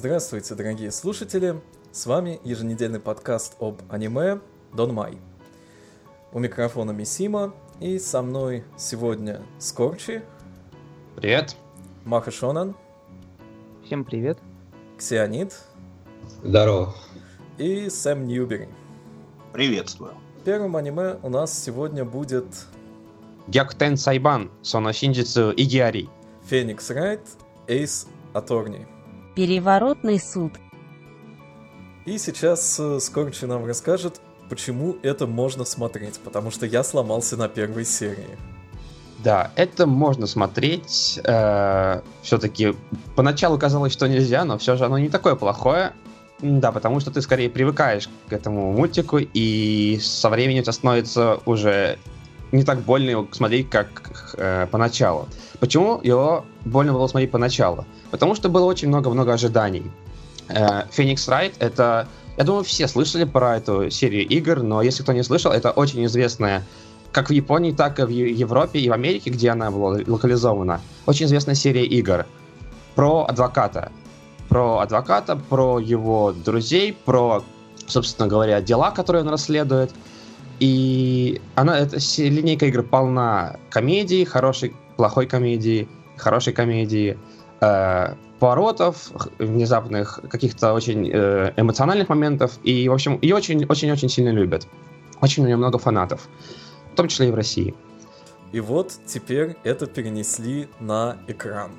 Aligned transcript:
Здравствуйте, 0.00 0.54
дорогие 0.54 0.90
слушатели! 0.92 1.60
С 1.92 2.06
вами 2.06 2.40
еженедельный 2.42 3.00
подкаст 3.00 3.56
об 3.60 3.82
аниме 3.90 4.40
Дон 4.72 4.94
Май. 4.94 5.18
У 6.32 6.38
микрофона 6.38 6.92
Мисима, 6.92 7.52
и 7.80 7.98
со 7.98 8.22
мной 8.22 8.64
сегодня 8.78 9.42
Скорчи. 9.58 10.22
Привет. 11.16 11.54
Маха 12.06 12.30
Шонан. 12.30 12.74
Всем 13.84 14.06
привет. 14.06 14.38
Ксионид. 14.96 15.54
Здорово. 16.42 16.94
И 17.58 17.90
Сэм 17.90 18.26
Ньюбери. 18.26 18.70
Приветствую. 19.52 20.14
Первым 20.46 20.76
аниме 20.76 21.18
у 21.22 21.28
нас 21.28 21.62
сегодня 21.62 22.06
будет... 22.06 22.46
Гяктен 23.48 23.98
Сайбан, 23.98 24.50
Сона 24.62 24.94
Шинджицу 24.94 25.52
Игиари. 25.54 26.08
Феникс 26.46 26.88
Райт, 26.88 27.20
Эйс 27.68 28.06
Аторни. 28.32 28.88
Переворотный 29.34 30.20
суд. 30.20 30.52
И 32.04 32.18
сейчас 32.18 32.78
э, 32.80 32.98
Скорчи 33.00 33.44
нам 33.44 33.64
расскажет, 33.64 34.20
почему 34.48 34.96
это 35.02 35.26
можно 35.26 35.64
смотреть, 35.64 36.18
потому 36.20 36.50
что 36.50 36.66
я 36.66 36.82
сломался 36.82 37.36
на 37.36 37.48
первой 37.48 37.84
серии. 37.84 38.38
Да, 39.22 39.50
это 39.54 39.86
можно 39.86 40.26
смотреть. 40.26 41.20
Э, 41.24 42.00
все-таки 42.22 42.74
поначалу 43.16 43.58
казалось, 43.58 43.92
что 43.92 44.08
нельзя, 44.08 44.44
но 44.44 44.58
все 44.58 44.76
же 44.76 44.86
оно 44.86 44.98
не 44.98 45.08
такое 45.08 45.34
плохое. 45.34 45.92
Да, 46.40 46.72
потому 46.72 47.00
что 47.00 47.10
ты 47.10 47.20
скорее 47.20 47.50
привыкаешь 47.50 48.08
к 48.28 48.32
этому 48.32 48.72
мультику, 48.72 49.18
и 49.18 49.98
со 50.00 50.30
временем 50.30 50.62
это 50.62 50.72
становится 50.72 51.38
уже 51.44 51.98
не 52.52 52.64
так 52.64 52.80
больно 52.80 53.10
его 53.10 53.28
смотреть, 53.32 53.70
как 53.70 54.34
э, 54.36 54.66
поначалу. 54.70 55.28
Почему 55.60 56.00
его 56.02 56.44
больно 56.64 56.92
было 56.92 57.06
смотреть 57.06 57.30
поначалу? 57.30 57.84
Потому 58.10 58.34
что 58.34 58.48
было 58.48 58.64
очень 58.64 58.88
много-много 58.88 59.32
ожиданий. 59.32 59.90
Феникс 60.90 61.28
э, 61.28 61.30
Райт— 61.30 61.54
это... 61.58 62.08
Я 62.36 62.44
думаю, 62.44 62.64
все 62.64 62.88
слышали 62.88 63.24
про 63.24 63.56
эту 63.56 63.90
серию 63.90 64.26
игр, 64.26 64.62
но 64.62 64.82
если 64.82 65.02
кто 65.02 65.12
не 65.12 65.22
слышал, 65.22 65.52
это 65.52 65.70
очень 65.72 66.04
известная 66.06 66.64
как 67.12 67.28
в 67.28 67.32
Японии, 67.32 67.72
так 67.72 67.98
и 67.98 68.04
в 68.04 68.08
Европе 68.08 68.78
и 68.78 68.88
в 68.88 68.92
Америке, 68.92 69.30
где 69.30 69.50
она 69.50 69.70
была 69.70 69.98
локализована. 70.06 70.80
Очень 71.06 71.26
известная 71.26 71.54
серия 71.54 71.84
игр 71.84 72.24
про 72.94 73.26
адвоката. 73.28 73.90
Про 74.48 74.80
адвоката, 74.80 75.36
про 75.36 75.78
его 75.78 76.32
друзей, 76.32 76.96
про, 77.04 77.44
собственно 77.86 78.28
говоря, 78.28 78.60
дела, 78.60 78.90
которые 78.90 79.22
он 79.22 79.30
расследует. 79.30 79.90
И 80.60 81.40
она, 81.54 81.78
эта 81.78 81.96
линейка 82.18 82.66
игр 82.66 82.82
полна 82.82 83.56
комедии, 83.70 84.24
хорошей, 84.24 84.74
плохой 84.96 85.26
комедии, 85.26 85.88
хорошей 86.16 86.52
комедии, 86.52 87.18
э, 87.60 88.14
поворотов, 88.38 89.10
внезапных 89.38 90.20
каких-то 90.30 90.74
очень 90.74 91.10
э, 91.12 91.52
эмоциональных 91.56 92.08
моментов. 92.08 92.58
И, 92.62 92.88
в 92.88 92.92
общем, 92.92 93.18
ее 93.22 93.34
очень-очень-очень 93.34 94.08
сильно 94.08 94.30
любят. 94.30 94.66
Очень 95.20 95.44
у 95.44 95.46
нее 95.46 95.56
много 95.56 95.78
фанатов 95.78 96.28
в 96.92 96.96
том 96.96 97.08
числе 97.08 97.28
и 97.28 97.30
в 97.30 97.34
России. 97.34 97.74
И 98.52 98.60
вот 98.60 98.92
теперь 99.06 99.56
это 99.64 99.86
перенесли 99.86 100.68
на 100.80 101.16
экран. 101.28 101.70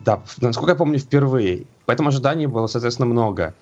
Да, 0.00 0.22
насколько 0.40 0.72
я 0.72 0.76
помню, 0.76 0.98
впервые. 0.98 1.66
Поэтому 1.86 2.10
ожиданий 2.10 2.46
было, 2.46 2.66
соответственно, 2.66 3.06
много. 3.06 3.54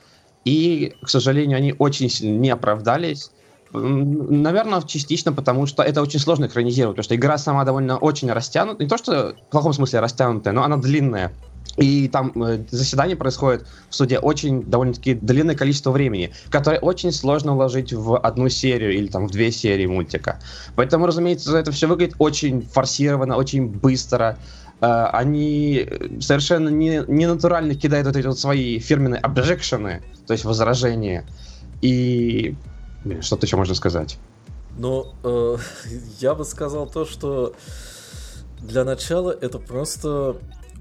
И, 0.44 0.94
к 1.02 1.08
сожалению, 1.08 1.56
они 1.56 1.74
очень 1.78 2.10
сильно 2.10 2.38
не 2.38 2.50
оправдались. 2.50 3.30
Наверное, 3.74 4.80
частично 4.82 5.32
потому, 5.32 5.66
что 5.66 5.82
это 5.82 6.00
очень 6.00 6.20
сложно 6.20 6.46
экранизировать, 6.46 6.94
потому 6.94 7.04
что 7.04 7.16
игра 7.16 7.38
сама 7.38 7.64
довольно 7.64 7.98
очень 7.98 8.30
растянута. 8.30 8.82
Не 8.82 8.88
то, 8.88 8.96
что 8.96 9.34
в 9.48 9.50
плохом 9.50 9.72
смысле 9.72 9.98
растянутая, 9.98 10.54
но 10.54 10.62
она 10.62 10.76
длинная. 10.76 11.32
И 11.76 12.06
там 12.06 12.30
э, 12.40 12.64
заседание 12.70 13.16
происходит 13.16 13.66
в 13.90 13.96
суде 13.96 14.20
очень 14.20 14.62
довольно-таки 14.62 15.14
длинное 15.14 15.56
количество 15.56 15.90
времени, 15.90 16.30
которое 16.50 16.78
очень 16.78 17.10
сложно 17.10 17.54
уложить 17.54 17.92
в 17.92 18.16
одну 18.16 18.48
серию 18.48 18.92
или 18.92 19.08
там 19.08 19.26
в 19.26 19.32
две 19.32 19.50
серии 19.50 19.86
мультика. 19.86 20.38
Поэтому, 20.76 21.06
разумеется, 21.06 21.56
это 21.56 21.72
все 21.72 21.88
выглядит 21.88 22.14
очень 22.18 22.62
форсированно, 22.62 23.36
очень 23.36 23.66
быстро. 23.66 24.38
Э, 24.80 25.06
они 25.12 25.88
совершенно 26.20 26.68
не, 26.68 27.02
не 27.08 27.26
натурально 27.26 27.74
кидают 27.74 28.06
вот 28.06 28.14
эти 28.14 28.26
вот 28.28 28.38
свои 28.38 28.78
фирменные 28.78 29.18
обжекшены, 29.18 30.00
то 30.28 30.32
есть 30.32 30.44
возражения. 30.44 31.24
И 31.82 32.54
что-то 33.20 33.46
еще 33.46 33.56
можно 33.56 33.74
сказать. 33.74 34.18
Ну, 34.76 35.12
э, 35.22 35.56
я 36.20 36.34
бы 36.34 36.44
сказал 36.44 36.86
то, 36.86 37.04
что 37.04 37.54
для 38.60 38.84
начала 38.84 39.30
это 39.30 39.58
просто 39.58 40.36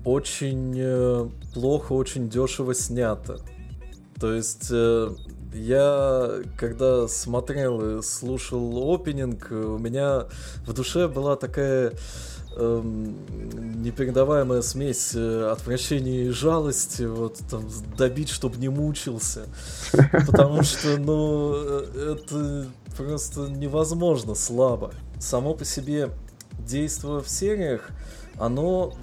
очень 0.05 0.73
э, 0.77 1.29
плохо, 1.53 1.93
очень 1.93 2.29
дешево 2.29 2.73
снято. 2.73 3.39
То 4.19 4.33
есть 4.33 4.67
э, 4.71 5.09
я, 5.53 6.41
когда 6.57 7.07
смотрел 7.07 7.99
и 7.99 8.01
слушал 8.01 8.93
опенинг, 8.93 9.47
у 9.51 9.77
меня 9.77 10.25
в 10.65 10.73
душе 10.73 11.07
была 11.07 11.35
такая 11.35 11.93
эм, 12.55 13.81
непередаваемая 13.81 14.61
смесь 14.61 15.13
э, 15.15 15.49
отвращения 15.51 16.25
и 16.25 16.29
жалости, 16.29 17.03
вот 17.03 17.39
там 17.49 17.67
добить, 17.97 18.29
чтобы 18.29 18.57
не 18.57 18.69
мучился. 18.69 19.47
Потому 20.27 20.63
что, 20.63 20.97
ну, 20.97 21.53
это 21.53 22.67
просто 22.95 23.41
невозможно 23.41 24.35
слабо. 24.35 24.93
Само 25.19 25.53
по 25.53 25.65
себе 25.65 26.11
действие 26.59 27.21
в 27.21 27.29
сериях, 27.29 27.89
оно 28.37 28.93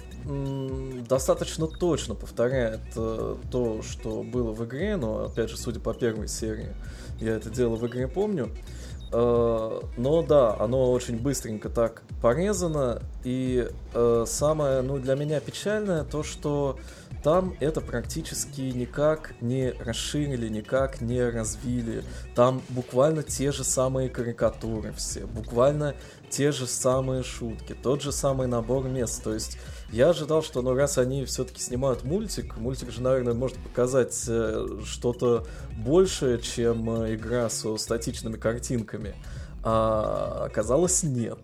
достаточно 1.09 1.67
точно 1.67 2.13
повторяет 2.13 2.81
э, 2.95 3.37
то, 3.49 3.81
что 3.81 4.21
было 4.21 4.51
в 4.51 4.63
игре, 4.65 4.95
но 4.95 5.25
опять 5.25 5.49
же, 5.49 5.57
судя 5.57 5.79
по 5.79 5.93
первой 5.93 6.27
серии, 6.27 6.75
я 7.19 7.35
это 7.35 7.49
дело 7.49 7.75
в 7.75 7.87
игре 7.87 8.07
помню. 8.07 8.51
Э, 8.51 8.80
но 9.11 10.25
да, 10.27 10.55
оно 10.57 10.91
очень 10.91 11.17
быстренько 11.17 11.69
так 11.69 12.03
порезано. 12.21 13.01
И 13.23 13.67
э, 13.93 14.23
самое, 14.25 14.81
ну, 14.81 14.99
для 14.99 15.15
меня 15.15 15.39
печальное 15.39 16.03
то, 16.03 16.23
что 16.23 16.77
там 17.23 17.55
это 17.59 17.81
практически 17.81 18.61
никак 18.61 19.33
не 19.41 19.71
расширили, 19.71 20.49
никак 20.49 21.01
не 21.01 21.21
развили. 21.21 22.03
Там 22.35 22.61
буквально 22.69 23.21
те 23.21 23.51
же 23.51 23.63
самые 23.63 24.09
карикатуры 24.09 24.91
все, 24.93 25.25
буквально 25.25 25.93
те 26.29 26.51
же 26.51 26.65
самые 26.65 27.23
шутки, 27.23 27.75
тот 27.75 28.01
же 28.01 28.11
самый 28.11 28.47
набор 28.47 28.85
мест. 28.85 29.23
То 29.23 29.33
есть 29.33 29.59
я 29.91 30.09
ожидал, 30.09 30.41
что 30.41 30.61
ну 30.61 30.73
раз 30.73 30.97
они 30.97 31.25
все-таки 31.25 31.61
снимают 31.61 32.03
мультик, 32.03 32.55
мультик 32.57 32.91
же, 32.91 33.01
наверное, 33.01 33.33
может 33.33 33.57
показать 33.57 34.23
э, 34.27 34.79
что-то 34.85 35.45
большее, 35.77 36.39
чем 36.39 37.03
э, 37.03 37.15
игра 37.15 37.49
со 37.49 37.75
статичными 37.77 38.37
картинками. 38.37 39.15
А 39.63 40.45
оказалось 40.45 41.03
нет. 41.03 41.39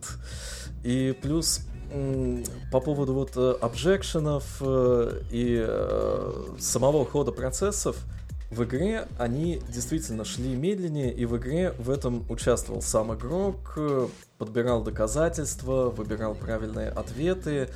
И 0.84 1.18
плюс 1.22 1.62
по 2.72 2.80
поводу 2.80 3.14
вот 3.14 3.32
э, 3.36 3.56
обжекшенов 3.62 4.62
и 5.32 5.68
самого 6.60 7.06
хода 7.06 7.34
процессов, 7.34 7.98
в 8.50 8.64
игре 8.64 9.10
они 9.20 9.62
действительно 9.68 10.24
шли 10.24 10.56
медленнее, 10.56 11.14
и 11.14 11.26
в 11.26 11.36
игре 11.36 11.74
в 11.78 11.90
этом 11.90 12.26
участвовал 12.30 12.82
сам 12.82 13.14
игрок, 13.14 13.78
подбирал 14.38 14.84
доказательства, 14.84 15.90
выбирал 15.90 16.34
правильные 16.34 16.90
ответы, 16.90 17.70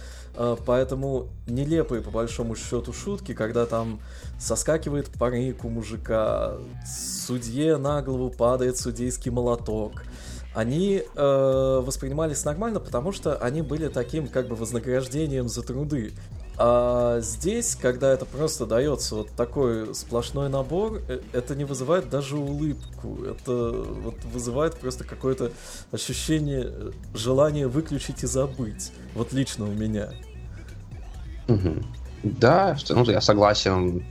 поэтому 0.65 1.27
нелепые 1.47 2.01
по 2.01 2.11
большому 2.11 2.55
счету 2.55 2.93
шутки, 2.93 3.33
когда 3.33 3.65
там 3.65 3.99
соскакивает 4.39 5.09
парик 5.09 5.65
у 5.65 5.69
мужика, 5.69 6.57
судье 6.85 7.77
на 7.77 8.01
голову 8.01 8.29
падает 8.29 8.77
судейский 8.77 9.31
молоток, 9.31 10.03
они 10.53 11.01
э, 11.15 11.81
воспринимались 11.83 12.43
нормально, 12.43 12.79
потому 12.79 13.11
что 13.13 13.37
они 13.37 13.61
были 13.61 13.87
таким 13.87 14.27
как 14.27 14.47
бы 14.47 14.55
вознаграждением 14.55 15.47
за 15.47 15.61
труды. 15.61 16.11
А 16.57 17.21
здесь, 17.21 17.75
когда 17.75 18.11
это 18.11 18.25
просто 18.25 18.65
дается 18.65 19.15
вот 19.15 19.29
такой 19.29 19.95
сплошной 19.95 20.49
набор, 20.49 21.01
э, 21.07 21.21
это 21.31 21.55
не 21.55 21.63
вызывает 21.63 22.09
даже 22.09 22.37
улыбку. 22.37 23.23
Это 23.23 23.71
вот 23.71 24.15
вызывает 24.25 24.75
просто 24.75 25.05
какое-то 25.05 25.51
ощущение 25.91 26.65
э, 26.65 26.91
желания 27.13 27.67
выключить 27.67 28.23
и 28.23 28.27
забыть. 28.27 28.91
Вот 29.15 29.31
лично 29.31 29.65
у 29.65 29.71
меня. 29.71 30.11
Да, 32.23 32.77
ну, 32.89 33.03
я 33.05 33.21
согласен. 33.21 34.03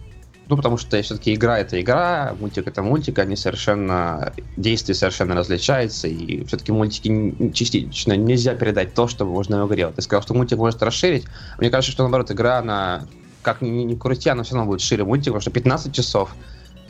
Ну, 0.48 0.56
потому 0.56 0.78
что 0.78 1.00
все-таки 1.00 1.32
игра 1.32 1.60
это 1.60 1.80
игра, 1.80 2.34
мультик 2.40 2.66
это 2.66 2.82
мультик, 2.82 3.20
они 3.20 3.36
совершенно, 3.36 4.32
действия 4.56 4.96
совершенно 4.96 5.36
различаются, 5.36 6.08
и 6.08 6.44
все-таки 6.44 6.72
мультики 6.72 7.52
частично 7.52 8.16
нельзя 8.16 8.56
передать 8.56 8.92
то, 8.94 9.06
что 9.06 9.24
можно 9.24 9.64
в 9.64 9.68
игре. 9.68 9.88
Ты 9.94 10.02
сказал, 10.02 10.22
что 10.22 10.34
мультик 10.34 10.58
может 10.58 10.82
расширить. 10.82 11.26
Мне 11.58 11.70
кажется, 11.70 11.92
что 11.92 12.02
наоборот, 12.02 12.32
игра, 12.32 12.58
она, 12.58 13.06
как 13.42 13.60
ни, 13.62 13.68
ни, 13.68 13.94
крути, 13.94 14.28
она 14.28 14.42
все 14.42 14.56
равно 14.56 14.68
будет 14.68 14.80
шире 14.80 15.04
мультик, 15.04 15.26
потому 15.26 15.40
что 15.40 15.52
15 15.52 15.94
часов 15.94 16.34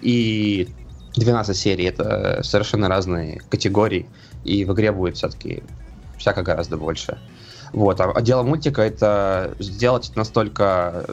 и 0.01 0.71
12 1.17 1.55
серий 1.55 1.85
это 1.85 2.41
совершенно 2.43 2.89
разные 2.89 3.43
категории, 3.51 4.07
и 4.43 4.65
в 4.65 4.73
игре 4.73 4.91
будет 4.91 5.19
все-таки 5.19 5.63
всяко 6.17 6.43
гораздо 6.43 6.79
больше. 6.79 7.19
Вот, 7.73 8.01
а 8.01 8.21
дело 8.21 8.43
мультика 8.43 8.83
это 8.83 9.55
сделать 9.59 10.13
настолько 10.17 11.07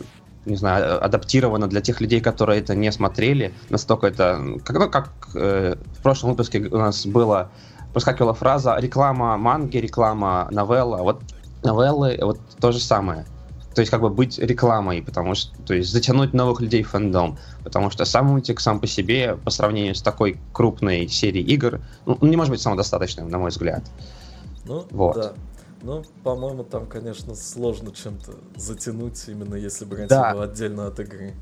не 0.48 0.56
знаю, 0.56 1.04
адаптировано 1.04 1.68
для 1.68 1.82
тех 1.82 2.00
людей, 2.00 2.22
которые 2.22 2.62
это 2.62 2.74
не 2.74 2.90
смотрели. 2.92 3.54
Настолько 3.70 4.08
это... 4.08 4.42
Как, 4.64 4.80
ну, 4.80 4.90
как 4.90 5.10
э, 5.36 5.76
в 5.98 6.02
прошлом 6.02 6.32
выпуске 6.32 6.62
у 6.62 6.78
нас 6.78 7.06
было 7.06 7.52
проскакивала 7.92 8.34
фраза 8.34 8.78
реклама 8.80 9.38
манги, 9.38 9.78
реклама 9.78 10.48
новелла. 10.52 11.04
Вот 11.04 11.22
новеллы, 11.64 12.18
вот 12.22 12.40
то 12.60 12.72
же 12.72 12.80
самое. 12.80 13.26
То 13.76 13.82
есть 13.82 13.92
как 13.92 14.02
бы 14.02 14.10
быть 14.10 14.40
рекламой, 14.40 15.04
потому 15.04 15.36
что, 15.36 15.56
то 15.64 15.74
есть 15.74 15.92
затянуть 15.92 16.34
новых 16.34 16.62
людей 16.62 16.82
в 16.82 16.90
фэндом, 16.90 17.38
потому 17.64 17.92
что 17.92 18.06
сам 18.06 18.28
мультик 18.28 18.60
сам 18.60 18.80
по 18.80 18.88
себе, 18.88 19.36
по 19.36 19.52
сравнению 19.52 19.94
с 19.94 20.02
такой 20.02 20.40
крупной 20.54 21.08
серией 21.08 21.46
игр, 21.46 21.82
ну, 22.06 22.18
не 22.22 22.38
может 22.38 22.52
быть 22.52 22.62
самодостаточным, 22.62 23.30
на 23.30 23.38
мой 23.38 23.50
взгляд. 23.50 23.84
Ну, 24.66 24.86
вот. 24.90 25.16
да. 25.16 25.34
Ну, 25.88 26.04
по-моему, 26.22 26.66
там, 26.66 26.86
конечно, 26.86 27.34
сложно 27.34 27.94
чем-то 27.94 28.34
затянуть, 28.58 29.24
именно 29.30 29.56
если 29.56 29.86
брать 29.86 30.10
да. 30.10 30.32
его 30.32 30.42
отдельно 30.42 30.88
от 30.88 31.00
игры. 31.00 31.34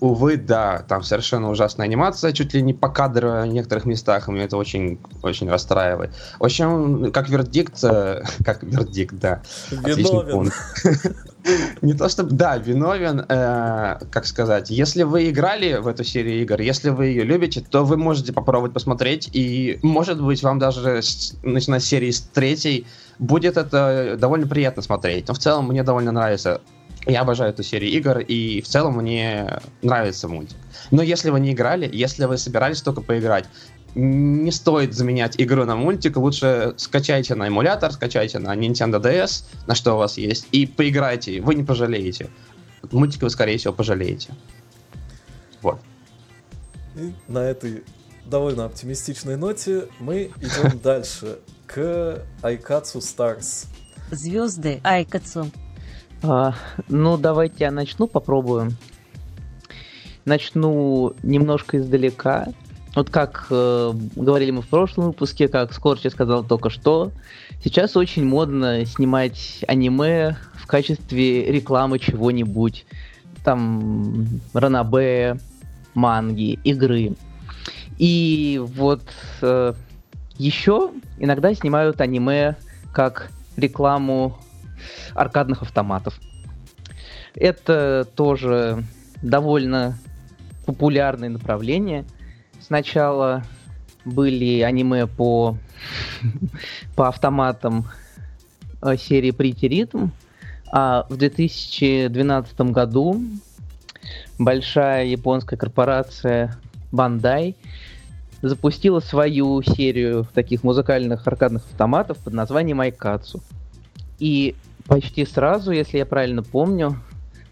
Увы, 0.00 0.36
да, 0.36 0.84
там 0.86 1.02
совершенно 1.02 1.50
ужасная 1.50 1.86
анимация, 1.86 2.32
чуть 2.32 2.52
ли 2.52 2.60
не 2.60 2.74
по 2.74 2.88
кадру 2.88 3.42
в 3.42 3.46
некоторых 3.46 3.86
местах, 3.86 4.28
и 4.28 4.32
меня 4.32 4.44
это 4.44 4.56
очень, 4.58 4.98
очень 5.22 5.48
расстраивает. 5.48 6.10
В 6.38 6.44
общем, 6.44 7.10
как 7.12 7.28
вердикт, 7.30 7.82
э, 7.82 8.22
как 8.44 8.62
вердикт, 8.62 9.14
да. 9.14 9.42
Виновен. 9.70 10.52
Не 11.80 11.94
то 11.94 12.08
чтобы, 12.08 12.32
да, 12.32 12.56
виновен, 12.56 13.20
э, 13.20 13.98
как 14.10 14.26
сказать, 14.26 14.68
если 14.68 15.04
вы 15.04 15.30
играли 15.30 15.76
в 15.76 15.86
эту 15.86 16.02
серию 16.02 16.42
игр, 16.42 16.60
если 16.60 16.90
вы 16.90 17.06
ее 17.06 17.22
любите, 17.22 17.60
то 17.60 17.84
вы 17.84 17.96
можете 17.96 18.32
попробовать 18.32 18.72
посмотреть, 18.72 19.30
и, 19.32 19.78
может 19.82 20.20
быть, 20.20 20.42
вам 20.42 20.58
даже, 20.58 21.00
начиная 21.42 21.78
с 21.78 21.84
серии 21.84 22.10
с 22.10 22.20
третьей, 22.20 22.86
будет 23.18 23.56
это 23.56 24.16
довольно 24.18 24.46
приятно 24.46 24.82
смотреть. 24.82 25.28
Но 25.28 25.34
в 25.34 25.38
целом 25.38 25.68
мне 25.68 25.82
довольно 25.84 26.12
нравится 26.12 26.60
я 27.06 27.20
обожаю 27.20 27.50
эту 27.50 27.62
серию 27.62 27.90
игр, 27.92 28.18
и 28.18 28.60
в 28.60 28.66
целом 28.66 28.96
мне 28.96 29.60
нравится 29.82 30.28
мультик. 30.28 30.56
Но 30.90 31.02
если 31.02 31.30
вы 31.30 31.40
не 31.40 31.52
играли, 31.52 31.88
если 31.92 32.24
вы 32.24 32.36
собирались 32.36 32.82
только 32.82 33.00
поиграть, 33.00 33.46
не 33.94 34.50
стоит 34.50 34.92
заменять 34.92 35.40
игру 35.40 35.64
на 35.64 35.76
мультик, 35.76 36.16
лучше 36.16 36.74
скачайте 36.76 37.34
на 37.34 37.48
эмулятор, 37.48 37.92
скачайте 37.92 38.38
на 38.38 38.54
Nintendo 38.54 39.00
DS, 39.00 39.44
на 39.66 39.74
что 39.74 39.94
у 39.94 39.98
вас 39.98 40.18
есть, 40.18 40.48
и 40.52 40.66
поиграйте, 40.66 41.40
вы 41.40 41.54
не 41.54 41.64
пожалеете. 41.64 42.28
Мультик 42.90 43.22
вы, 43.22 43.30
скорее 43.30 43.56
всего, 43.56 43.72
пожалеете. 43.72 44.34
Вот. 45.62 45.80
И 46.94 47.14
на 47.26 47.38
этой 47.38 47.84
довольно 48.26 48.66
оптимистичной 48.66 49.36
ноте 49.36 49.88
мы 49.98 50.30
идем 50.40 50.78
дальше 50.82 51.38
к 51.66 52.22
Айкацу 52.42 52.98
Stars. 52.98 53.66
Звезды 54.10 54.80
Айкацу. 54.84 55.50
А, 56.28 56.54
ну, 56.88 57.16
давайте 57.16 57.56
я 57.60 57.70
начну, 57.70 58.08
попробую. 58.08 58.72
Начну 60.24 61.12
немножко 61.22 61.78
издалека. 61.78 62.48
Вот 62.96 63.10
как 63.10 63.46
э, 63.50 63.92
говорили 64.16 64.50
мы 64.50 64.62
в 64.62 64.66
прошлом 64.66 65.06
выпуске, 65.06 65.46
как 65.46 65.72
Скорчи 65.72 66.08
сказал 66.08 66.42
только 66.42 66.68
что, 66.70 67.12
сейчас 67.62 67.96
очень 67.96 68.24
модно 68.24 68.84
снимать 68.86 69.64
аниме 69.68 70.36
в 70.54 70.66
качестве 70.66 71.52
рекламы 71.52 72.00
чего-нибудь. 72.00 72.86
Там 73.44 74.26
ранобе, 74.52 75.38
манги, 75.94 76.58
игры. 76.64 77.12
И 77.98 78.60
вот 78.74 79.02
э, 79.42 79.74
еще 80.38 80.90
иногда 81.18 81.54
снимают 81.54 82.00
аниме 82.00 82.56
как 82.92 83.30
рекламу 83.56 84.38
аркадных 85.14 85.62
автоматов. 85.62 86.18
Это 87.34 88.06
тоже 88.16 88.84
довольно 89.22 89.98
популярное 90.64 91.28
направление. 91.28 92.04
Сначала 92.60 93.44
были 94.04 94.60
аниме 94.60 95.06
по, 95.06 95.58
по 96.96 97.08
автоматам 97.08 97.86
э, 98.82 98.96
серии 98.96 99.32
Pretty 99.32 99.68
Rhythm, 99.68 100.10
а 100.72 101.06
в 101.08 101.16
2012 101.16 102.60
году 102.72 103.20
большая 104.38 105.06
японская 105.06 105.58
корпорация 105.58 106.56
Bandai 106.92 107.54
запустила 108.42 109.00
свою 109.00 109.62
серию 109.62 110.26
таких 110.34 110.62
музыкальных 110.62 111.26
аркадных 111.26 111.64
автоматов 111.70 112.18
под 112.18 112.32
названием 112.32 112.80
Айкацу. 112.80 113.42
И 114.18 114.54
почти 114.86 115.24
сразу, 115.24 115.72
если 115.72 115.98
я 115.98 116.06
правильно 116.06 116.42
помню, 116.42 116.96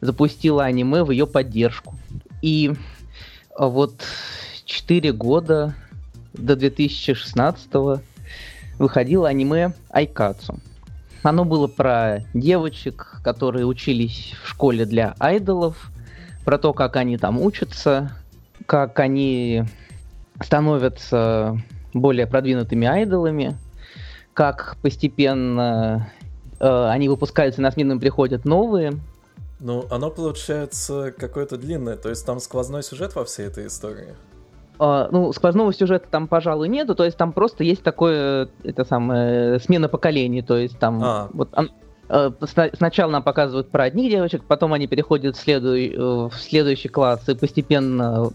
запустила 0.01 0.65
аниме 0.65 1.03
в 1.03 1.11
ее 1.11 1.27
поддержку. 1.27 1.95
И 2.43 2.73
а, 3.57 3.67
вот 3.67 4.05
4 4.65 5.13
года 5.13 5.75
до 6.33 6.57
2016 6.57 8.03
выходило 8.79 9.29
аниме 9.29 9.73
Айкацу. 9.91 10.59
Оно 11.23 11.45
было 11.45 11.69
про 11.69 12.21
девочек, 12.35 13.21
которые 13.23 13.65
учились 13.65 14.35
в 14.43 14.49
школе 14.49 14.85
для 14.85 15.15
айдолов, 15.19 15.91
про 16.45 16.59
то, 16.59 16.75
как 16.75 16.97
они 16.97 17.17
там 17.17 17.41
учатся, 17.41 18.13
как 18.67 19.01
они 19.01 19.65
становятся 20.43 21.59
более 21.95 22.27
продвинутыми 22.27 22.87
айдолами, 22.87 23.57
как 24.35 24.77
постепенно 24.83 26.11
они 26.65 27.09
выпускаются, 27.09 27.61
на 27.61 27.71
смену 27.71 27.99
приходят 27.99 28.45
новые. 28.45 28.93
Ну, 29.61 29.87
оно 29.91 30.11
получается 30.11 31.15
какое-то 31.17 31.57
длинное, 31.57 31.97
то 31.97 32.11
есть 32.11 32.27
там 32.27 32.41
сквозной 32.41 32.83
сюжет 32.83 33.15
во 33.15 33.25
всей 33.25 33.47
этой 33.47 33.67
истории. 33.67 34.15
Uh, 34.79 35.09
ну, 35.13 35.33
сквозного 35.33 35.73
сюжета 35.73 36.09
там, 36.11 36.27
пожалуй, 36.27 36.69
нету, 36.69 36.97
то 36.97 37.05
есть 37.05 37.17
там 37.17 37.33
просто 37.33 37.63
есть 37.63 37.85
такое, 37.85 38.49
это 38.65 38.85
самое, 38.85 39.61
смена 39.61 39.89
поколений, 39.89 40.43
то 40.43 40.57
есть 40.57 40.79
там 40.81 41.01
а. 41.03 41.29
вот 41.33 41.49
он, 41.53 41.71
uh, 42.09 42.71
сначала 42.77 43.13
нам 43.13 43.23
показывают 43.23 43.71
про 43.71 43.85
одних 43.85 44.11
девочек, 44.11 44.43
потом 44.49 44.73
они 44.73 44.89
переходят 44.89 45.37
в, 45.37 45.41
следу, 45.41 45.77
uh, 45.77 46.29
в 46.29 46.35
следующий 46.35 46.89
класс, 46.89 47.29
и 47.29 47.35
постепенно 47.37 48.33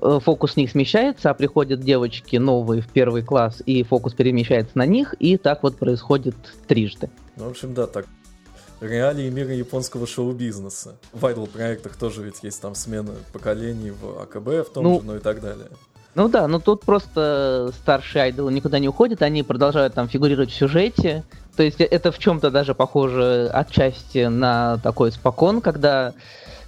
фокус 0.00 0.52
с 0.52 0.56
них 0.56 0.70
смещается, 0.70 1.30
а 1.30 1.34
приходят 1.34 1.80
девочки 1.80 2.36
новые 2.36 2.80
в 2.80 2.88
первый 2.88 3.22
класс, 3.22 3.60
и 3.66 3.82
фокус 3.82 4.14
перемещается 4.14 4.78
на 4.78 4.86
них, 4.86 5.14
и 5.18 5.36
так 5.36 5.64
вот 5.64 5.76
происходит 5.76 6.36
трижды. 6.68 7.10
Ну, 7.36 7.46
в 7.46 7.50
общем, 7.50 7.74
да, 7.74 7.86
так. 7.86 8.06
Реалии 8.80 9.30
мира 9.30 9.54
японского 9.54 10.06
шоу-бизнеса. 10.06 10.96
В 11.12 11.24
айдол-проектах 11.24 11.96
тоже 11.96 12.22
ведь 12.22 12.42
есть 12.42 12.60
там 12.60 12.74
смена 12.74 13.14
поколений 13.32 13.90
в 13.90 14.20
АКБ 14.22 14.68
в 14.68 14.72
том 14.72 14.84
ну, 14.84 15.00
же, 15.00 15.06
ну 15.06 15.16
и 15.16 15.20
так 15.20 15.40
далее. 15.40 15.68
Ну 16.14 16.28
да, 16.28 16.46
но 16.46 16.60
тут 16.60 16.82
просто 16.82 17.72
старшие 17.82 18.24
айдолы 18.24 18.52
никуда 18.52 18.78
не 18.78 18.88
уходят, 18.88 19.22
они 19.22 19.42
продолжают 19.42 19.94
там 19.94 20.08
фигурировать 20.08 20.50
в 20.50 20.54
сюжете. 20.54 21.24
То 21.56 21.62
есть 21.62 21.80
это 21.80 22.12
в 22.12 22.18
чем-то 22.18 22.50
даже 22.50 22.74
похоже 22.74 23.48
отчасти 23.52 24.26
на 24.26 24.78
такой 24.78 25.12
спокон, 25.12 25.60
когда 25.60 26.12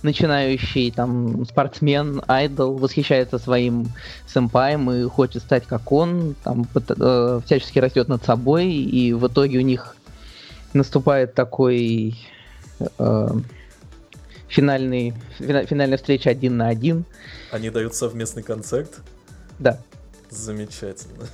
начинающий 0.03 0.91
там 0.91 1.45
спортсмен, 1.47 2.23
айдол 2.29 2.77
восхищается 2.77 3.39
своим 3.39 3.87
сэмпаем 4.27 4.91
и 4.91 5.05
хочет 5.05 5.43
стать 5.43 5.67
как 5.67 5.91
он, 5.91 6.35
там 6.45 6.67
э, 6.75 7.41
всячески 7.45 7.79
растет 7.79 8.09
над 8.09 8.25
собой, 8.25 8.73
и 8.73 9.13
в 9.13 9.27
итоге 9.27 9.59
у 9.59 9.63
них 9.63 9.97
наступает 10.77 11.35
такой 11.35 12.17
э, 12.99 13.29
финальный, 14.49 15.15
финальная 15.39 15.97
встреча 15.97 16.31
один 16.31 16.57
на 16.57 16.69
один. 16.69 17.05
Они 17.51 17.71
дают 17.71 17.95
совместный 17.95 18.43
концерт? 18.43 19.01
Да. 19.59 19.79
Замечательно. 20.31 21.27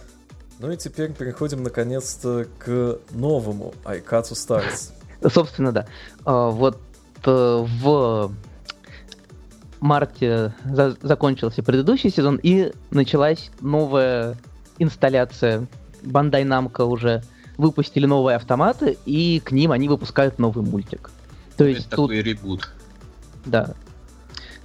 Ну 0.58 0.70
и 0.70 0.76
теперь 0.76 1.12
переходим 1.12 1.62
наконец-то 1.62 2.46
к 2.58 2.99
новому 3.11 3.75
Айкацу 3.84 4.34
Stars. 4.34 4.92
Собственно, 5.28 5.72
да. 5.72 5.87
А, 6.25 6.50
вот 6.50 6.80
э, 7.25 7.64
в 7.82 8.32
марте 9.80 10.54
за 10.64 10.96
закончился 11.02 11.62
предыдущий 11.62 12.11
сезон 12.11 12.38
и 12.42 12.72
началась 12.90 13.50
новая 13.61 14.37
инсталляция. 14.78 15.66
Бандай 16.02 16.44
Намка 16.44 16.84
уже 16.84 17.22
выпустили 17.62 18.04
новые 18.04 18.37
автоматы, 18.37 18.99
и 19.07 19.40
к 19.40 19.52
ним 19.52 19.73
они 19.73 19.88
выпускают 19.88 20.38
новый 20.38 20.64
мультик. 20.64 21.11
То 21.57 21.64
есть 21.64 21.87
Это 21.87 21.97
тут... 21.97 22.11
такой 22.11 22.23
ребут. 22.23 22.69
Да. 23.47 23.75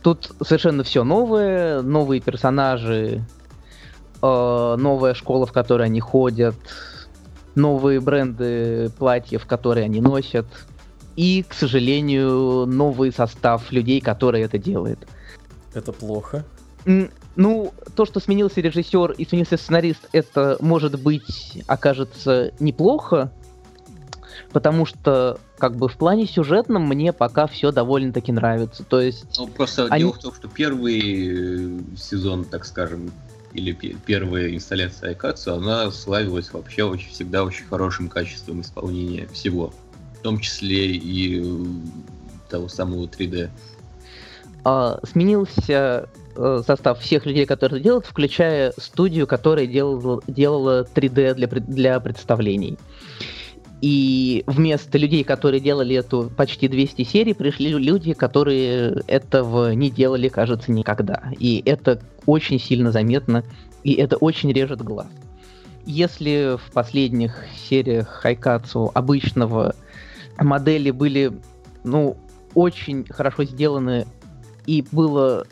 Тут 0.02 0.32
совершенно 0.42 0.84
все 0.84 1.04
новое, 1.04 1.82
новые 1.82 2.22
персонажи, 2.22 3.24
э, 4.22 4.76
новая 4.78 5.14
школа, 5.14 5.46
в 5.46 5.52
которой 5.52 5.86
они 5.86 6.00
ходят, 6.00 6.56
новые 7.56 8.00
бренды 8.00 8.92
платьев, 8.98 9.46
которые 9.46 9.86
они 9.86 10.02
носят, 10.02 10.46
и, 11.16 11.44
к 11.48 11.54
сожалению, 11.54 12.66
новый 12.68 13.12
состав 13.12 13.72
людей, 13.72 14.02
которые 14.02 14.46
это 14.46 14.58
делают. 14.58 15.08
Это 15.74 15.92
плохо. 15.92 16.46
Ну, 17.38 17.72
то, 17.96 18.06
что 18.08 18.20
сменился 18.20 18.62
режиссер 18.62 19.12
и 19.12 19.24
сменился 19.24 19.58
сценарист, 19.58 20.10
это, 20.12 20.58
может 20.60 21.00
быть, 21.00 21.64
окажется 21.68 22.52
неплохо. 22.60 23.32
потому 24.52 24.86
что 24.86 25.40
как 25.60 25.76
бы 25.76 25.88
в 25.88 25.98
плане 25.98 26.26
сюжетном 26.26 26.88
мне 26.88 27.14
пока 27.14 27.46
все 27.46 27.72
довольно-таки 27.72 28.32
нравится. 28.32 28.84
То 28.84 29.00
есть... 29.00 29.26
Ну, 29.38 29.48
просто 29.48 29.86
они... 29.86 30.04
дело 30.04 30.14
в 30.14 30.20
том, 30.20 30.34
что 30.34 30.48
первый 30.48 31.00
э, 31.00 31.80
сезон, 31.96 32.44
так 32.44 32.66
скажем, 32.66 33.12
или 33.54 33.72
первая 33.72 34.56
инсталляция 34.56 35.10
Айкацу, 35.10 35.54
она 35.54 35.92
славилась 35.92 36.52
вообще 36.52 36.84
очень, 36.84 37.10
всегда 37.10 37.44
очень 37.44 37.66
хорошим 37.66 38.10
качеством 38.10 38.62
исполнения 38.62 39.28
всего. 39.28 39.74
В 40.20 40.24
том 40.24 40.40
числе 40.40 40.88
и 40.88 41.44
э, 41.44 41.66
того 42.50 42.68
самого 42.68 43.06
3D. 43.06 43.50
А, 44.64 45.00
сменился 45.04 46.10
состав 46.66 47.00
всех 47.00 47.26
людей, 47.26 47.46
которые 47.46 47.80
это 47.80 47.84
делают, 47.84 48.06
включая 48.06 48.74
студию, 48.78 49.28
которая 49.28 49.68
делала, 49.68 50.22
делала 50.28 50.88
3D 50.94 51.34
для, 51.34 51.48
для 51.48 52.00
представлений. 52.00 52.78
И 53.82 54.44
вместо 54.48 54.98
людей, 54.98 55.24
которые 55.24 55.62
делали 55.62 55.96
эту 55.96 56.32
почти 56.36 56.68
200 56.68 57.04
серий, 57.04 57.34
пришли 57.34 57.70
люди, 57.70 58.14
которые 58.14 59.04
этого 59.08 59.74
не 59.74 59.92
делали, 59.92 60.30
кажется, 60.30 60.72
никогда. 60.72 61.32
И 61.38 61.62
это 61.64 62.02
очень 62.26 62.60
сильно 62.60 62.92
заметно, 62.92 63.44
и 63.84 63.94
это 63.94 64.18
очень 64.18 64.52
режет 64.52 64.82
глаз. 64.82 65.08
Если 65.86 66.58
в 66.58 66.72
последних 66.72 67.46
сериях 67.70 68.08
Хайкацу 68.08 68.92
обычного 68.94 69.76
модели 70.40 70.90
были, 70.90 71.32
ну, 71.84 72.18
очень 72.56 73.06
хорошо 73.08 73.44
сделаны, 73.44 74.08
и 74.66 74.84
было 74.92 75.46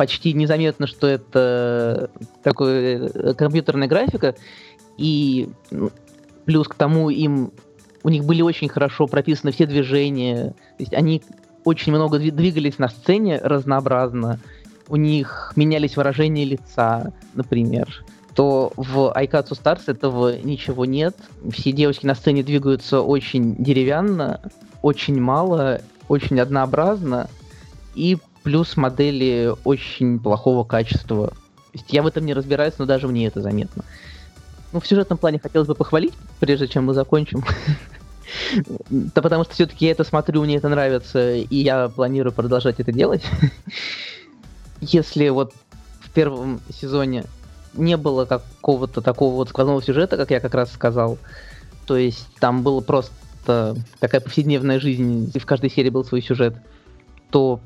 почти 0.00 0.32
незаметно, 0.32 0.86
что 0.86 1.06
это 1.06 2.08
такая 2.42 3.34
компьютерная 3.34 3.86
графика, 3.86 4.34
и 4.96 5.50
ну, 5.70 5.90
Плюс 6.46 6.68
к 6.68 6.74
тому 6.74 7.10
им 7.10 7.52
у 8.02 8.08
них 8.08 8.24
были 8.24 8.40
очень 8.40 8.70
хорошо 8.70 9.06
прописаны 9.06 9.52
все 9.52 9.66
движения. 9.66 10.54
То 10.78 10.78
есть 10.78 10.94
они 10.94 11.22
очень 11.64 11.92
много 11.92 12.18
двигались 12.18 12.78
на 12.78 12.88
сцене 12.88 13.38
разнообразно. 13.42 14.40
У 14.88 14.96
них 14.96 15.52
менялись 15.54 15.98
выражения 15.98 16.46
лица, 16.46 17.12
например. 17.34 18.02
То 18.34 18.72
в 18.74 19.12
Айкацу 19.12 19.54
Stars 19.54 19.82
этого 19.88 20.40
ничего 20.40 20.86
нет. 20.86 21.14
Все 21.52 21.72
девочки 21.72 22.06
на 22.06 22.14
сцене 22.14 22.42
двигаются 22.42 23.02
очень 23.02 23.54
деревянно, 23.62 24.40
очень 24.80 25.20
мало, 25.20 25.82
очень 26.08 26.40
однообразно. 26.40 27.28
И 27.94 28.16
плюс 28.42 28.76
модели 28.76 29.54
очень 29.64 30.18
плохого 30.18 30.64
качества. 30.64 31.32
Я 31.88 32.02
в 32.02 32.06
этом 32.06 32.26
не 32.26 32.34
разбираюсь, 32.34 32.74
но 32.78 32.86
даже 32.86 33.06
мне 33.06 33.26
это 33.26 33.40
заметно. 33.40 33.84
Ну, 34.72 34.80
в 34.80 34.86
сюжетном 34.86 35.18
плане 35.18 35.38
хотелось 35.38 35.68
бы 35.68 35.74
похвалить, 35.74 36.14
прежде 36.38 36.68
чем 36.68 36.86
мы 36.86 36.94
закончим. 36.94 37.44
Да 38.90 39.22
потому 39.22 39.42
что 39.42 39.54
все-таки 39.54 39.86
я 39.86 39.90
это 39.90 40.04
смотрю, 40.04 40.44
мне 40.44 40.56
это 40.56 40.68
нравится, 40.68 41.34
и 41.34 41.56
я 41.56 41.88
планирую 41.88 42.32
продолжать 42.32 42.78
это 42.78 42.92
делать. 42.92 43.24
Если 44.80 45.28
вот 45.30 45.52
в 46.00 46.10
первом 46.10 46.60
сезоне 46.72 47.24
не 47.74 47.96
было 47.96 48.26
какого-то 48.26 49.00
такого 49.00 49.34
вот 49.34 49.48
сквозного 49.48 49.82
сюжета, 49.82 50.16
как 50.16 50.30
я 50.30 50.38
как 50.38 50.54
раз 50.54 50.72
сказал, 50.72 51.18
то 51.86 51.96
есть 51.96 52.26
там 52.38 52.62
было 52.62 52.80
просто 52.80 53.76
такая 53.98 54.20
повседневная 54.20 54.78
жизнь, 54.78 55.30
и 55.34 55.38
в 55.40 55.46
каждой 55.46 55.70
серии 55.70 55.90
был 55.90 56.04
свой 56.04 56.22
сюжет, 56.22 56.54
то 57.30 57.60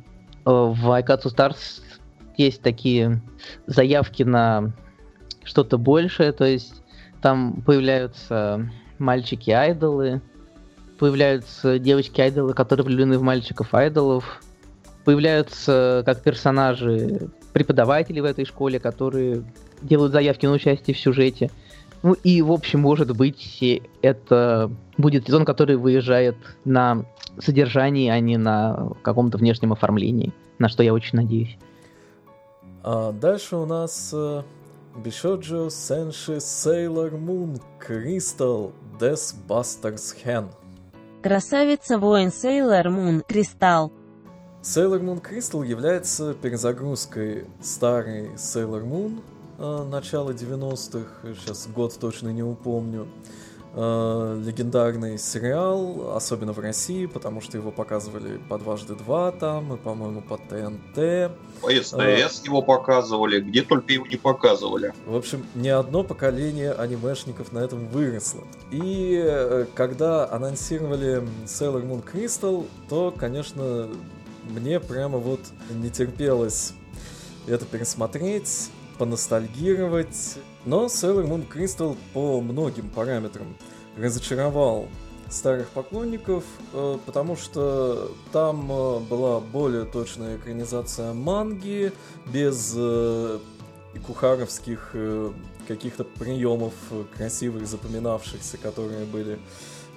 в 0.45 0.91
Айкацу 0.91 1.29
Stars 1.29 1.83
есть 2.37 2.63
такие 2.63 3.23
заявки 3.67 4.23
на 4.23 4.73
что-то 5.45 5.79
большее, 5.79 6.33
то 6.33 6.45
есть 6.45 6.83
там 7.23 7.63
появляются 7.63 8.71
мальчики-айдолы, 8.99 10.21
появляются 10.99 11.79
девочки-айдолы, 11.79 12.55
которые 12.55 12.85
влюблены 12.85 13.19
в 13.19 13.23
мальчиков-айдолов, 13.23 14.43
появляются 15.05 16.03
как 16.05 16.23
персонажи 16.23 17.31
преподаватели 17.53 18.21
в 18.21 18.25
этой 18.25 18.45
школе, 18.45 18.81
которые 18.81 19.45
делают 19.83 20.13
заявки 20.13 20.47
на 20.47 20.53
участие 20.53 20.95
в 20.95 20.99
сюжете. 20.99 21.51
Ну 22.05 22.13
и, 22.23 22.43
в 22.43 22.53
общем, 22.53 22.81
может 22.81 23.17
быть, 23.17 23.83
это 24.03 24.71
будет 24.99 25.27
сезон, 25.27 25.47
который 25.47 25.77
выезжает 25.77 26.37
на 26.67 27.07
содержании, 27.39 28.11
а 28.11 28.21
не 28.21 28.37
на 28.37 28.91
каком-то 29.01 29.39
внешнем 29.39 29.73
оформлении, 29.73 30.35
на 30.59 30.69
что 30.69 30.83
я 30.83 30.93
очень 30.93 31.17
надеюсь. 31.17 31.57
А 32.83 33.11
дальше 33.11 33.57
у 33.57 33.65
нас 33.65 34.11
э, 34.13 34.43
Бишоджо 35.03 35.71
Сенши 35.71 36.41
Сейлор 36.41 37.13
Мун 37.13 37.59
Кристал 37.79 38.73
Дес 39.01 39.35
Бастерс 39.49 40.13
Хен. 40.13 40.51
Красавица 41.23 41.99
воин 41.99 42.31
Сейлор 42.31 42.91
Мун 42.91 43.23
Кристалл. 43.27 43.91
Sailor 44.61 45.01
Moon 45.01 45.23
Crystal 45.23 45.67
является 45.67 46.35
перезагрузкой 46.35 47.47
старой 47.63 48.29
Moon 48.35 49.19
э, 49.19 49.34
начала 49.85 50.31
90-х, 50.31 51.35
сейчас 51.35 51.67
год 51.69 51.97
точно 51.99 52.29
не 52.29 52.43
упомню, 52.43 53.09
э, 53.75 54.43
легендарный 54.45 55.19
сериал, 55.19 56.15
особенно 56.17 56.53
в 56.53 56.59
России, 56.59 57.07
потому 57.07 57.41
что 57.41 57.57
его 57.57 57.71
показывали 57.71 58.39
по 58.49 58.59
дважды 58.59 58.95
два 58.95 59.33
там, 59.33 59.75
и, 59.75 59.77
по-моему, 59.77 60.23
по 60.23 60.37
ТНТ. 60.37 61.33
По 61.61 61.71
СТС 61.71 61.95
а, 61.95 62.05
его 62.45 62.63
показывали, 62.63 63.41
где 63.41 63.63
только 63.63 63.93
его 63.93 64.07
не 64.07 64.17
показывали. 64.17 64.93
В 65.07 65.17
общем, 65.17 65.45
не 65.55 65.71
одно 65.71 66.05
поколение 66.05 66.73
анимешников 66.73 67.53
на 67.53 67.59
этом 67.59 67.89
выросло. 67.89 68.43
И 68.71 69.21
э, 69.25 69.67
когда 69.75 70.31
анонсировали 70.31 71.23
Sailor 71.47 71.83
Moon 71.85 72.05
Crystal, 72.05 72.67
то, 72.89 73.13
конечно, 73.17 73.89
мне 74.49 74.79
прямо 74.79 75.19
вот 75.19 75.41
не 75.71 75.91
терпелось 75.91 76.75
это 77.47 77.65
пересмотреть, 77.67 78.71
поностальгировать. 78.99 80.39
Но 80.65 80.87
Sailor 80.87 81.27
Moon 81.27 81.47
Crystal 81.49 81.97
по 82.13 82.41
многим 82.41 82.89
параметрам 82.91 83.57
разочаровал 83.97 84.89
старых 85.35 85.69
поклонников, 85.69 86.45
э, 86.73 86.99
потому 87.05 87.37
что 87.37 88.13
там 88.33 88.71
э, 88.71 89.01
была 89.01 89.41
более 89.41 89.85
точная 89.85 90.37
экранизация 90.37 91.13
манги, 91.13 91.93
без 92.33 92.75
э, 92.77 93.39
кухаровских 94.07 94.95
каких-то 95.69 96.05
приемов 96.05 96.75
красивых, 97.17 97.67
запоминавшихся, 97.67 98.59
которые 98.59 99.05
были 99.05 99.39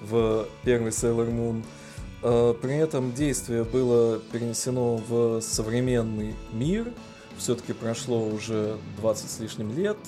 в 0.00 0.46
первой 0.62 0.90
Sailor 0.90 1.28
Moon. 1.28 2.54
При 2.60 2.76
этом 2.76 3.12
действие 3.12 3.64
было 3.64 4.20
перенесено 4.32 4.96
в 5.08 5.40
современный 5.40 6.36
мир, 6.52 6.92
все-таки 7.38 7.72
прошло 7.72 8.24
уже 8.26 8.76
20 8.98 9.30
с 9.30 9.40
лишним 9.40 9.74
лет, 9.76 9.98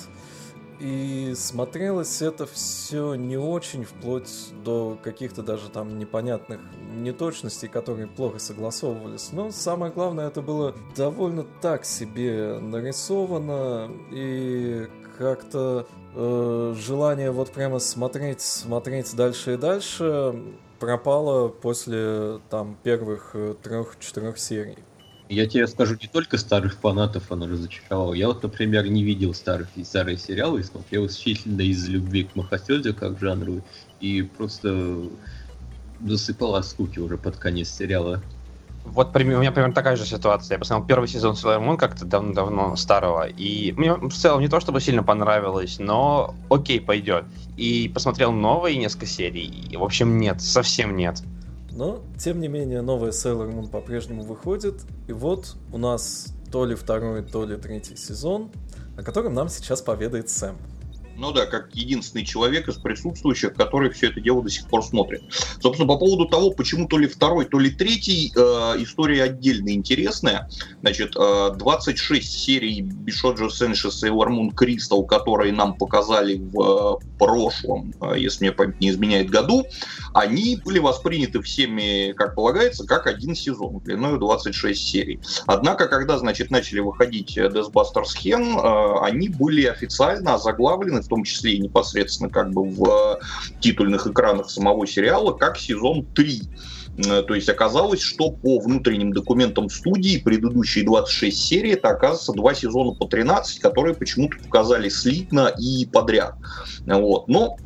и 0.80 1.34
смотрелось 1.36 2.22
это 2.22 2.46
все 2.46 3.14
не 3.14 3.36
очень, 3.36 3.84
вплоть 3.84 4.30
до 4.64 4.98
каких-то 5.02 5.42
даже 5.42 5.68
там 5.68 5.98
непонятных 5.98 6.60
неточностей, 6.96 7.68
которые 7.68 8.06
плохо 8.06 8.38
согласовывались. 8.38 9.28
Но 9.32 9.50
самое 9.50 9.92
главное, 9.92 10.28
это 10.28 10.40
было 10.40 10.74
довольно 10.96 11.44
так 11.60 11.84
себе 11.84 12.58
нарисовано, 12.60 13.90
и 14.10 14.88
как-то 15.18 15.86
э, 16.14 16.74
желание 16.78 17.30
вот 17.30 17.50
прямо 17.50 17.78
смотреть, 17.78 18.40
смотреть 18.40 19.14
дальше 19.14 19.54
и 19.54 19.56
дальше 19.58 20.34
пропало 20.78 21.48
после 21.48 22.40
там 22.48 22.74
первых 22.82 23.32
э, 23.34 23.54
трех-четырех 23.62 24.38
серий. 24.38 24.78
Я 25.30 25.46
тебе 25.46 25.68
скажу, 25.68 25.94
не 25.94 26.08
только 26.08 26.38
старых 26.38 26.74
фанатов 26.74 27.30
она 27.30 27.46
разочаровала. 27.46 28.14
Я 28.14 28.26
вот, 28.26 28.42
например, 28.42 28.88
не 28.88 29.04
видел 29.04 29.32
старых 29.32 29.68
и 29.76 29.84
старые 29.84 30.18
сериалы 30.18 30.58
и 30.58 30.64
смотрел 30.64 31.06
исключительно 31.06 31.60
из 31.60 31.88
любви 31.88 32.24
к 32.24 32.34
Махасёдзе 32.34 32.92
как 32.92 33.16
жанру 33.20 33.62
и 34.00 34.22
просто 34.22 34.96
засыпал 36.04 36.56
от 36.56 36.66
скуки 36.66 36.98
уже 36.98 37.16
под 37.16 37.36
конец 37.36 37.70
сериала. 37.70 38.20
Вот 38.84 39.14
у 39.14 39.18
меня 39.20 39.52
примерно 39.52 39.72
такая 39.72 39.94
же 39.94 40.04
ситуация. 40.04 40.56
Я 40.56 40.58
посмотрел 40.58 40.88
первый 40.88 41.06
сезон 41.06 41.34
Sailor 41.34 41.64
Moon 41.64 41.76
как-то 41.76 42.04
давно-давно 42.06 42.74
старого, 42.74 43.28
и 43.28 43.70
мне 43.76 43.94
в 43.94 44.10
целом 44.10 44.40
не 44.40 44.48
то 44.48 44.58
чтобы 44.58 44.80
сильно 44.80 45.04
понравилось, 45.04 45.78
но 45.78 46.34
окей, 46.48 46.80
пойдет. 46.80 47.26
И 47.56 47.88
посмотрел 47.94 48.32
новые 48.32 48.78
несколько 48.78 49.06
серий, 49.06 49.46
и, 49.46 49.76
в 49.76 49.84
общем, 49.84 50.18
нет, 50.18 50.40
совсем 50.40 50.96
нет. 50.96 51.22
Но, 51.72 52.02
тем 52.18 52.40
не 52.40 52.48
менее, 52.48 52.82
новая 52.82 53.10
Sailor 53.10 53.52
Moon 53.52 53.70
по-прежнему 53.70 54.22
выходит. 54.22 54.82
И 55.08 55.12
вот 55.12 55.56
у 55.72 55.78
нас 55.78 56.34
то 56.50 56.64
ли 56.64 56.74
второй, 56.74 57.22
то 57.22 57.44
ли 57.44 57.56
третий 57.56 57.96
сезон, 57.96 58.50
о 58.96 59.02
котором 59.02 59.34
нам 59.34 59.48
сейчас 59.48 59.82
поведает 59.82 60.28
Сэм. 60.28 60.56
Ну 61.20 61.32
да, 61.32 61.44
как 61.44 61.74
единственный 61.74 62.24
человек 62.24 62.66
из 62.68 62.76
присутствующих, 62.76 63.52
который 63.52 63.90
все 63.90 64.08
это 64.08 64.22
дело 64.22 64.42
до 64.42 64.48
сих 64.48 64.66
пор 64.66 64.82
смотрит. 64.82 65.22
Собственно, 65.60 65.86
по 65.86 65.98
поводу 65.98 66.24
того, 66.24 66.50
почему 66.50 66.88
то 66.88 66.96
ли 66.96 67.06
второй, 67.06 67.44
то 67.44 67.58
ли 67.58 67.70
третий, 67.70 68.32
э, 68.34 68.40
история 68.82 69.24
отдельно 69.24 69.68
интересная. 69.74 70.48
Значит, 70.80 71.14
э, 71.16 71.50
26 71.58 72.26
серий 72.26 72.80
Бишоджо 72.80 73.50
Сенши 73.50 73.88
Sailor 73.88 74.28
Moon 74.28 74.54
Crystal, 74.54 75.04
которые 75.04 75.52
нам 75.52 75.74
показали 75.74 76.36
в 76.38 76.98
э, 77.02 77.06
прошлом, 77.18 77.92
э, 78.00 78.14
если 78.16 78.46
мне 78.46 78.52
память 78.52 78.80
не 78.80 78.88
изменяет, 78.88 79.28
году, 79.28 79.66
они 80.14 80.58
были 80.64 80.78
восприняты 80.78 81.42
всеми, 81.42 82.12
как 82.12 82.34
полагается, 82.34 82.86
как 82.86 83.06
один 83.06 83.34
сезон 83.34 83.80
длиной 83.80 84.18
26 84.18 84.80
серий. 84.80 85.20
Однако, 85.44 85.86
когда, 85.86 86.16
значит, 86.16 86.50
начали 86.50 86.80
выходить 86.80 87.36
Deathbusters 87.36 88.16
Hen, 88.24 88.56
э, 88.56 89.04
они 89.04 89.28
были 89.28 89.66
официально 89.66 90.34
озаглавлены, 90.36 91.02
в 91.02 91.09
том 91.10 91.24
числе 91.24 91.54
и 91.54 91.58
непосредственно 91.58 92.30
как 92.30 92.50
бы 92.52 92.64
в 92.64 92.84
э, 92.88 93.16
титульных 93.60 94.06
экранах 94.06 94.50
самого 94.50 94.86
сериала, 94.86 95.32
как 95.32 95.58
сезон 95.58 96.06
3. 96.14 96.42
Э, 96.96 97.22
То 97.22 97.34
есть 97.34 97.48
оказалось, 97.48 98.00
что 98.00 98.30
по 98.30 98.60
внутренним 98.60 99.12
документам 99.12 99.68
студии 99.68 100.18
предыдущие 100.18 100.84
26 100.84 101.36
серий 101.38 101.72
это 101.72 101.90
оказывается 101.90 102.32
два 102.32 102.54
сезона 102.54 102.92
по 102.92 103.06
13, 103.06 103.58
которые 103.58 103.94
почему-то 103.94 104.36
показали 104.42 104.88
слитно 104.88 105.52
и 105.58 105.86
подряд. 105.86 106.34
Вот. 106.86 107.28
Но 107.28 107.56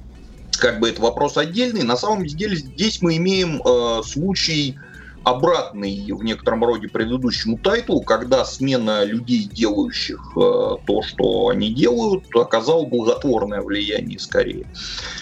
как 0.58 0.80
бы 0.80 0.88
это 0.88 1.02
вопрос 1.02 1.36
отдельный. 1.36 1.82
На 1.82 1.96
самом 1.96 2.26
деле 2.26 2.56
здесь 2.56 3.02
мы 3.02 3.16
имеем 3.16 3.62
э, 3.62 4.02
случай 4.04 4.76
обратный 5.24 6.12
в 6.12 6.22
некотором 6.22 6.64
роде 6.64 6.88
предыдущему 6.88 7.58
тайтлу, 7.58 8.02
когда 8.02 8.44
смена 8.44 9.04
людей, 9.04 9.48
делающих 9.50 10.20
э, 10.36 10.76
то, 10.86 11.02
что 11.02 11.48
они 11.48 11.72
делают, 11.72 12.24
оказала 12.34 12.84
благотворное 12.84 13.62
влияние 13.62 14.18
скорее. 14.18 14.66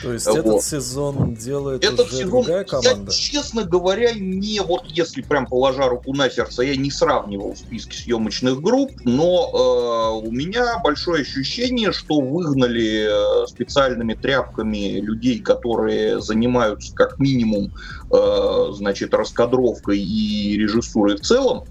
То 0.03 0.13
есть 0.13 0.27
Вот. 0.27 0.37
этот 0.39 0.63
сезон 0.63 1.35
делает 1.35 1.85
Этот 1.85 2.07
уже 2.09 2.17
сезон, 2.17 2.31
другая 2.31 2.65
команда? 2.65 3.11
я, 3.13 3.17
честно 3.17 3.65
говоря, 3.65 4.13
не 4.13 4.61
вот 4.61 4.85
если 4.87 5.23
прям 5.23 5.47
положа 5.47 5.89
руку 5.89 6.13
на 6.15 6.29
сердце, 6.31 6.63
я 6.63 6.77
не 6.77 6.91
сравнивал 6.91 7.55
списки 7.57 7.95
съемочных 7.95 8.61
групп, 8.61 8.91
но 9.05 10.21
э, 10.23 10.27
у 10.27 10.31
меня 10.31 10.79
большое 10.83 11.23
ощущение, 11.23 11.93
что 11.93 12.21
выгнали 12.21 13.43
э, 13.45 13.47
специальными 13.47 14.15
тряпками 14.15 15.01
людей, 15.01 15.39
которые 15.39 16.21
занимаются 16.21 16.95
как 16.95 17.19
минимум, 17.19 17.67
э, 17.67 18.02
значит, 18.13 19.15
раскадровкой 19.15 19.99
и 19.99 20.57
режиссурой 20.59 21.17
в 21.17 21.21
целом. 21.21 21.63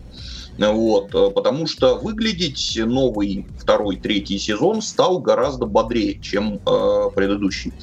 Вот, 0.58 1.16
э, 1.16 1.32
потому 1.32 1.66
что 1.66 1.96
выглядеть 1.98 2.74
новый 2.76 3.48
второй, 3.58 3.98
третий 3.98 4.38
сезон 4.38 4.82
стал 4.82 5.20
гораздо 5.20 5.66
бодрее, 5.66 6.20
чем 6.20 6.60
э, 6.66 7.10
предыдущий. 7.16 7.74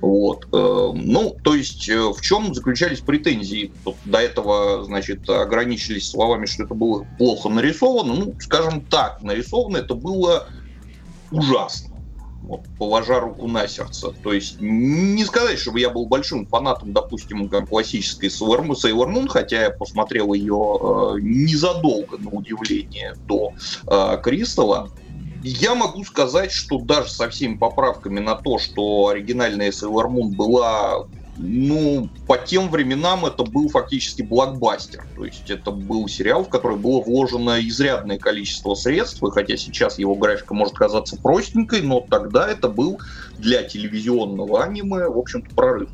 Вот. 0.00 0.46
э, 0.52 0.90
Ну, 0.94 1.36
то 1.42 1.54
есть, 1.54 1.88
э, 1.88 1.98
в 1.98 2.20
чем 2.20 2.54
заключались 2.54 3.00
претензии? 3.00 3.72
Тут 3.84 3.96
до 4.04 4.18
этого, 4.18 4.84
значит, 4.84 5.28
ограничились 5.28 6.08
словами, 6.08 6.46
что 6.46 6.62
это 6.62 6.74
было 6.74 7.04
плохо 7.18 7.48
нарисовано. 7.48 8.14
Ну, 8.14 8.34
скажем 8.38 8.86
так, 8.86 9.20
нарисовано 9.20 9.78
это 9.78 9.94
было 9.94 10.46
ужасно. 11.30 11.91
Вот, 12.42 12.62
положа 12.76 13.20
руку 13.20 13.46
на 13.46 13.68
сердце. 13.68 14.12
То 14.22 14.32
есть, 14.32 14.56
не 14.58 15.24
сказать, 15.24 15.58
чтобы 15.58 15.78
я 15.78 15.90
был 15.90 16.06
большим 16.06 16.46
фанатом, 16.46 16.92
допустим, 16.92 17.48
классической 17.66 18.30
Moon, 18.66 18.72
Sailor 18.72 19.08
Moon, 19.08 19.28
хотя 19.28 19.62
я 19.62 19.70
посмотрел 19.70 20.32
ее 20.32 20.54
э, 20.54 21.20
незадолго, 21.20 22.18
на 22.18 22.30
удивление, 22.30 23.14
до 23.28 23.52
э, 23.88 24.18
Кристалла. 24.22 24.90
Я 25.44 25.74
могу 25.76 26.04
сказать, 26.04 26.50
что 26.50 26.78
даже 26.78 27.10
со 27.10 27.28
всеми 27.30 27.56
поправками 27.56 28.18
на 28.18 28.34
то, 28.34 28.58
что 28.58 29.08
оригинальная 29.08 29.70
Sailor 29.70 30.06
Moon 30.08 30.30
была 30.34 31.06
ну, 31.42 32.08
по 32.28 32.38
тем 32.38 32.70
временам 32.70 33.26
это 33.26 33.42
был 33.42 33.68
фактически 33.68 34.22
блокбастер. 34.22 35.04
То 35.16 35.24
есть 35.24 35.50
это 35.50 35.72
был 35.72 36.06
сериал, 36.06 36.44
в 36.44 36.48
который 36.48 36.76
было 36.76 37.00
вложено 37.00 37.60
изрядное 37.60 38.18
количество 38.18 38.74
средств, 38.74 39.22
и 39.22 39.30
хотя 39.30 39.56
сейчас 39.56 39.98
его 39.98 40.14
графика 40.14 40.54
может 40.54 40.74
казаться 40.74 41.16
простенькой, 41.16 41.82
но 41.82 42.00
тогда 42.00 42.48
это 42.48 42.68
был 42.68 43.00
для 43.38 43.64
телевизионного 43.64 44.62
аниме, 44.62 45.08
в 45.08 45.18
общем-то, 45.18 45.52
прорыв. 45.54 45.88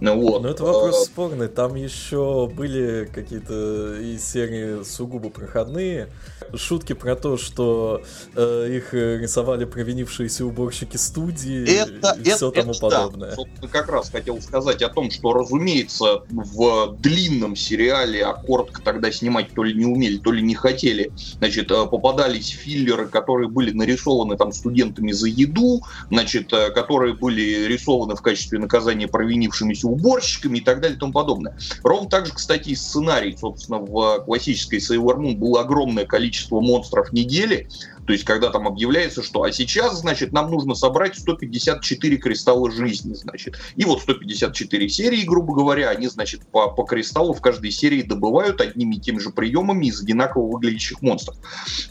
Вот. 0.00 0.42
Ну, 0.42 0.48
это 0.48 0.64
вопрос 0.64 1.04
спорный. 1.04 1.48
Там 1.48 1.74
еще 1.74 2.48
были 2.54 3.10
какие-то 3.12 3.96
серии 4.18 4.84
сугубо 4.84 5.28
проходные. 5.28 6.08
Шутки 6.54 6.92
про 6.92 7.16
то, 7.16 7.36
что 7.36 8.02
э, 8.34 8.76
их 8.76 8.94
рисовали 8.94 9.64
провинившиеся 9.64 10.44
уборщики 10.44 10.96
студии 10.96 11.64
это, 11.68 12.16
и 12.20 12.30
все 12.30 12.48
это, 12.48 12.60
тому 12.60 12.72
это, 12.72 12.80
подобное. 12.80 13.30
Да. 13.30 13.36
Собственно, 13.36 13.68
как 13.68 13.88
раз 13.88 14.10
хотел 14.10 14.40
сказать 14.40 14.82
о 14.82 14.88
том, 14.88 15.10
что, 15.10 15.32
разумеется, 15.32 16.22
в 16.30 16.96
длинном 16.98 17.56
сериале, 17.56 18.24
а 18.24 18.34
коротко 18.34 18.82
тогда 18.82 19.10
снимать 19.12 19.52
то 19.54 19.62
ли 19.62 19.74
не 19.74 19.86
умели, 19.86 20.18
то 20.18 20.32
ли 20.32 20.42
не 20.42 20.54
хотели, 20.54 21.12
значит, 21.38 21.70
э, 21.70 21.86
попадались 21.86 22.48
филлеры, 22.48 23.08
которые 23.08 23.48
были 23.48 23.72
нарисованы 23.72 24.36
там 24.36 24.52
студентами 24.52 25.12
за 25.12 25.28
еду, 25.28 25.82
значит, 26.10 26.52
э, 26.52 26.70
которые 26.70 27.14
были 27.14 27.66
рисованы 27.66 28.14
в 28.14 28.22
качестве 28.22 28.58
наказания 28.58 29.08
провинившимися 29.08 29.86
уборщиками 29.86 30.58
и 30.58 30.60
так 30.60 30.80
далее 30.80 30.96
и 30.96 31.00
тому 31.00 31.12
подобное. 31.12 31.56
Ровно 31.82 32.08
так 32.08 32.26
же, 32.26 32.32
кстати, 32.32 32.70
и 32.70 32.74
сценарий, 32.74 33.36
собственно, 33.38 33.78
в 33.78 34.20
классической 34.24 34.78
Sailor 34.78 35.18
Moon 35.18 35.36
было 35.36 35.60
огромное 35.60 36.06
количество 36.06 36.37
монстров 36.50 37.12
недели, 37.12 37.68
то 38.08 38.12
есть, 38.12 38.24
когда 38.24 38.48
там 38.48 38.66
объявляется, 38.66 39.22
что 39.22 39.42
а 39.42 39.52
сейчас, 39.52 40.00
значит, 40.00 40.32
нам 40.32 40.50
нужно 40.50 40.74
собрать 40.74 41.18
154 41.18 42.16
кристалла 42.16 42.70
жизни, 42.70 43.12
значит. 43.12 43.58
И 43.76 43.84
вот 43.84 44.00
154 44.00 44.88
серии, 44.88 45.24
грубо 45.24 45.54
говоря, 45.54 45.90
они, 45.90 46.08
значит, 46.08 46.46
по, 46.46 46.70
по 46.70 46.84
кристаллу 46.84 47.34
в 47.34 47.42
каждой 47.42 47.70
серии 47.70 48.00
добывают 48.00 48.62
одними 48.62 48.94
и 48.96 49.00
теми 49.00 49.18
же 49.18 49.28
приемами 49.28 49.86
из 49.86 50.00
одинаково 50.00 50.50
выглядящих 50.50 51.02
монстров. 51.02 51.36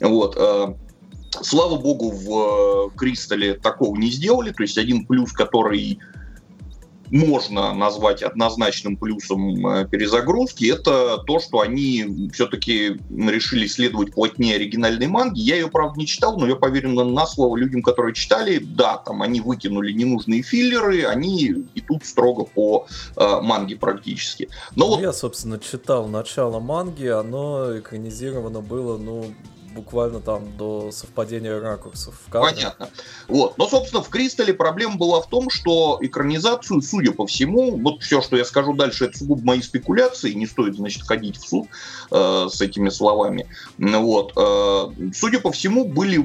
Вот. 0.02 0.36
э, 0.38 0.74
Слава 1.42 1.78
богу, 1.78 2.10
в 2.10 2.92
э, 2.94 2.98
Кристалле 2.98 3.54
такого 3.54 3.96
не 3.96 4.10
сделали. 4.10 4.52
То 4.52 4.64
есть 4.64 4.78
один 4.80 5.06
плюс, 5.06 5.32
который 5.32 6.00
можно 7.12 7.74
назвать 7.74 8.22
однозначным 8.22 8.98
плюсом 8.98 9.66
э, 9.68 9.88
перезагрузки, 9.88 10.66
это 10.66 11.18
то, 11.26 11.40
что 11.40 11.62
они 11.62 12.30
все-таки 12.34 13.00
решили 13.10 13.68
следовать 13.68 14.14
плотнее 14.14 14.56
оригинальной 14.56 15.08
манги. 15.08 15.40
Я 15.40 15.56
ее, 15.56 15.68
правда, 15.68 16.00
не 16.00 16.08
читал, 16.08 16.38
но 16.38 16.48
я 16.48 16.56
поверен 16.56 16.96
на, 16.96 17.04
на 17.04 17.26
слово 17.26 17.56
людям, 17.58 17.82
которые 17.82 18.14
читали. 18.14 18.60
Да, 18.60 18.98
там 18.98 19.22
они 19.22 19.42
выкинули 19.42 19.92
ненужные 19.92 20.42
филлеры, 20.42 21.06
они 21.06 21.66
идут 21.76 22.06
строго 22.06 22.44
по 22.44 22.88
э, 23.16 23.42
манге 23.42 23.76
практически. 23.76 24.50
Но 24.76 24.86
Ну, 24.86 24.92
вот 24.92 25.02
Я, 25.02 25.14
собственно, 25.14 25.60
читал 25.60 26.08
начало 26.08 26.60
манги, 26.60 27.08
оно 27.08 27.78
экранизировано 27.78 28.62
было, 28.62 28.98
ну, 28.98 29.26
буквально 29.78 30.20
там 30.20 30.58
до 30.58 30.92
совпадения 30.92 31.60
ракурсов. 31.60 32.20
Понятно. 32.32 32.90
Вот. 33.28 33.58
Но, 33.58 33.68
собственно, 33.68 34.02
в 34.04 34.10
Кристалле 34.10 34.54
проблема 34.54 34.98
была 34.98 35.22
в 35.22 35.30
том, 35.30 35.50
что 35.50 36.00
экранизацию, 36.02 36.82
судя 36.82 37.12
по 37.12 37.26
всему, 37.28 37.78
вот 37.78 38.02
все, 38.02 38.22
что 38.22 38.36
я 38.36 38.46
скажу 38.46 38.74
дальше, 38.74 39.06
это 39.06 39.18
сугубо 39.18 39.44
мои 39.44 39.62
спекуляции, 39.62 40.34
не 40.34 40.48
стоит, 40.48 40.76
значит, 40.76 41.04
ходить 41.04 41.38
в 41.38 41.48
суд 41.48 41.68
э, 42.12 42.48
с 42.52 42.60
этими 42.60 42.90
словами. 42.90 43.48
Вот. 43.78 44.34
Э, 44.36 45.12
судя 45.14 45.40
по 45.40 45.52
всему, 45.52 45.86
были 45.86 46.18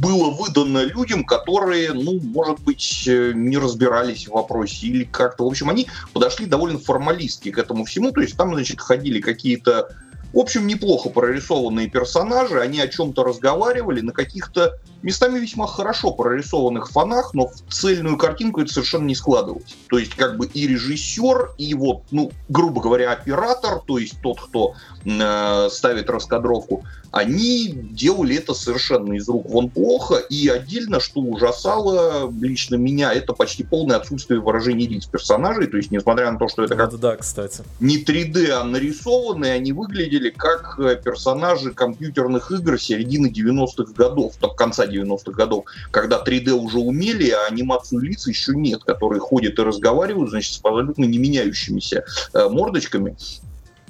было 0.00 0.30
выдано 0.30 0.84
людям, 0.84 1.24
которые, 1.24 1.92
ну, 1.92 2.18
может 2.20 2.60
быть, 2.60 3.04
э, 3.06 3.32
не 3.34 3.58
разбирались 3.58 4.26
в 4.26 4.32
вопросе 4.32 4.86
или 4.86 5.04
как-то. 5.04 5.44
В 5.44 5.48
общем, 5.48 5.68
они 5.68 5.88
подошли 6.12 6.46
довольно 6.46 6.78
формалистски 6.78 7.50
к 7.50 7.58
этому 7.58 7.84
всему. 7.84 8.10
То 8.12 8.20
есть 8.20 8.36
там, 8.36 8.54
значит, 8.54 8.80
ходили 8.80 9.20
какие-то 9.20 9.94
в 10.32 10.38
общем, 10.38 10.66
неплохо 10.66 11.10
прорисованные 11.10 11.88
персонажи, 11.88 12.60
они 12.60 12.80
о 12.80 12.88
чем-то 12.88 13.24
разговаривали 13.24 14.00
на 14.00 14.12
каких-то 14.12 14.76
местами 15.02 15.38
весьма 15.38 15.66
хорошо 15.66 16.12
прорисованных 16.12 16.90
фонах, 16.90 17.34
но 17.34 17.48
в 17.48 17.72
цельную 17.72 18.16
картинку 18.16 18.60
это 18.60 18.72
совершенно 18.72 19.06
не 19.06 19.14
складывалось. 19.14 19.76
То 19.88 19.98
есть 19.98 20.14
как 20.14 20.36
бы 20.36 20.46
и 20.46 20.66
режиссер, 20.66 21.52
и 21.58 21.74
вот, 21.74 22.02
ну, 22.10 22.30
грубо 22.48 22.80
говоря, 22.80 23.12
оператор, 23.12 23.80
то 23.86 23.98
есть 23.98 24.20
тот, 24.22 24.40
кто 24.40 24.74
э, 25.04 25.68
ставит 25.70 26.10
раскадровку, 26.10 26.84
они 27.12 27.68
делали 27.72 28.36
это 28.36 28.54
совершенно 28.54 29.14
из 29.14 29.28
рук 29.28 29.48
вон 29.48 29.68
плохо, 29.68 30.16
и 30.16 30.48
отдельно, 30.48 31.00
что 31.00 31.20
ужасало 31.20 32.32
лично 32.40 32.76
меня, 32.76 33.12
это 33.12 33.32
почти 33.32 33.64
полное 33.64 33.96
отсутствие 33.96 34.40
выражений 34.40 34.86
лиц 34.86 35.06
персонажей, 35.06 35.66
то 35.66 35.76
есть 35.76 35.90
несмотря 35.90 36.30
на 36.30 36.38
то, 36.38 36.48
что 36.48 36.64
это 36.64 36.76
как 36.76 36.98
да, 36.98 37.16
кстати. 37.16 37.62
не 37.80 38.02
3D, 38.02 38.50
а 38.50 38.64
нарисованные, 38.64 39.54
они 39.54 39.72
выглядели 39.72 40.30
как 40.30 40.78
э, 40.78 41.00
персонажи 41.02 41.72
компьютерных 41.72 42.52
игр 42.52 42.78
середины 42.80 43.28
90-х 43.28 43.92
годов, 43.92 44.34
там, 44.40 44.54
конца 44.54 44.86
90-х 44.90 45.32
годов, 45.32 45.64
когда 45.90 46.22
3D 46.22 46.50
уже 46.50 46.78
умели, 46.78 47.30
а 47.30 47.46
анимацию 47.46 48.00
лиц 48.00 48.26
еще 48.26 48.52
нет, 48.54 48.84
которые 48.84 49.20
ходят 49.20 49.58
и 49.58 49.62
разговаривают, 49.62 50.30
значит, 50.30 50.54
с 50.54 50.60
абсолютно 50.62 51.04
не 51.04 51.18
меняющимися 51.18 52.04
э, 52.32 52.48
мордочками. 52.48 53.16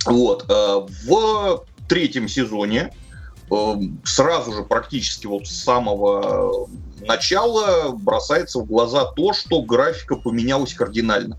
Вот. 0.06 0.46
Э, 0.48 0.86
в 1.06 1.64
третьем 1.88 2.28
сезоне 2.28 2.92
э, 3.50 3.74
сразу 4.04 4.52
же 4.52 4.62
практически 4.62 5.26
вот 5.26 5.46
с 5.46 5.64
самого 5.64 6.68
начало 7.00 7.90
бросается 7.92 8.60
в 8.60 8.66
глаза 8.66 9.06
то, 9.16 9.32
что 9.32 9.62
графика 9.62 10.16
поменялась 10.16 10.74
кардинально. 10.74 11.36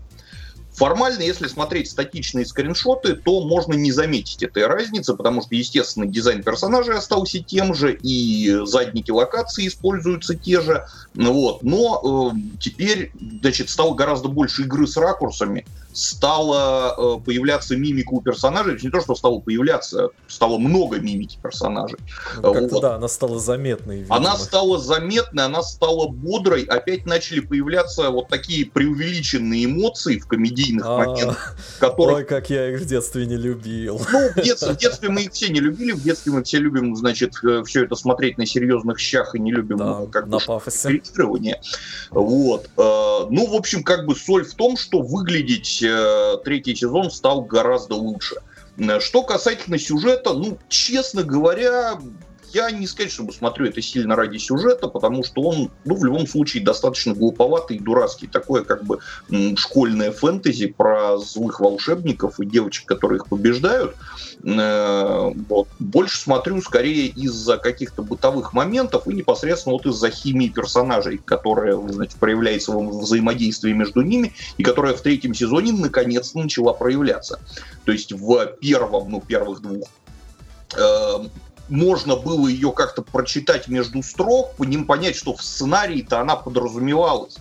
Формально, 0.74 1.20
если 1.20 1.48
смотреть 1.48 1.90
статичные 1.90 2.46
скриншоты, 2.46 3.14
то 3.14 3.46
можно 3.46 3.74
не 3.74 3.92
заметить 3.92 4.42
этой 4.42 4.66
разницы, 4.66 5.14
потому 5.14 5.42
что, 5.42 5.54
естественно, 5.54 6.06
дизайн 6.06 6.42
персонажей 6.42 6.96
остался 6.96 7.40
тем 7.40 7.74
же, 7.74 7.94
и 7.94 8.58
задники 8.64 9.10
локации 9.10 9.68
используются 9.68 10.34
те 10.34 10.62
же. 10.62 10.82
Вот. 11.14 11.62
Но 11.62 12.32
э, 12.32 12.56
теперь 12.58 13.12
значит, 13.42 13.68
стало 13.68 13.94
гораздо 13.94 14.28
больше 14.28 14.62
игры 14.62 14.86
с 14.86 14.96
ракурсами, 14.96 15.66
стало 15.92 16.94
э, 16.96 17.24
появляться 17.24 17.76
мимика 17.76 18.12
у 18.12 18.20
персонажей. 18.20 18.78
Не 18.82 18.90
то, 18.90 19.00
что 19.00 19.14
стало 19.14 19.40
появляться, 19.40 20.10
стало 20.26 20.58
много 20.58 20.98
мимики 20.98 21.38
персонажей. 21.42 21.98
Ну, 22.42 22.68
вот. 22.68 22.82
Да, 22.82 22.96
она 22.96 23.08
стала 23.08 23.38
заметной. 23.38 23.98
Видимо. 23.98 24.16
Она 24.16 24.36
стала 24.36 24.78
заметной, 24.78 25.44
она 25.44 25.62
стала 25.62 26.08
бодрой. 26.08 26.62
Опять 26.64 27.06
начали 27.06 27.40
появляться 27.40 28.10
вот 28.10 28.28
такие 28.28 28.66
преувеличенные 28.66 29.66
эмоции 29.66 30.18
в 30.18 30.26
комедийных 30.26 30.84
а, 30.86 30.98
моментах. 30.98 31.56
Которых... 31.78 32.16
Ой, 32.16 32.24
как 32.24 32.50
я 32.50 32.70
их 32.70 32.80
в 32.80 32.86
детстве 32.86 33.26
не 33.26 33.36
любил. 33.36 34.00
Ну, 34.10 34.28
в 34.30 34.34
детстве, 34.42 34.72
в 34.72 34.76
детстве 34.76 35.08
мы 35.08 35.22
их 35.22 35.32
все 35.32 35.48
не 35.48 35.60
любили. 35.60 35.92
В 35.92 36.02
детстве 36.02 36.32
мы 36.32 36.42
все 36.42 36.58
любим, 36.58 36.96
значит, 36.96 37.34
э, 37.44 37.62
все 37.64 37.84
это 37.84 37.94
смотреть 37.94 38.38
на 38.38 38.46
серьезных 38.46 38.98
щах 38.98 39.34
и 39.34 39.38
не 39.38 39.52
любим 39.52 39.76
да, 39.76 40.06
как 40.10 40.26
на 40.26 40.38
бы, 40.38 40.44
пафосе. 40.44 41.02
Вот. 42.10 42.66
Э, 42.76 43.26
ну, 43.30 43.46
в 43.46 43.54
общем, 43.54 43.82
как 43.82 44.06
бы 44.06 44.16
соль 44.16 44.44
в 44.44 44.54
том, 44.54 44.76
что 44.76 45.02
выглядеть 45.02 45.81
третий 46.44 46.74
сезон 46.74 47.10
стал 47.10 47.42
гораздо 47.42 47.94
лучше. 47.94 48.36
Э, 48.78 49.00
что 49.00 49.22
касательно 49.22 49.78
сюжета, 49.78 50.32
ну, 50.32 50.58
честно 50.68 51.22
говоря, 51.22 51.98
я 52.52 52.70
не 52.70 52.86
сказать, 52.86 53.12
чтобы 53.12 53.32
смотрю 53.32 53.66
это 53.66 53.80
сильно 53.82 54.16
ради 54.16 54.38
сюжета, 54.38 54.88
потому 54.88 55.24
что 55.24 55.42
он, 55.42 55.70
ну, 55.84 55.94
в 55.94 56.04
любом 56.04 56.26
случае, 56.26 56.62
достаточно 56.62 57.14
глуповатый 57.14 57.76
и 57.76 57.80
дурацкий. 57.80 58.26
Такое, 58.26 58.62
как 58.62 58.84
бы, 58.84 58.98
школьное 59.56 60.12
фэнтези 60.12 60.66
про 60.66 61.18
злых 61.18 61.60
волшебников 61.60 62.40
и 62.40 62.46
девочек, 62.46 62.86
которые 62.86 63.18
их 63.18 63.26
побеждают. 63.26 63.94
Э, 64.44 65.30
вот. 65.48 65.68
Больше 65.78 66.18
смотрю 66.18 66.60
скорее 66.60 67.06
из-за 67.06 67.58
каких-то 67.58 68.02
бытовых 68.02 68.52
моментов 68.52 69.06
и 69.06 69.14
непосредственно 69.14 69.74
вот 69.74 69.86
из-за 69.86 70.10
химии 70.10 70.48
персонажей, 70.48 71.18
которая, 71.18 71.76
значит, 71.76 72.16
проявляется 72.18 72.72
в 72.72 73.00
взаимодействии 73.00 73.72
между 73.72 74.02
ними 74.02 74.34
и 74.56 74.62
которая 74.62 74.94
в 74.94 75.00
третьем 75.00 75.34
сезоне 75.34 75.72
наконец-то 75.72 76.38
начала 76.38 76.72
проявляться. 76.72 77.40
То 77.84 77.92
есть 77.92 78.12
в 78.12 78.46
первом, 78.60 79.10
ну, 79.10 79.20
первых 79.20 79.60
двух 79.62 79.88
э, 80.76 81.28
можно 81.68 82.16
было 82.16 82.48
ее 82.48 82.72
как-то 82.72 83.02
прочитать 83.02 83.68
между 83.68 84.02
строк, 84.02 84.54
по 84.56 84.64
ним 84.64 84.86
понять, 84.86 85.16
что 85.16 85.34
в 85.34 85.42
сценарии-то 85.42 86.20
она 86.20 86.36
подразумевалась. 86.36 87.36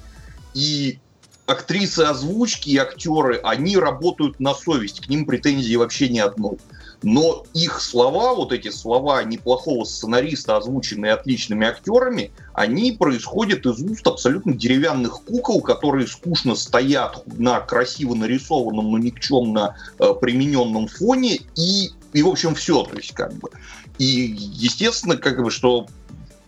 И 0.53 0.99
актрисы 1.45 2.01
озвучки 2.01 2.69
и 2.69 2.77
актеры, 2.77 3.39
они 3.43 3.77
работают 3.77 4.39
на 4.39 4.53
совесть, 4.53 5.01
к 5.01 5.09
ним 5.09 5.25
претензий 5.25 5.77
вообще 5.77 6.09
ни 6.09 6.19
одной. 6.19 6.57
Но 7.03 7.45
их 7.53 7.81
слова, 7.81 8.35
вот 8.35 8.51
эти 8.51 8.69
слова 8.69 9.23
неплохого 9.23 9.85
сценариста, 9.85 10.57
озвученные 10.57 11.13
отличными 11.13 11.65
актерами, 11.65 12.31
они 12.53 12.91
происходят 12.91 13.65
из 13.65 13.81
уст 13.81 14.05
абсолютно 14.05 14.53
деревянных 14.53 15.23
кукол, 15.23 15.61
которые 15.61 16.07
скучно 16.07 16.55
стоят 16.55 17.23
на 17.39 17.59
красиво 17.59 18.13
нарисованном, 18.13 18.91
но 18.91 18.97
никчемно 18.99 19.75
э, 19.97 20.13
примененном 20.19 20.87
фоне, 20.87 21.39
и, 21.55 21.89
и, 22.13 22.21
в 22.21 22.27
общем, 22.27 22.53
все. 22.53 22.83
То 22.83 22.95
есть, 22.95 23.13
как 23.13 23.33
бы, 23.33 23.49
и, 23.97 24.05
естественно, 24.05 25.17
как 25.17 25.43
бы, 25.43 25.51
что 25.51 25.87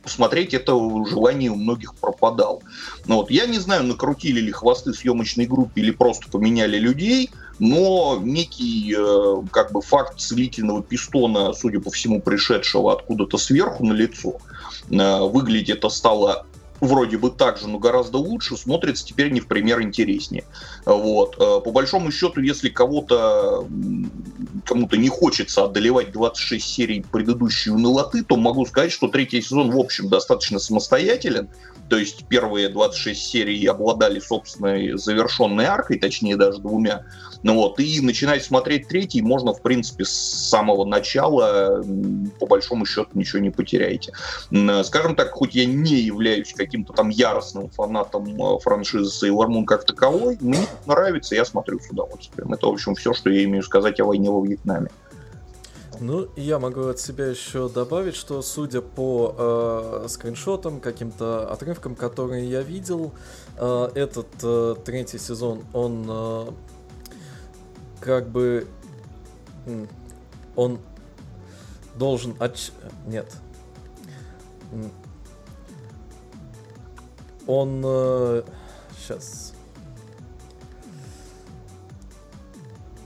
посмотреть 0.04 0.54
это 0.54 0.74
желание 1.10 1.50
у 1.50 1.56
многих 1.56 1.96
пропадал. 1.96 2.62
Но 3.06 3.18
вот 3.18 3.32
я 3.32 3.46
не 3.48 3.58
знаю, 3.58 3.84
накрутили 3.84 4.42
ли 4.42 4.52
хвосты 4.52 4.94
съемочной 4.94 5.46
группе 5.46 5.82
или 5.82 5.92
просто 5.92 6.30
поменяли 6.30 6.78
людей, 6.78 7.32
но 7.60 8.20
некий 8.22 8.96
э, 8.98 9.36
как 9.52 9.72
бы 9.72 9.82
факт 9.82 10.20
целительного 10.20 10.84
пистона, 10.84 11.54
судя 11.54 11.80
по 11.80 11.90
всему, 11.90 12.22
пришедшего 12.22 12.92
откуда-то 12.92 13.38
сверху 13.38 13.86
на 13.86 13.94
лицо, 13.94 14.40
э, 14.90 15.20
выглядит 15.22 15.78
это 15.78 15.90
стало 15.90 16.46
вроде 16.86 17.18
бы 17.18 17.30
так 17.30 17.58
же, 17.58 17.68
но 17.68 17.80
гораздо 17.80 18.18
лучше, 18.18 18.58
смотрится 18.58 19.06
теперь 19.06 19.32
не 19.32 19.40
в 19.40 19.48
пример 19.48 19.82
интереснее. 19.82 20.44
Вот. 20.86 21.36
Э, 21.40 21.60
по 21.64 21.72
большому 21.72 22.12
счету, 22.12 22.42
если 22.42 22.70
кого-то 22.70 23.68
кому-то 24.66 24.98
не 24.98 25.10
хочется 25.10 25.66
одолевать 25.66 26.12
26 26.12 26.66
серий 26.66 27.06
предыдущей 27.12 27.72
унылоты, 27.72 28.24
то 28.24 28.36
могу 28.36 28.66
сказать, 28.66 28.92
что 28.92 29.08
третий 29.08 29.42
сезон, 29.42 29.72
в 29.72 29.78
общем, 29.78 30.10
достаточно 30.10 30.60
самостоятелен. 30.60 31.50
То 31.90 31.98
есть 31.98 32.26
первые 32.28 32.70
26 32.70 33.22
серий 33.22 33.66
обладали 33.66 34.20
собственной 34.20 34.98
завершенной 34.98 35.66
аркой, 35.66 36.00
точнее 36.00 36.38
даже 36.38 36.60
двумя. 36.60 37.06
Ну 37.44 37.56
вот, 37.56 37.80
и 37.80 38.00
начинать 38.02 38.44
смотреть 38.44 38.88
третий 38.88 39.22
можно, 39.22 39.54
в 39.54 39.62
принципе, 39.62 40.06
с 40.06 40.12
самого 40.12 40.86
начала, 40.86 41.84
по 42.40 42.46
большому 42.46 42.86
счету, 42.86 43.10
ничего 43.14 43.42
не 43.42 43.50
потеряете. 43.50 44.14
Скажем 44.84 45.16
так, 45.16 45.32
хоть 45.32 45.54
я 45.54 45.66
не 45.66 45.96
являюсь 45.96 46.54
каким-то 46.54 46.94
там 46.94 47.10
яростным 47.10 47.70
фанатом 47.70 48.42
э, 48.42 48.60
франшизы 48.60 49.28
Sailor 49.28 49.48
Moon 49.48 49.66
как 49.66 49.86
таковой, 49.86 50.38
мне 50.40 50.66
нравится, 50.86 51.36
я 51.36 51.46
смотрю 51.46 51.80
с 51.80 51.90
удовольствием. 51.90 52.54
Это, 52.54 52.68
в 52.68 52.72
общем, 52.72 52.96
все, 52.96 53.14
что 53.14 53.30
я 53.30 53.44
имею 53.44 53.64
сказать 53.64 54.00
о 54.00 54.06
войне 54.06 54.30
во 54.30 54.44
Вьетнаме. 54.44 54.90
Ну, 56.00 56.28
я 56.36 56.60
могу 56.60 56.88
от 56.88 57.00
себя 57.00 57.28
еще 57.28 57.70
добавить, 57.70 58.16
что 58.16 58.42
судя 58.42 58.82
по 58.82 59.36
э, 59.38 60.08
скриншотам, 60.10 60.80
каким-то 60.80 61.52
отрывкам, 61.52 61.96
которые 61.96 62.50
я 62.50 62.62
видел, 62.62 63.14
э, 63.58 63.90
этот 63.96 64.28
э, 64.42 64.76
третий 64.84 65.20
сезон, 65.20 65.62
он 65.74 66.06
э, 66.10 66.46
как 68.04 68.30
бы 68.30 68.68
он 70.56 70.80
должен 71.96 72.36
отч... 72.40 72.72
Нет. 73.08 73.32
Он... 77.48 77.82
Э, 77.86 78.44
сейчас. 78.98 79.54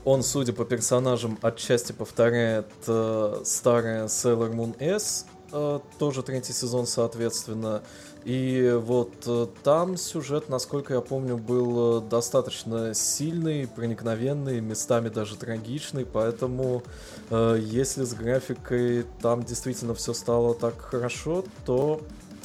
Он, 0.04 0.22
судя 0.22 0.52
по 0.52 0.64
персонажам, 0.64 1.38
отчасти 1.42 1.92
повторяет 1.92 2.70
э, 2.86 3.42
старая 3.44 4.06
Sailor 4.06 4.52
Moon 4.54 4.76
S, 4.80 5.26
э, 5.26 5.37
тоже 5.50 6.22
третий 6.22 6.52
сезон, 6.52 6.86
соответственно. 6.86 7.82
И 8.24 8.76
вот 8.78 9.12
э, 9.26 9.46
там 9.62 9.96
сюжет, 9.96 10.48
насколько 10.48 10.92
я 10.92 11.00
помню, 11.00 11.38
был 11.38 11.98
э, 11.98 12.08
достаточно 12.10 12.92
сильный, 12.92 13.66
проникновенный, 13.66 14.60
местами 14.60 15.08
даже 15.08 15.36
трагичный, 15.36 16.04
поэтому 16.04 16.82
э, 17.30 17.58
если 17.58 18.04
с 18.04 18.12
графикой 18.12 19.06
там 19.22 19.44
действительно 19.44 19.94
все 19.94 20.12
стало 20.12 20.54
так 20.54 20.78
хорошо, 20.78 21.44
то 21.64 22.02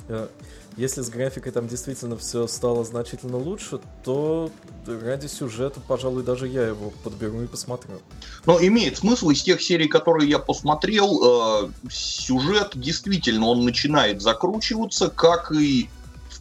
э, 0.08 0.28
если 0.78 1.02
с 1.02 1.10
графикой 1.10 1.52
там 1.52 1.68
действительно 1.68 2.18
все 2.18 2.48
стало 2.48 2.84
значительно 2.84 3.38
лучше, 3.38 3.80
то 4.04 4.50
ради 4.86 5.28
сюжета, 5.28 5.80
пожалуй, 5.88 6.24
даже 6.24 6.48
я 6.48 6.68
его 6.68 6.92
подберу 7.04 7.42
и 7.42 7.48
посмотрю. 7.48 8.02
Но 8.46 8.60
имеет 8.62 8.98
смысл 8.98 9.30
из 9.30 9.44
тех 9.44 9.62
серий, 9.62 9.88
которые 9.88 10.30
я 10.30 10.40
посмотрел, 10.40 11.66
э, 11.66 11.70
сюжет 11.90 12.72
действительно 12.76 13.48
он 13.48 13.64
начинает 13.66 14.22
закручиваться, 14.22 15.10
как 15.10 15.52
и 15.52 15.90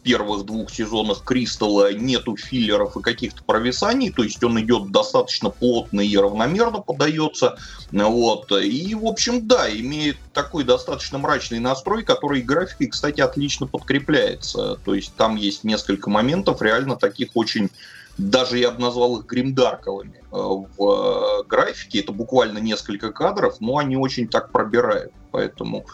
первых 0.03 0.45
двух 0.45 0.69
сезонах 0.69 1.23
Кристалла 1.23 1.93
нету 1.93 2.35
филлеров 2.37 2.97
и 2.97 3.01
каких-то 3.01 3.43
провисаний, 3.43 4.11
то 4.11 4.23
есть 4.23 4.43
он 4.43 4.59
идет 4.61 4.91
достаточно 4.91 5.49
плотно 5.49 6.01
и 6.01 6.15
равномерно 6.15 6.79
подается. 6.79 7.57
Вот. 7.91 8.51
И, 8.51 8.93
в 8.95 9.05
общем, 9.05 9.47
да, 9.47 9.69
имеет 9.69 10.17
такой 10.33 10.63
достаточно 10.63 11.17
мрачный 11.17 11.59
настрой, 11.59 12.03
который 12.03 12.41
графикой, 12.41 12.87
кстати, 12.87 13.21
отлично 13.21 13.65
подкрепляется. 13.65 14.77
То 14.83 14.93
есть 14.93 15.13
там 15.15 15.35
есть 15.35 15.63
несколько 15.63 16.09
моментов 16.09 16.61
реально 16.61 16.95
таких 16.95 17.29
очень 17.35 17.69
даже 18.17 18.59
я 18.59 18.71
бы 18.71 18.79
назвал 18.79 19.17
их 19.17 19.25
гримдарковыми 19.25 20.17
э, 20.17 20.21
в 20.31 20.67
э, 20.77 21.43
графике. 21.47 21.99
Это 21.99 22.11
буквально 22.11 22.59
несколько 22.59 23.11
кадров, 23.11 23.59
но 23.59 23.79
они 23.79 23.97
очень 23.97 24.27
так 24.27 24.51
пробирают. 24.51 25.11
Поэтому 25.31 25.85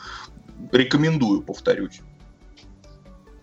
рекомендую, 0.71 1.41
повторюсь. 1.41 2.01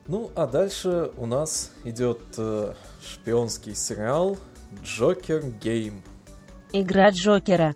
Ну, 0.09 0.31
а 0.37 0.47
дальше 0.47 1.11
у 1.17 1.27
нас 1.27 1.73
идет 1.85 2.21
э, 2.39 2.75
шпионский 3.05 3.75
сериал 3.75 4.39
Джокер 4.85 5.43
Гейм. 5.61 6.01
Игра 6.73 7.11
Джокера. 7.11 7.75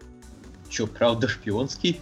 Че, 0.69 0.87
правда 0.87 1.27
шпионский? 1.27 2.01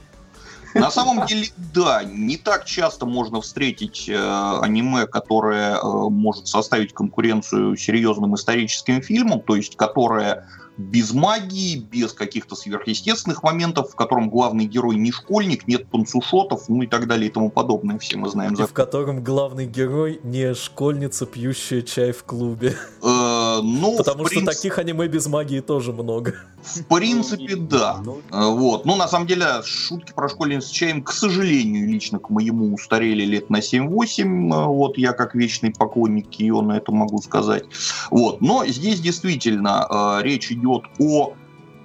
На 0.75 0.91
самом 0.91 1.27
деле, 1.27 1.49
да, 1.75 2.05
не 2.05 2.37
так 2.37 2.67
часто 2.67 3.07
можно 3.07 3.41
встретить 3.41 4.07
э, 4.07 4.17
аниме, 4.61 5.07
которое 5.07 5.77
э, 5.77 5.81
может 6.11 6.47
составить 6.47 6.93
конкуренцию 6.93 7.77
серьезным 7.77 8.35
историческим 8.35 9.01
фильмам, 9.01 9.41
то 9.41 9.57
есть 9.57 9.77
которое 9.77 10.47
без 10.79 11.13
магии, 11.13 11.77
без 11.77 12.13
каких-то 12.13 12.55
сверхъестественных 12.55 13.43
моментов, 13.43 13.91
в 13.91 13.95
котором 13.97 14.31
главный 14.31 14.65
герой 14.65 14.97
не 14.97 15.11
школьник, 15.11 15.67
нет 15.67 15.89
панцушотов, 15.89 16.69
ну 16.69 16.83
и 16.83 16.87
так 16.87 17.07
далее 17.09 17.29
и 17.29 17.33
тому 17.33 17.51
подобное. 17.51 17.99
Все 17.99 18.17
мы 18.17 18.29
знаем. 18.29 18.55
И 18.55 18.63
в 18.63 18.73
котором 18.73 19.23
главный 19.23 19.67
герой 19.67 20.21
не 20.23 20.55
школьница, 20.55 21.27
пьющая 21.27 21.83
чай 21.83 22.13
в 22.13 22.23
клубе. 22.23 22.77
Э, 23.03 23.38
ну, 23.63 23.97
Потому 23.97 24.25
что 24.27 24.35
принципе- 24.35 24.55
таких 24.57 24.79
аниме 24.79 25.07
без 25.09 25.27
магии 25.27 25.61
тоже 25.61 25.93
много. 25.93 26.35
В 26.63 26.85
принципе, 26.85 27.57
да. 27.57 27.99
Ну, 28.05 28.21
Э, 28.31 28.47
Вот. 28.53 28.85
Ну, 28.87 28.97
на 28.97 29.09
самом 29.09 29.27
деле, 29.27 29.47
шутки 29.65 30.13
про 30.15 30.29
школьниц 30.29 30.65
с 30.67 30.71
чаем, 30.71 31.03
к 31.03 31.13
сожалению, 31.13 31.89
лично 31.89 32.19
к 32.19 32.31
моему 32.31 32.75
устарели 32.75 33.25
лет 33.25 33.51
на 33.51 33.61
7-8. 33.61 34.53
Э, 34.53 34.67
Вот 34.67 34.99
я 34.99 35.13
как 35.13 35.35
вечный 35.35 35.73
поклонник 35.73 36.33
ее 36.35 36.61
на 36.63 36.77
это 36.77 36.93
могу 36.93 37.21
сказать. 37.23 37.65
Вот. 38.11 38.41
Но 38.41 38.67
здесь 38.67 39.01
действительно 39.01 39.87
э, 39.91 40.23
речь 40.23 40.51
идет 40.53 40.85
о 40.99 41.35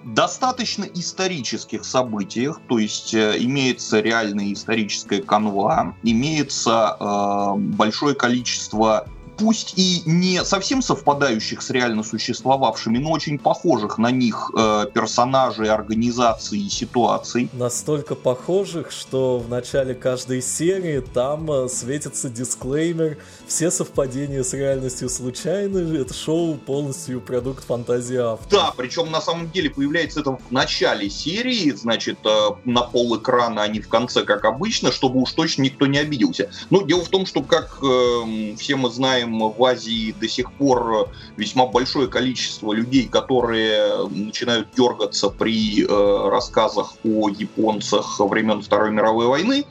достаточно 0.06 0.84
исторических 0.84 1.86
событиях, 1.86 2.60
то 2.68 2.78
есть 2.78 3.14
э, 3.14 3.38
имеется 3.40 4.02
реальная 4.02 4.52
историческая 4.52 5.22
канва, 5.22 5.96
имеется 6.04 6.98
э, 7.00 7.54
большое 7.58 8.14
количество 8.14 9.08
пусть 9.38 9.74
и 9.78 10.02
не 10.06 10.44
совсем 10.44 10.82
совпадающих 10.82 11.62
с 11.62 11.70
реально 11.70 12.04
существовавшими, 12.04 12.98
но 12.98 13.12
очень 13.12 13.40
похожих 13.40 13.98
на 13.98 14.12
них 14.12 14.52
э, 14.58 14.86
персонажей, 14.94 15.70
организаций 15.70 16.60
и 16.60 16.70
ситуаций. 16.70 17.50
Настолько 17.54 18.16
похожих, 18.16 18.92
что 18.92 19.40
в 19.40 19.50
начале 19.50 19.94
каждой 19.94 20.42
серии 20.42 21.00
там 21.00 21.52
э, 21.52 21.70
светится 21.70 22.30
дисклеймер 22.30 23.18
«Все 23.48 23.72
совпадения 23.72 24.44
с 24.44 24.54
реальностью 24.54 25.10
случайны, 25.10 25.98
это 25.98 26.14
шоу 26.14 26.56
полностью 26.56 27.22
продукт 27.22 27.66
фантазии 27.66 28.18
автора». 28.18 28.62
Да, 28.62 28.74
причем 28.76 29.12
на 29.12 29.22
самом 29.22 29.50
деле 29.52 29.70
появляется 29.70 30.22
это 30.22 30.32
в 30.32 30.52
начале 30.52 31.10
серии, 31.10 31.72
значит, 31.72 32.20
э, 32.26 32.50
на 32.66 32.82
пол 32.82 33.18
экрана, 33.18 33.64
а 33.64 33.68
не 33.68 33.80
в 33.80 33.88
конце, 33.88 34.24
как 34.24 34.46
обычно, 34.46 34.92
чтобы 34.92 35.22
уж 35.22 35.32
точно 35.34 35.64
никто 35.64 35.88
не 35.88 35.98
обиделся. 35.98 36.50
Но 36.70 36.82
дело 36.82 37.04
в 37.04 37.10
том, 37.10 37.26
что, 37.26 37.42
как 37.42 37.80
э, 37.82 38.56
все 38.58 38.76
мы 38.76 38.90
знаем, 38.90 39.23
в 39.26 39.64
Азии 39.64 40.16
до 40.20 40.28
сих 40.28 40.52
пор 40.54 41.10
весьма 41.38 41.68
большое 41.68 42.08
количество 42.08 42.74
людей, 42.74 43.08
которые 43.08 44.08
начинают 44.08 44.70
дергаться 44.76 45.30
при 45.30 45.84
э, 45.84 46.30
рассказах 46.30 46.94
о 47.04 47.30
японцах 47.30 48.20
времен 48.20 48.62
Второй 48.62 48.92
мировой 48.92 49.28
войны, 49.28 49.66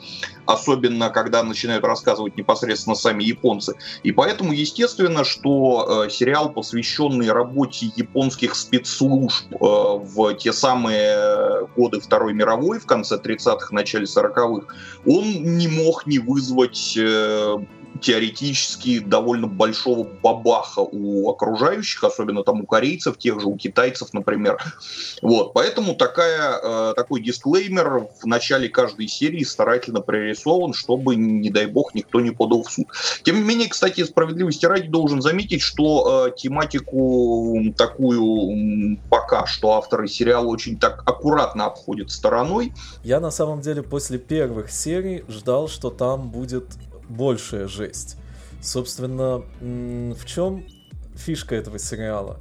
особенно 0.45 1.09
когда 1.09 1.43
начинают 1.43 1.83
рассказывать 1.83 2.37
непосредственно 2.37 2.95
сами 2.95 3.23
японцы. 3.23 3.75
И 4.03 4.11
поэтому, 4.11 4.53
естественно, 4.53 5.23
что 5.23 6.05
э, 6.05 6.09
сериал, 6.09 6.51
посвященный 6.51 7.31
работе 7.31 7.91
японских 7.95 8.55
спецслужб 8.55 9.45
э, 9.51 9.57
в 9.59 10.33
те 10.35 10.53
самые 10.53 11.67
годы 11.75 11.99
Второй 11.99 12.33
мировой, 12.33 12.79
в 12.79 12.85
конце 12.85 13.17
30-х, 13.17 13.67
начале 13.71 14.05
40-х, 14.05 14.67
он 15.05 15.57
не 15.57 15.67
мог 15.67 16.05
не 16.05 16.19
вызвать 16.19 16.95
э, 16.97 17.57
теоретически 18.03 18.99
довольно 18.99 19.47
большого 19.47 20.03
бабаха 20.03 20.79
у 20.79 21.29
окружающих, 21.29 22.03
особенно 22.03 22.43
там 22.43 22.61
у 22.61 22.65
корейцев, 22.65 23.17
тех 23.17 23.39
же 23.39 23.47
у 23.47 23.55
китайцев, 23.55 24.13
например. 24.13 24.57
Вот, 25.21 25.53
поэтому 25.53 25.95
такая, 25.95 26.59
э, 26.61 26.93
такой 26.95 27.21
дисклеймер 27.21 28.07
в 28.21 28.25
начале 28.25 28.67
каждой 28.67 29.07
серии 29.07 29.43
старательно 29.43 30.01
прорисован, 30.01 30.73
чтобы, 30.73 31.15
не 31.15 31.49
дай 31.49 31.65
бог, 31.65 31.95
никто 31.95 32.19
не 32.19 32.31
подал 32.31 32.63
в 32.63 32.71
суд. 32.71 32.87
Тем 33.23 33.37
не 33.37 33.43
менее, 33.43 33.69
кстати, 33.69 34.03
справедливости 34.03 34.65
ради 34.65 34.89
должен 34.89 35.21
заметить, 35.21 35.61
что 35.61 36.27
э, 36.27 36.35
тематику 36.35 37.73
такую 37.77 38.97
пока 39.09 39.45
что 39.45 39.73
авторы 39.73 40.07
сериала 40.07 40.47
очень 40.47 40.77
так 40.77 41.03
аккуратно 41.05 41.65
обходят 41.65 42.11
стороной. 42.11 42.73
Я 43.03 43.19
на 43.19 43.31
самом 43.31 43.61
деле 43.61 43.81
после 43.81 44.17
первых 44.17 44.71
серий 44.71 45.23
ждал, 45.29 45.67
что 45.69 45.89
там 45.89 46.29
будет 46.29 46.65
большая 47.09 47.67
жесть. 47.67 48.17
Собственно, 48.61 49.43
в 49.59 50.25
чем 50.25 50.65
фишка 51.15 51.55
этого 51.55 51.79
сериала? 51.79 52.39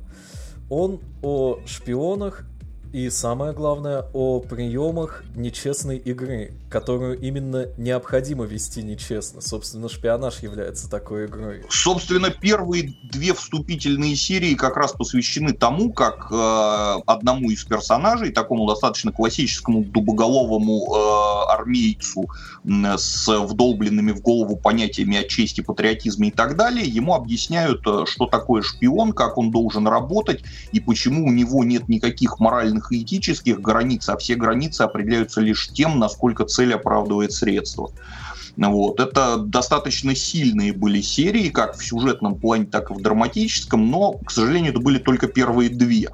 Он 0.70 1.00
о 1.22 1.58
шпионах 1.66 2.44
и, 2.92 3.08
самое 3.08 3.52
главное, 3.52 4.04
о 4.12 4.40
приемах 4.40 5.24
нечестной 5.34 5.96
игры, 5.96 6.52
которую 6.68 7.18
именно 7.18 7.66
необходимо 7.78 8.44
вести 8.44 8.82
нечестно. 8.82 9.40
Собственно, 9.40 9.88
шпионаж 9.88 10.40
является 10.40 10.90
такой 10.90 11.26
игрой. 11.26 11.64
Собственно, 11.70 12.30
первые 12.30 12.94
две 13.02 13.32
вступительные 13.32 14.14
серии 14.14 14.54
как 14.54 14.76
раз 14.76 14.92
посвящены 14.92 15.54
тому, 15.54 15.92
как 15.92 16.28
э, 16.30 17.00
одному 17.06 17.50
из 17.50 17.64
персонажей, 17.64 18.30
такому 18.30 18.66
достаточно 18.66 19.10
классическому 19.10 19.84
дубоголовому 19.84 20.94
э, 20.94 21.52
армейцу 21.52 22.26
м, 22.64 22.98
с 22.98 23.26
вдолбленными 23.26 24.12
в 24.12 24.20
голову 24.20 24.56
понятиями 24.56 25.16
о 25.16 25.24
чести, 25.24 25.62
патриотизме 25.62 26.28
и 26.28 26.32
так 26.32 26.56
далее, 26.56 26.86
ему 26.86 27.14
объясняют, 27.14 27.86
э, 27.86 28.04
что 28.06 28.26
такое 28.26 28.60
шпион, 28.60 29.12
как 29.12 29.38
он 29.38 29.50
должен 29.50 29.86
работать 29.86 30.42
и 30.72 30.80
почему 30.80 31.26
у 31.26 31.32
него 31.32 31.64
нет 31.64 31.88
никаких 31.88 32.38
моральных 32.38 32.81
и 32.90 33.02
этических 33.02 33.60
границ, 33.60 34.08
а 34.08 34.16
все 34.16 34.34
границы 34.34 34.82
определяются 34.82 35.40
лишь 35.40 35.68
тем, 35.68 35.98
насколько 35.98 36.44
цель 36.44 36.74
оправдывает 36.74 37.32
средства. 37.32 37.90
Вот. 38.56 39.00
Это 39.00 39.38
достаточно 39.38 40.14
сильные 40.14 40.72
были 40.72 41.00
серии, 41.00 41.48
как 41.48 41.76
в 41.76 41.84
сюжетном 41.84 42.34
плане, 42.34 42.66
так 42.66 42.90
и 42.90 42.94
в 42.94 43.00
драматическом, 43.00 43.90
но, 43.90 44.12
к 44.12 44.30
сожалению, 44.30 44.72
это 44.72 44.80
были 44.80 44.98
только 44.98 45.26
первые 45.26 45.70
две. 45.70 46.10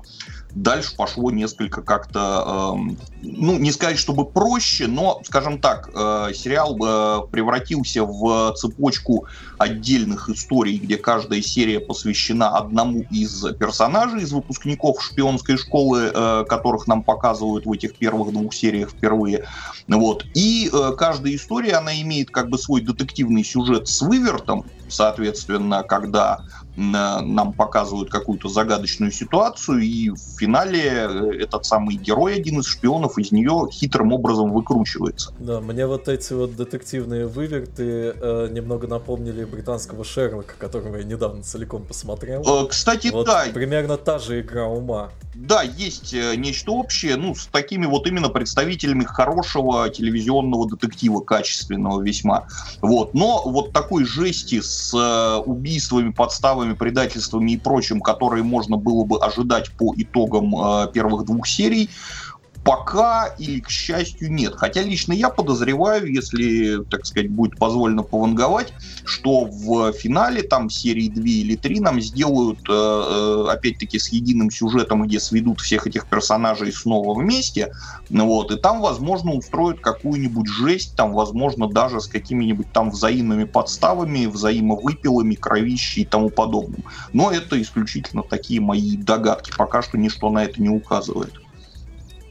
Дальше 0.54 0.96
пошло 0.96 1.30
несколько 1.30 1.82
как-то, 1.82 2.74
эм, 2.74 2.98
ну, 3.20 3.58
не 3.58 3.70
сказать, 3.70 3.98
чтобы 3.98 4.24
проще, 4.24 4.86
но, 4.86 5.20
скажем 5.24 5.60
так, 5.60 5.90
э, 5.94 6.32
сериал 6.34 6.74
э, 6.74 7.20
превратился 7.30 8.02
в 8.04 8.54
цепочку 8.54 9.26
отдельных 9.58 10.30
историй, 10.30 10.78
где 10.78 10.96
каждая 10.96 11.42
серия 11.42 11.80
посвящена 11.80 12.56
одному 12.56 13.02
из 13.10 13.44
персонажей, 13.58 14.22
из 14.22 14.32
выпускников 14.32 15.02
шпионской 15.02 15.58
школы, 15.58 16.10
э, 16.14 16.44
которых 16.48 16.86
нам 16.86 17.02
показывают 17.02 17.66
в 17.66 17.72
этих 17.72 17.96
первых 17.96 18.32
двух 18.32 18.54
сериях 18.54 18.90
впервые. 18.90 19.44
Вот. 19.86 20.24
И 20.34 20.70
э, 20.72 20.92
каждая 20.96 21.34
история, 21.34 21.74
она 21.74 22.00
имеет 22.00 22.30
как 22.30 22.48
бы 22.48 22.56
свой 22.58 22.80
детективный 22.80 23.44
сюжет 23.44 23.86
с 23.86 24.00
вывертом, 24.00 24.64
соответственно, 24.88 25.82
когда 25.82 26.40
нам 26.78 27.52
показывают 27.52 28.10
какую-то 28.10 28.48
загадочную 28.48 29.10
ситуацию, 29.10 29.80
и 29.80 30.10
в 30.10 30.18
финале 30.38 30.80
э, 30.82 31.42
этот 31.42 31.64
самый 31.64 31.96
герой, 31.96 32.36
один 32.36 32.60
из 32.60 32.66
шпионов, 32.66 33.18
из 33.18 33.32
нее 33.32 33.66
хитрым 33.70 34.12
образом 34.12 34.52
выкручивается. 34.52 35.32
Да, 35.40 35.60
мне 35.60 35.86
вот 35.86 36.08
эти 36.08 36.32
вот 36.32 36.54
детективные 36.54 37.26
выверты 37.26 38.14
э, 38.14 38.48
немного 38.52 38.86
напомнили 38.86 39.44
британского 39.44 40.04
Шерлока, 40.04 40.54
которого 40.56 40.96
я 40.96 41.04
недавно 41.04 41.42
целиком 41.42 41.82
посмотрел. 41.82 42.42
Э, 42.42 42.68
Кстати, 42.68 43.08
Вот 43.08 43.26
да, 43.26 43.44
примерно 43.52 43.96
та 43.96 44.18
же 44.18 44.40
игра 44.40 44.66
ума. 44.66 45.10
Да, 45.38 45.62
есть 45.62 46.12
э, 46.14 46.34
нечто 46.34 46.72
общее, 46.72 47.16
ну, 47.16 47.34
с 47.34 47.46
такими 47.46 47.86
вот 47.86 48.08
именно 48.08 48.28
представителями 48.28 49.04
хорошего 49.04 49.88
телевизионного 49.88 50.68
детектива, 50.68 51.20
качественного 51.20 52.02
весьма. 52.02 52.48
Вот. 52.82 53.14
Но 53.14 53.42
вот 53.44 53.72
такой 53.72 54.04
жести 54.04 54.60
с 54.60 54.92
э, 54.92 55.36
убийствами, 55.44 56.10
подставами, 56.10 56.74
предательствами 56.74 57.52
и 57.52 57.56
прочим, 57.56 58.00
которые 58.00 58.42
можно 58.42 58.76
было 58.76 59.04
бы 59.04 59.18
ожидать 59.20 59.70
по 59.72 59.94
итогам 59.96 60.54
э, 60.56 60.92
первых 60.92 61.24
двух 61.24 61.46
серий, 61.46 61.88
пока 62.68 63.28
или, 63.38 63.60
к 63.60 63.70
счастью, 63.70 64.30
нет. 64.30 64.54
Хотя 64.54 64.82
лично 64.82 65.14
я 65.14 65.30
подозреваю, 65.30 66.12
если, 66.12 66.84
так 66.84 67.06
сказать, 67.06 67.30
будет 67.30 67.58
позволено 67.58 68.02
пованговать, 68.02 68.74
что 69.06 69.46
в 69.46 69.92
финале 69.92 70.42
там 70.42 70.68
серии 70.68 71.08
2 71.08 71.24
или 71.24 71.56
3 71.56 71.80
нам 71.80 71.98
сделают, 72.02 72.58
э, 72.68 72.72
э, 72.72 73.50
опять-таки, 73.50 73.98
с 73.98 74.08
единым 74.08 74.50
сюжетом, 74.50 75.06
где 75.06 75.18
сведут 75.18 75.60
всех 75.60 75.86
этих 75.86 76.08
персонажей 76.08 76.70
снова 76.70 77.18
вместе, 77.18 77.72
вот, 78.10 78.50
и 78.50 78.56
там, 78.56 78.82
возможно, 78.82 79.32
устроят 79.32 79.80
какую-нибудь 79.80 80.48
жесть, 80.48 80.94
там, 80.94 81.14
возможно, 81.14 81.68
даже 81.68 82.02
с 82.02 82.06
какими-нибудь 82.06 82.70
там 82.70 82.90
взаимными 82.90 83.44
подставами, 83.44 84.26
взаимовыпилами, 84.26 85.36
кровищей 85.36 86.02
и 86.02 86.04
тому 86.04 86.28
подобным. 86.28 86.84
Но 87.14 87.32
это 87.32 87.58
исключительно 87.62 88.22
такие 88.22 88.60
мои 88.60 88.98
догадки, 88.98 89.52
пока 89.56 89.80
что 89.80 89.96
ничто 89.96 90.28
на 90.28 90.44
это 90.44 90.60
не 90.60 90.68
указывает. 90.68 91.32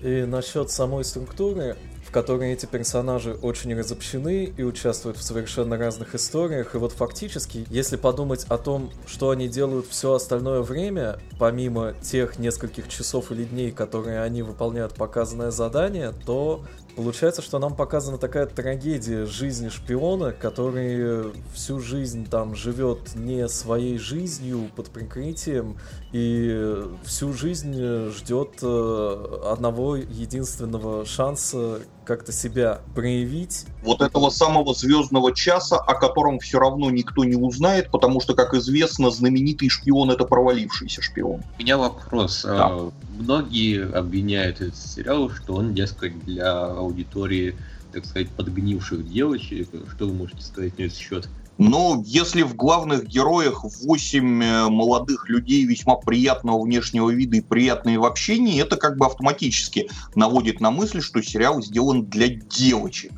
И 0.02 0.24
насчет 0.24 0.70
самой 0.70 1.04
структуры, 1.04 1.76
в 2.08 2.12
которой 2.12 2.54
эти 2.54 2.66
персонажи 2.66 3.34
очень 3.34 3.78
разобщены 3.78 4.46
и 4.46 4.64
участвуют 4.64 5.18
в 5.18 5.24
совершенно 5.24 5.78
разных 5.78 6.16
историях. 6.16 6.74
И 6.74 6.78
вот 6.78 6.94
фактически, 6.94 7.66
если 7.70 7.98
подумать 7.98 8.46
о 8.48 8.58
том, 8.58 8.92
что 9.06 9.32
они 9.32 9.50
делают 9.50 9.88
все 9.88 10.14
остальное 10.14 10.62
время, 10.62 11.20
помимо 11.38 11.94
тех 12.02 12.40
нескольких 12.40 12.88
часов 12.88 13.32
или 13.32 13.44
дней, 13.44 13.72
которые 13.72 14.22
они 14.22 14.42
выполняют 14.42 14.94
показанное 14.94 15.52
задание, 15.52 16.14
то 16.26 16.64
Получается, 16.98 17.44
что 17.44 17.60
нам 17.60 17.76
показана 17.76 18.18
такая 18.18 18.48
трагедия 18.48 19.28
жизни 19.28 19.70
шпиона, 19.70 20.32
который 20.32 21.32
всю 21.54 21.80
жизнь 21.80 22.28
там 22.28 22.56
живет 22.56 23.14
не 23.14 23.48
своей 23.50 24.00
жизнью 24.00 24.72
под 24.76 24.90
прикрытием 24.90 25.78
и 26.12 26.82
всю 27.06 27.34
жизнь 27.34 28.10
ждет 28.10 28.54
э, 28.64 29.42
одного 29.46 29.98
единственного 29.98 31.06
шанса 31.06 31.82
как-то 32.04 32.32
себя 32.32 32.80
проявить. 32.96 33.66
Вот 33.84 34.02
этого 34.02 34.32
самого 34.32 34.74
звездного 34.74 35.36
часа, 35.36 35.78
о 35.78 35.94
котором 35.94 36.40
все 36.40 36.58
равно 36.58 36.90
никто 36.90 37.26
не 37.26 37.36
узнает, 37.36 37.92
потому 37.92 38.22
что, 38.22 38.34
как 38.34 38.56
известно, 38.56 39.12
знаменитый 39.12 39.70
шпион 39.70 40.10
это 40.10 40.24
провалившийся 40.24 41.04
шпион. 41.04 41.44
У 41.60 41.62
меня 41.62 41.78
вопрос. 41.78 42.44
Да. 42.44 42.90
Многие 43.18 43.84
обвиняют 43.84 44.62
этот 44.62 44.78
сериал, 44.78 45.32
что 45.32 45.56
он, 45.56 45.74
дескать, 45.74 46.24
для 46.24 46.54
аудитории, 46.54 47.58
так 47.92 48.06
сказать, 48.06 48.30
подгнивших 48.36 49.08
девочек. 49.08 49.70
Что 49.92 50.08
вы 50.08 50.14
можете 50.14 50.44
сказать 50.44 50.78
на 50.78 50.84
этот 50.84 50.98
счет? 50.98 51.28
Но 51.58 52.04
если 52.06 52.44
в 52.44 52.56
главных 52.56 53.08
героях 53.08 53.64
8 53.64 54.44
э, 54.44 54.70
молодых 54.70 55.28
людей 55.30 55.66
весьма 55.66 55.96
приятного 55.96 56.62
внешнего 56.62 57.10
вида 57.10 57.38
и 57.38 57.42
приятные 57.42 57.98
в 57.98 58.06
общении, 58.06 58.62
это 58.62 58.78
как 58.78 58.98
бы 58.98 59.08
автоматически 59.08 59.90
наводит 60.14 60.62
на 60.62 60.70
мысль, 60.70 61.02
что 61.02 61.24
сериал 61.24 61.64
сделан 61.64 62.06
для 62.06 62.28
девочек. 62.28 63.12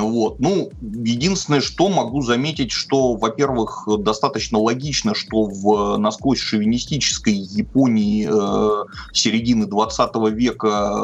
Вот. 0.00 0.40
Ну, 0.40 0.70
единственное, 0.80 1.60
что 1.60 1.88
могу 1.90 2.22
заметить, 2.22 2.72
что, 2.72 3.14
во-первых, 3.14 3.86
достаточно 3.98 4.58
логично, 4.58 5.14
что 5.14 5.44
в 5.44 5.98
насквозь 5.98 6.38
шовинистической 6.38 7.34
Японии 7.34 8.26
э, 8.26 8.84
середины 9.12 9.66
20 9.66 10.10
века 10.32 10.94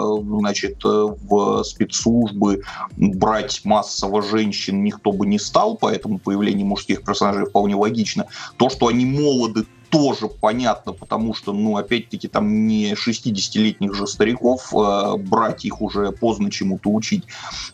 значит, 0.41 0.83
в 0.83 1.63
спецслужбы 1.65 2.63
брать 2.97 3.61
массово 3.65 4.23
женщин 4.23 4.83
никто 4.83 5.13
бы 5.13 5.27
не 5.27 5.39
стал, 5.39 5.77
поэтому 5.77 6.19
появление 6.19 6.65
мужских 6.65 7.05
персонажей 7.05 7.45
вполне 7.45 7.75
логично. 7.75 8.27
То, 8.57 8.71
что 8.71 8.87
они 8.87 9.05
молоды, 9.05 9.67
тоже 9.91 10.29
понятно, 10.29 10.93
потому 10.93 11.35
что, 11.35 11.53
ну, 11.53 11.77
опять-таки, 11.77 12.29
там 12.29 12.67
не 12.67 12.93
60-летних 12.93 13.95
же 13.95 14.07
стариков, 14.07 14.73
э, 14.75 15.17
брать 15.17 15.65
их 15.65 15.81
уже 15.81 16.13
поздно 16.13 16.51
чему-то 16.51 16.91
учить. 16.91 17.25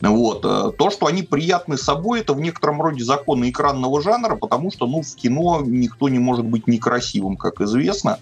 Вот. 0.00 0.44
Э, 0.44 0.70
то, 0.76 0.90
что 0.90 1.06
они 1.06 1.22
приятны 1.22 1.76
собой, 1.76 2.20
это 2.20 2.34
в 2.34 2.40
некотором 2.40 2.80
роде 2.80 3.04
законы 3.04 3.50
экранного 3.50 4.00
жанра, 4.02 4.36
потому 4.36 4.70
что, 4.70 4.86
ну, 4.86 5.02
в 5.02 5.14
кино 5.14 5.62
никто 5.64 6.08
не 6.08 6.18
может 6.18 6.44
быть 6.44 6.66
некрасивым, 6.66 7.36
как 7.36 7.60
известно. 7.60 8.18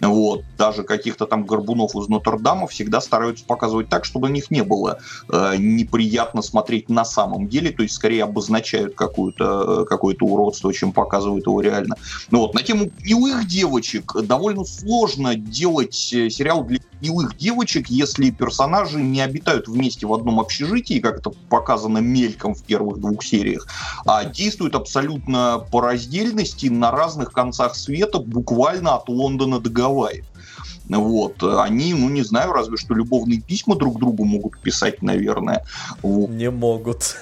Вот. 0.00 0.42
Даже 0.58 0.82
каких-то 0.82 1.26
там 1.26 1.44
горбунов 1.44 1.94
из 1.94 2.08
Нотр-Дама 2.08 2.66
всегда 2.66 3.00
стараются 3.00 3.44
показывать 3.44 3.88
так, 3.88 4.04
чтобы 4.04 4.28
на 4.28 4.32
них 4.32 4.50
не 4.50 4.62
было 4.62 4.98
э, 5.30 5.54
неприятно 5.58 6.42
смотреть 6.42 6.88
на 6.88 7.04
самом 7.04 7.48
деле, 7.48 7.70
то 7.70 7.82
есть 7.82 7.94
скорее 7.94 8.24
обозначают 8.24 8.94
какое-то 8.94 9.82
э, 9.82 9.84
какое 9.84 10.16
уродство, 10.20 10.72
чем 10.72 10.92
показывают 10.92 11.46
его 11.46 11.60
реально. 11.60 11.96
Ну 12.30 12.40
вот, 12.40 12.54
на 12.54 12.62
тему 12.62 12.90
гнилых 12.98 13.35
милых 13.36 13.48
девочек 13.48 14.12
довольно 14.22 14.64
сложно 14.64 15.34
делать 15.34 16.12
э, 16.12 16.30
сериал 16.30 16.64
для 16.64 16.80
милых 17.00 17.36
девочек, 17.36 17.88
если 17.88 18.30
персонажи 18.30 19.00
не 19.00 19.20
обитают 19.20 19.68
вместе 19.68 20.06
в 20.06 20.14
одном 20.14 20.40
общежитии, 20.40 21.00
как 21.00 21.18
это 21.18 21.30
показано 21.30 21.98
мельком 21.98 22.54
в 22.54 22.62
первых 22.62 22.98
двух 22.98 23.22
сериях, 23.22 23.66
а 24.06 24.24
действуют 24.24 24.74
абсолютно 24.74 25.64
по 25.70 25.80
раздельности 25.80 26.66
на 26.66 26.90
разных 26.90 27.32
концах 27.32 27.76
света, 27.76 28.18
буквально 28.18 28.96
от 28.96 29.08
Лондона 29.08 29.60
до 29.60 29.70
Гавайи. 29.70 30.24
Вот. 30.88 31.42
Они, 31.42 31.94
ну, 31.94 32.08
не 32.08 32.22
знаю, 32.22 32.52
разве 32.52 32.76
что 32.76 32.94
любовные 32.94 33.40
письма 33.40 33.74
друг 33.74 33.98
другу 33.98 34.24
могут 34.24 34.58
писать, 34.60 35.02
наверное. 35.02 35.64
Вот. 36.00 36.30
Не 36.30 36.50
могут. 36.50 37.16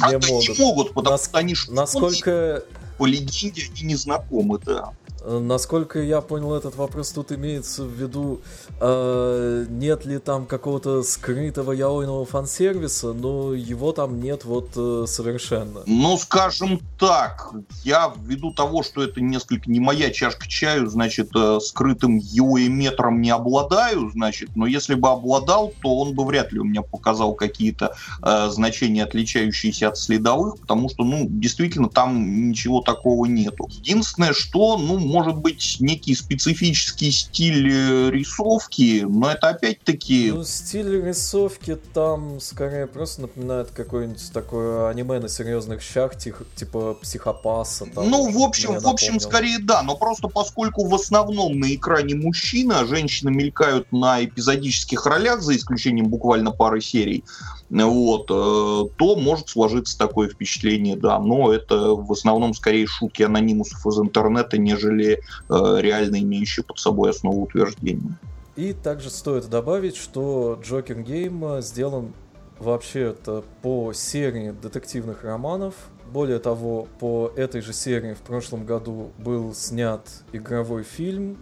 А 0.00 0.12
не 0.12 0.26
могут. 0.28 0.48
не 0.48 0.64
могут, 0.64 0.94
потому 0.94 1.12
Нас... 1.12 1.24
что 1.24 1.38
они 1.38 1.54
Насколько... 1.68 2.62
По 2.96 3.06
легенде 3.06 3.62
они 3.70 3.82
не 3.82 3.94
знакомы, 3.94 4.58
да. 4.64 4.92
Насколько 5.28 6.00
я 6.00 6.20
понял, 6.22 6.54
этот 6.54 6.76
вопрос 6.76 7.10
тут 7.10 7.32
имеется 7.32 7.84
в 7.84 7.92
виду, 7.92 8.40
э, 8.80 9.66
нет 9.68 10.06
ли 10.06 10.18
там 10.18 10.46
какого-то 10.46 11.02
скрытого 11.02 11.72
яойного 11.72 12.24
фан-сервиса, 12.24 13.12
но 13.12 13.52
его 13.52 13.92
там 13.92 14.20
нет 14.20 14.46
вот 14.46 14.70
э, 14.76 15.04
совершенно. 15.06 15.82
Ну, 15.86 16.16
скажем 16.16 16.80
так, 16.98 17.52
я 17.84 18.12
ввиду 18.16 18.52
того, 18.52 18.82
что 18.82 19.02
это 19.02 19.20
несколько 19.20 19.70
не 19.70 19.80
моя 19.80 20.10
чашка 20.10 20.48
чаю, 20.48 20.88
значит, 20.88 21.30
э, 21.36 21.58
скрытым 21.60 22.16
яои-метром 22.16 23.20
не 23.20 23.30
обладаю, 23.30 24.10
значит, 24.10 24.50
но 24.56 24.66
если 24.66 24.94
бы 24.94 25.10
обладал, 25.10 25.74
то 25.82 25.98
он 25.98 26.14
бы 26.14 26.24
вряд 26.24 26.52
ли 26.52 26.60
у 26.60 26.64
меня 26.64 26.80
показал 26.80 27.34
какие-то 27.34 27.94
э, 28.22 28.48
значения, 28.50 29.04
отличающиеся 29.04 29.88
от 29.88 29.98
следовых, 29.98 30.58
потому 30.60 30.88
что, 30.88 31.04
ну, 31.04 31.26
действительно, 31.28 31.90
там 31.90 32.48
ничего 32.48 32.80
такого 32.80 33.26
нету. 33.26 33.68
Единственное, 33.70 34.32
что, 34.32 34.78
ну, 34.78 34.98
может 35.18 35.36
быть 35.38 35.78
некий 35.80 36.14
специфический 36.14 37.10
стиль 37.10 37.68
э, 37.72 38.10
рисовки, 38.10 39.04
но 39.08 39.32
это 39.32 39.48
опять-таки... 39.48 40.30
Ну, 40.30 40.44
стиль 40.44 41.02
рисовки 41.04 41.76
там 41.92 42.40
скорее 42.40 42.86
просто 42.86 43.22
напоминает 43.22 43.70
какое-нибудь 43.72 44.30
такое 44.32 44.88
аниме 44.88 45.18
на 45.18 45.28
серьезных 45.28 45.82
щах, 45.82 46.12
типа, 46.16 46.94
психопаса. 47.02 47.86
Там, 47.86 48.08
ну, 48.08 48.30
в 48.30 48.40
общем, 48.40 48.78
в 48.78 48.86
общем, 48.86 49.18
скорее 49.18 49.58
да, 49.58 49.82
но 49.82 49.96
просто 49.96 50.28
поскольку 50.28 50.86
в 50.86 50.94
основном 50.94 51.58
на 51.58 51.74
экране 51.74 52.14
мужчина, 52.14 52.86
женщины 52.86 53.32
мелькают 53.32 53.90
на 53.90 54.24
эпизодических 54.24 55.04
ролях, 55.04 55.42
за 55.42 55.56
исключением 55.56 56.06
буквально 56.06 56.52
пары 56.52 56.80
серий, 56.80 57.24
вот, 57.70 58.30
э, 58.30 58.88
то 58.96 59.16
может 59.16 59.48
сложиться 59.48 59.98
такое 59.98 60.28
впечатление, 60.28 60.96
да, 60.96 61.18
но 61.18 61.52
это 61.52 61.94
в 61.94 62.12
основном 62.12 62.54
скорее 62.54 62.86
шутки 62.86 63.24
анонимусов 63.24 63.84
из 63.86 63.98
интернета, 63.98 64.58
нежели 64.58 64.97
э, 65.04 65.18
реально 65.48 66.20
имеющие 66.20 66.64
под 66.64 66.78
собой 66.78 67.10
основу 67.10 67.42
утверждения. 67.42 68.18
И 68.56 68.72
также 68.72 69.10
стоит 69.10 69.48
добавить, 69.48 69.96
что 69.96 70.58
Джокер 70.62 71.00
Гейм 71.02 71.60
сделан 71.62 72.12
вообще 72.58 73.10
это 73.10 73.44
по 73.62 73.92
серии 73.92 74.50
детективных 74.50 75.22
романов. 75.22 75.74
Более 76.12 76.38
того, 76.38 76.88
по 76.98 77.32
этой 77.36 77.60
же 77.60 77.72
серии 77.72 78.14
в 78.14 78.20
прошлом 78.20 78.64
году 78.64 79.12
был 79.18 79.54
снят 79.54 80.02
игровой 80.32 80.82
фильм 80.82 81.38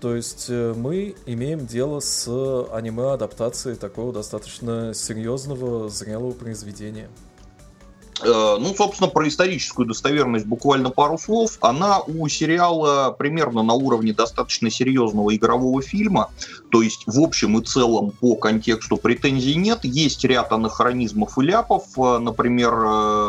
то 0.00 0.14
есть 0.14 0.46
э, 0.48 0.74
мы 0.76 1.16
имеем 1.26 1.66
дело 1.66 2.00
с 2.00 2.28
аниме-адаптацией 2.72 3.76
такого 3.76 4.12
достаточно 4.12 4.94
серьезного, 4.94 5.88
зрелого 5.88 6.32
произведения. 6.32 7.08
Э, 8.22 8.56
ну, 8.60 8.74
собственно, 8.74 9.08
про 9.08 9.28
историческую 9.28 9.86
достоверность 9.86 10.46
буквально 10.46 10.90
пару 10.90 11.18
слов. 11.18 11.58
Она 11.60 12.00
у 12.00 12.28
сериала 12.28 13.10
примерно 13.10 13.62
на 13.62 13.74
уровне 13.74 14.12
достаточно 14.12 14.70
серьезного 14.70 15.34
игрового 15.34 15.82
фильма. 15.82 16.30
То 16.70 16.82
есть, 16.82 17.04
в 17.06 17.20
общем 17.20 17.58
и 17.58 17.64
целом, 17.64 18.12
по 18.20 18.36
контексту 18.36 18.96
претензий 18.96 19.54
нет. 19.54 19.80
Есть 19.84 20.24
ряд 20.24 20.52
анахронизмов 20.52 21.38
и 21.38 21.42
ляпов. 21.42 21.84
Э, 21.96 22.18
например, 22.18 22.74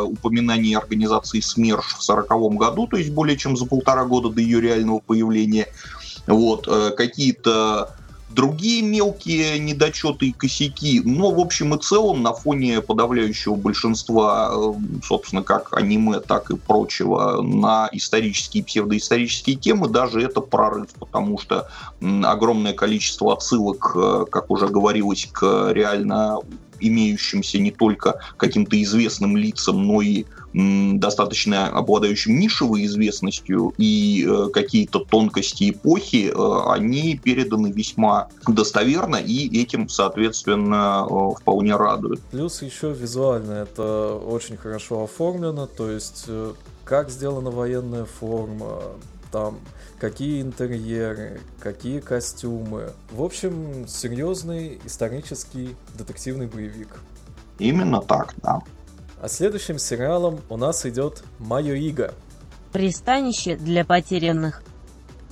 упоминание 0.04 0.78
организации 0.78 1.40
СМЕРШ 1.40 1.96
в 1.98 2.10
1940 2.10 2.56
году, 2.56 2.88
то 2.88 2.98
есть 2.98 3.12
более 3.12 3.38
чем 3.38 3.58
за 3.58 3.66
полтора 3.66 4.06
года 4.06 4.30
до 4.30 4.42
ее 4.42 4.62
реального 4.62 5.00
появления– 5.00 5.68
вот, 6.30 6.68
э, 6.68 6.92
какие-то 6.96 7.96
другие 8.30 8.82
мелкие 8.82 9.60
недочеты 9.60 10.28
и 10.28 10.32
косяки, 10.32 11.02
но 11.04 11.32
в 11.32 11.40
общем 11.40 11.74
и 11.74 11.80
целом 11.80 12.22
на 12.22 12.34
фоне 12.34 12.82
подавляющего 12.82 13.56
большинства, 13.56 14.52
э, 14.54 14.74
собственно, 15.04 15.44
как 15.44 15.76
аниме, 15.76 16.20
так 16.20 16.52
и 16.52 16.56
прочего 16.56 17.42
на 17.42 17.90
исторические 17.92 18.62
и 18.62 18.66
псевдоисторические 18.66 19.56
темы, 19.56 19.90
даже 19.90 20.22
это 20.22 20.42
прорыв, 20.42 20.90
потому 21.00 21.38
что 21.38 21.68
огромное 22.02 22.74
количество 22.74 23.34
отсылок, 23.34 23.92
э, 23.96 24.26
как 24.32 24.52
уже 24.52 24.68
говорилось, 24.68 25.28
к 25.32 25.72
реально 25.72 26.40
имеющимся 26.80 27.60
не 27.60 27.72
только 27.72 28.20
каким-то 28.38 28.82
известным 28.82 29.38
лицам, 29.38 29.86
но 29.86 30.02
и 30.02 30.26
достаточно 30.54 31.68
обладающим 31.68 32.40
нишевой 32.40 32.86
известностью 32.86 33.74
и 33.78 34.26
э, 34.28 34.50
какие-то 34.52 35.00
тонкости 35.00 35.70
эпохи, 35.70 36.32
э, 36.34 36.72
они 36.72 37.20
переданы 37.24 37.72
весьма 37.72 38.30
достоверно 38.48 39.18
и 39.18 39.62
этим, 39.62 39.90
соответственно, 39.90 41.06
э, 41.08 41.40
вполне 41.40 41.76
радует. 41.76 42.20
Плюс 42.32 42.64
еще 42.64 42.92
визуально 42.92 43.52
это 43.52 44.16
очень 44.16 44.58
хорошо 44.58 45.04
оформлено, 45.04 45.68
то 45.68 45.90
есть 45.90 46.26
как 46.84 47.12
сделана 47.12 47.52
военная 47.52 48.06
форма, 48.06 48.82
там 49.32 49.60
какие 50.00 50.42
интерьеры, 50.42 51.42
какие 51.60 52.00
костюмы. 52.00 52.94
В 53.12 53.22
общем, 53.22 53.88
серьезный 53.88 54.80
исторический 54.86 55.76
детективный 55.98 56.48
боевик. 56.48 57.00
Именно 57.60 58.02
так, 58.02 58.34
да. 58.42 58.62
А 59.22 59.28
следующим 59.28 59.78
сериалом 59.78 60.40
у 60.50 60.58
нас 60.58 60.86
идет 60.86 61.24
Майо 61.40 61.76
Ига. 61.76 62.14
Пристанище 62.72 63.58
для 63.58 63.84
потерянных. 63.84 64.64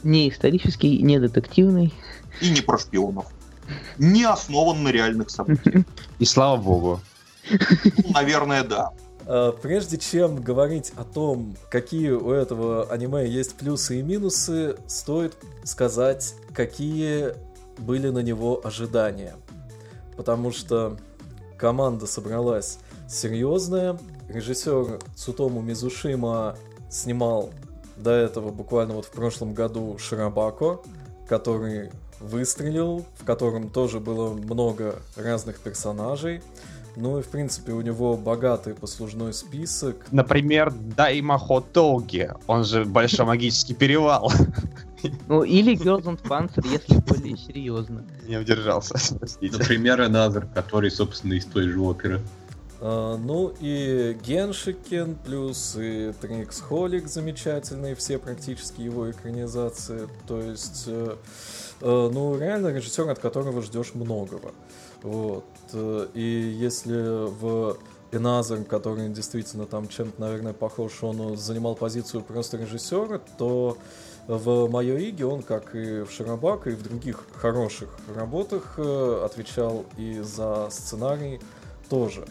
Не 0.03 0.29
исторический, 0.29 1.01
не 1.01 1.19
детективный. 1.19 1.93
И 2.41 2.49
не 2.49 2.61
про 2.61 2.77
шпионов. 2.77 3.25
Не 3.97 4.25
основан 4.25 4.83
на 4.83 4.89
реальных 4.89 5.29
событиях. 5.29 5.85
И 6.19 6.25
слава 6.25 6.57
богу. 6.57 6.99
Ну, 7.49 8.11
наверное, 8.11 8.63
да. 8.63 8.91
А, 9.27 9.51
Прежде 9.51 9.97
чем 9.97 10.41
говорить 10.41 10.93
о 10.95 11.03
том, 11.03 11.55
какие 11.69 12.11
у 12.11 12.31
этого 12.31 12.85
аниме 12.89 13.27
есть 13.27 13.55
плюсы 13.55 13.99
и 13.99 14.01
минусы, 14.01 14.77
стоит 14.87 15.35
сказать, 15.63 16.33
какие 16.53 17.33
были 17.77 18.09
на 18.09 18.19
него 18.19 18.61
ожидания. 18.63 19.35
Потому 20.15 20.51
что 20.51 20.97
команда 21.57 22.07
собралась 22.07 22.79
серьезная. 23.09 23.99
Режиссер 24.29 24.99
Цутому 25.15 25.61
Мизушима 25.61 26.57
снимал 26.89 27.51
до 27.97 28.11
этого 28.11 28.49
буквально 28.49 28.93
вот 28.95 29.05
в 29.05 29.11
прошлом 29.11 29.53
году 29.53 29.97
Ширабако, 29.99 30.79
который 31.27 31.91
выстрелил, 32.19 33.05
в 33.19 33.25
котором 33.25 33.69
тоже 33.69 33.99
было 33.99 34.33
много 34.33 34.95
разных 35.15 35.59
персонажей. 35.59 36.41
Ну 36.99 37.19
и, 37.19 37.21
в 37.21 37.27
принципе, 37.27 37.73
у 37.73 37.81
него 37.81 38.17
богатый 38.17 38.73
послужной 38.73 39.31
список. 39.31 40.07
Например, 40.11 40.73
Даймахо 40.73 41.61
Тоуги, 41.61 42.31
он 42.47 42.63
же 42.63 42.85
Большой 42.85 43.27
Магический 43.27 43.73
Перевал. 43.75 44.31
Ну, 45.27 45.43
или 45.43 45.77
on 45.77 46.19
Panzer, 46.19 46.65
если 46.67 46.99
более 47.01 47.37
серьезно. 47.37 48.03
Не 48.27 48.37
удержался, 48.37 48.95
простите. 49.15 49.55
Например, 49.55 50.01
Аназер, 50.01 50.47
который, 50.55 50.89
собственно, 50.89 51.33
из 51.33 51.45
той 51.45 51.69
же 51.69 51.79
оперы. 51.79 52.19
А, 52.79 53.15
ну 53.15 53.53
и 53.59 54.17
Геншикен, 54.25 55.17
плюс 55.23 55.75
и 55.79 56.13
Трикс 56.19 56.61
Холик 56.61 57.07
замечательные, 57.07 57.93
все 57.93 58.17
практически 58.17 58.81
его 58.81 59.11
экранизации. 59.11 60.07
То 60.27 60.41
есть, 60.41 60.85
э, 60.87 61.15
э, 61.81 62.09
ну, 62.11 62.35
реально 62.39 62.69
режиссер, 62.69 63.07
от 63.07 63.19
которого 63.19 63.61
ждешь 63.61 63.91
многого. 63.93 64.51
Вот. 65.03 65.45
Э, 65.73 66.07
И 66.13 66.21
если 66.21 67.27
в 67.27 67.77
Another, 68.11 68.63
который 68.63 69.09
действительно 69.09 69.65
там 69.65 69.87
чем-то, 69.87 70.21
наверное, 70.21 70.53
похож, 70.53 71.03
он 71.03 71.35
занимал 71.37 71.75
позицию 71.75 72.23
просто 72.23 72.57
режиссера, 72.57 73.19
то 73.37 73.77
в 74.27 74.69
Майойге 74.69 75.25
он, 75.25 75.41
как 75.41 75.75
и 75.75 76.01
в 76.01 76.11
Широбако, 76.11 76.67
и 76.67 76.71
в 76.71 76.83
других 76.83 77.23
хороших 77.33 77.89
работах, 78.15 78.75
э, 78.77 79.21
отвечал 79.25 79.85
и 79.97 80.19
за 80.21 80.67
сценарий 80.69 81.39
тоже. 81.89 82.25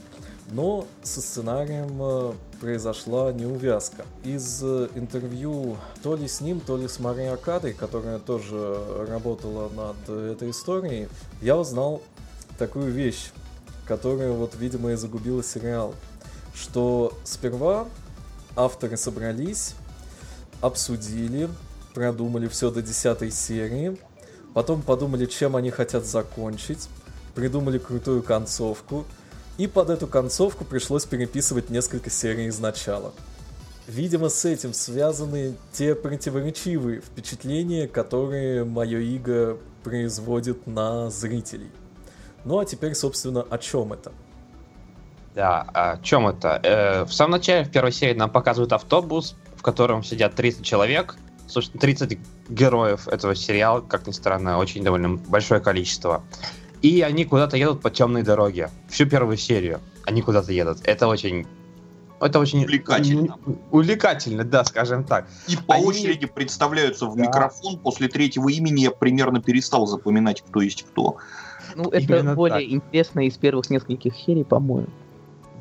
Но 0.50 0.86
со 1.02 1.20
сценарием 1.20 1.98
э, 2.00 2.32
произошла 2.60 3.32
неувязка. 3.32 4.04
Из 4.24 4.62
интервью 4.62 5.76
то 6.02 6.16
ли 6.16 6.28
с 6.28 6.40
ним, 6.40 6.60
то 6.60 6.76
ли 6.76 6.88
с 6.88 7.00
Марией 7.00 7.32
Акадой, 7.32 7.74
которая 7.74 8.18
тоже 8.18 8.78
работала 9.08 9.68
над 9.70 10.08
этой 10.08 10.50
историей, 10.50 11.08
я 11.42 11.56
узнал 11.56 12.00
такую 12.56 12.92
вещь, 12.92 13.30
которая 13.86 14.30
вот, 14.32 14.54
видимо, 14.56 14.92
и 14.92 14.96
загубила 14.96 15.42
сериал. 15.42 15.94
Что 16.54 17.16
сперва 17.24 17.86
авторы 18.56 18.96
собрались, 18.96 19.74
обсудили, 20.60 21.48
продумали 21.94 22.48
все 22.48 22.70
до 22.70 22.82
десятой 22.82 23.30
серии, 23.30 23.98
потом 24.54 24.82
подумали, 24.82 25.26
чем 25.26 25.56
они 25.56 25.70
хотят 25.70 26.06
закончить, 26.06 26.88
придумали 27.34 27.78
крутую 27.78 28.22
концовку, 28.22 29.04
и 29.58 29.66
под 29.66 29.90
эту 29.90 30.06
концовку 30.06 30.64
пришлось 30.64 31.04
переписывать 31.04 31.70
несколько 31.70 32.10
серий 32.10 32.46
из 32.46 32.58
начала. 32.58 33.12
Видимо, 33.86 34.28
с 34.28 34.44
этим 34.44 34.74
связаны 34.74 35.54
те 35.72 35.94
противоречивые 35.94 37.00
впечатления, 37.00 37.86
которые 37.86 38.64
мое 38.64 38.98
иго 38.98 39.58
производит 39.84 40.66
на 40.66 41.08
зрителей. 41.10 41.70
Ну 42.46 42.60
а 42.60 42.64
теперь, 42.64 42.94
собственно, 42.94 43.42
о 43.42 43.58
чем 43.58 43.92
это? 43.92 44.12
Да, 45.34 45.66
о 45.74 45.98
чем 45.98 46.28
это? 46.28 46.60
Э, 46.62 47.04
в 47.04 47.12
самом 47.12 47.32
начале, 47.32 47.64
в 47.64 47.70
первой 47.70 47.92
серии 47.92 48.14
нам 48.16 48.30
показывают 48.30 48.72
автобус, 48.72 49.36
в 49.56 49.62
котором 49.62 50.02
сидят 50.04 50.34
30 50.36 50.64
человек. 50.64 51.16
Собственно, 51.48 51.80
30 51.80 52.18
героев 52.48 53.08
этого 53.08 53.34
сериала, 53.34 53.80
как 53.80 54.06
ни 54.06 54.12
странно, 54.12 54.58
очень 54.58 54.82
довольно 54.84 55.16
большое 55.16 55.60
количество. 55.60 56.22
И 56.82 57.00
они 57.02 57.24
куда-то 57.24 57.56
едут 57.56 57.82
по 57.82 57.90
темной 57.90 58.22
дороге. 58.22 58.70
Всю 58.88 59.06
первую 59.06 59.36
серию 59.36 59.80
они 60.04 60.22
куда-то 60.22 60.52
едут. 60.52 60.78
Это 60.84 61.08
очень... 61.08 61.46
Это 62.20 62.38
очень... 62.38 62.62
Увлекательно. 62.62 63.36
Увлекательно, 63.72 64.44
да, 64.44 64.64
скажем 64.64 65.02
так. 65.04 65.26
И 65.48 65.56
по 65.56 65.74
Они- 65.74 65.84
очереди 65.84 66.26
представляются 66.26 67.06
в 67.06 67.16
Да. 67.16 67.22
микрофон. 67.22 67.78
После 67.78 68.08
третьего 68.08 68.48
имени 68.48 68.82
я 68.82 68.90
примерно 68.92 69.42
перестал 69.42 69.86
запоминать, 69.86 70.42
кто 70.42 70.60
есть 70.62 70.84
кто. 70.84 71.16
Ну, 71.76 71.90
это 71.90 72.16
Именно 72.16 72.34
более 72.34 72.60
так. 72.60 72.70
интересно 72.70 73.26
из 73.26 73.36
первых 73.36 73.68
нескольких 73.68 74.16
серий, 74.16 74.44
по-моему. 74.44 74.88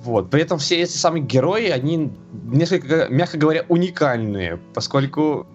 Вот. 0.03 0.29
При 0.29 0.41
этом 0.41 0.59
все 0.59 0.81
эти 0.81 0.97
самые 0.97 1.23
герои, 1.23 1.67
они 1.69 2.11
несколько, 2.31 3.07
мягко 3.09 3.37
говоря, 3.37 3.65
уникальные, 3.67 4.59
поскольку, 4.73 5.45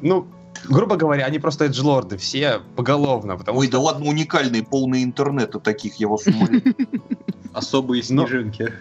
ну, 0.00 0.28
грубо 0.68 0.96
говоря, 0.96 1.24
они 1.24 1.38
просто 1.38 1.64
эджлорды, 1.64 2.16
все 2.16 2.60
поголовно, 2.76 3.36
потому 3.36 3.58
Ой, 3.58 3.66
что... 3.66 3.78
да 3.78 3.80
ладно, 3.80 4.06
уникальные, 4.06 4.62
полные 4.62 5.02
интернета 5.02 5.58
таких, 5.58 5.96
я 5.96 6.06
вас. 6.06 6.24
Особые 7.52 8.02
снежинки. 8.02 8.72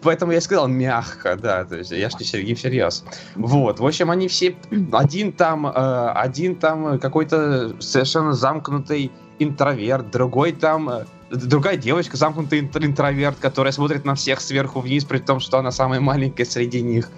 Поэтому 0.00 0.32
я 0.32 0.38
и 0.38 0.40
сказал 0.40 0.68
мягко, 0.68 1.36
да, 1.36 1.64
то 1.64 1.76
есть 1.76 1.92
я 1.92 2.10
ж 2.10 2.14
не 2.18 2.24
Сергей 2.24 2.54
всерьез. 2.54 3.04
Вот, 3.36 3.78
в 3.78 3.86
общем, 3.86 4.10
они 4.10 4.28
все, 4.28 4.56
один 4.92 5.32
там, 5.32 5.66
э, 5.66 5.70
один 6.14 6.56
там 6.56 6.98
какой-то 6.98 7.80
совершенно 7.80 8.32
замкнутый 8.32 9.12
интроверт, 9.42 10.10
другой 10.10 10.52
там, 10.52 10.88
э, 10.88 11.04
другая 11.30 11.76
девочка 11.76 12.16
замкнутый 12.16 12.60
интр- 12.60 12.84
интроверт, 12.84 13.36
которая 13.38 13.72
смотрит 13.72 14.04
на 14.04 14.14
всех 14.14 14.40
сверху 14.40 14.80
вниз, 14.80 15.04
при 15.04 15.18
том, 15.18 15.40
что 15.40 15.58
она 15.58 15.70
самая 15.70 16.00
маленькая 16.00 16.44
среди 16.44 16.82
них. 16.82 17.08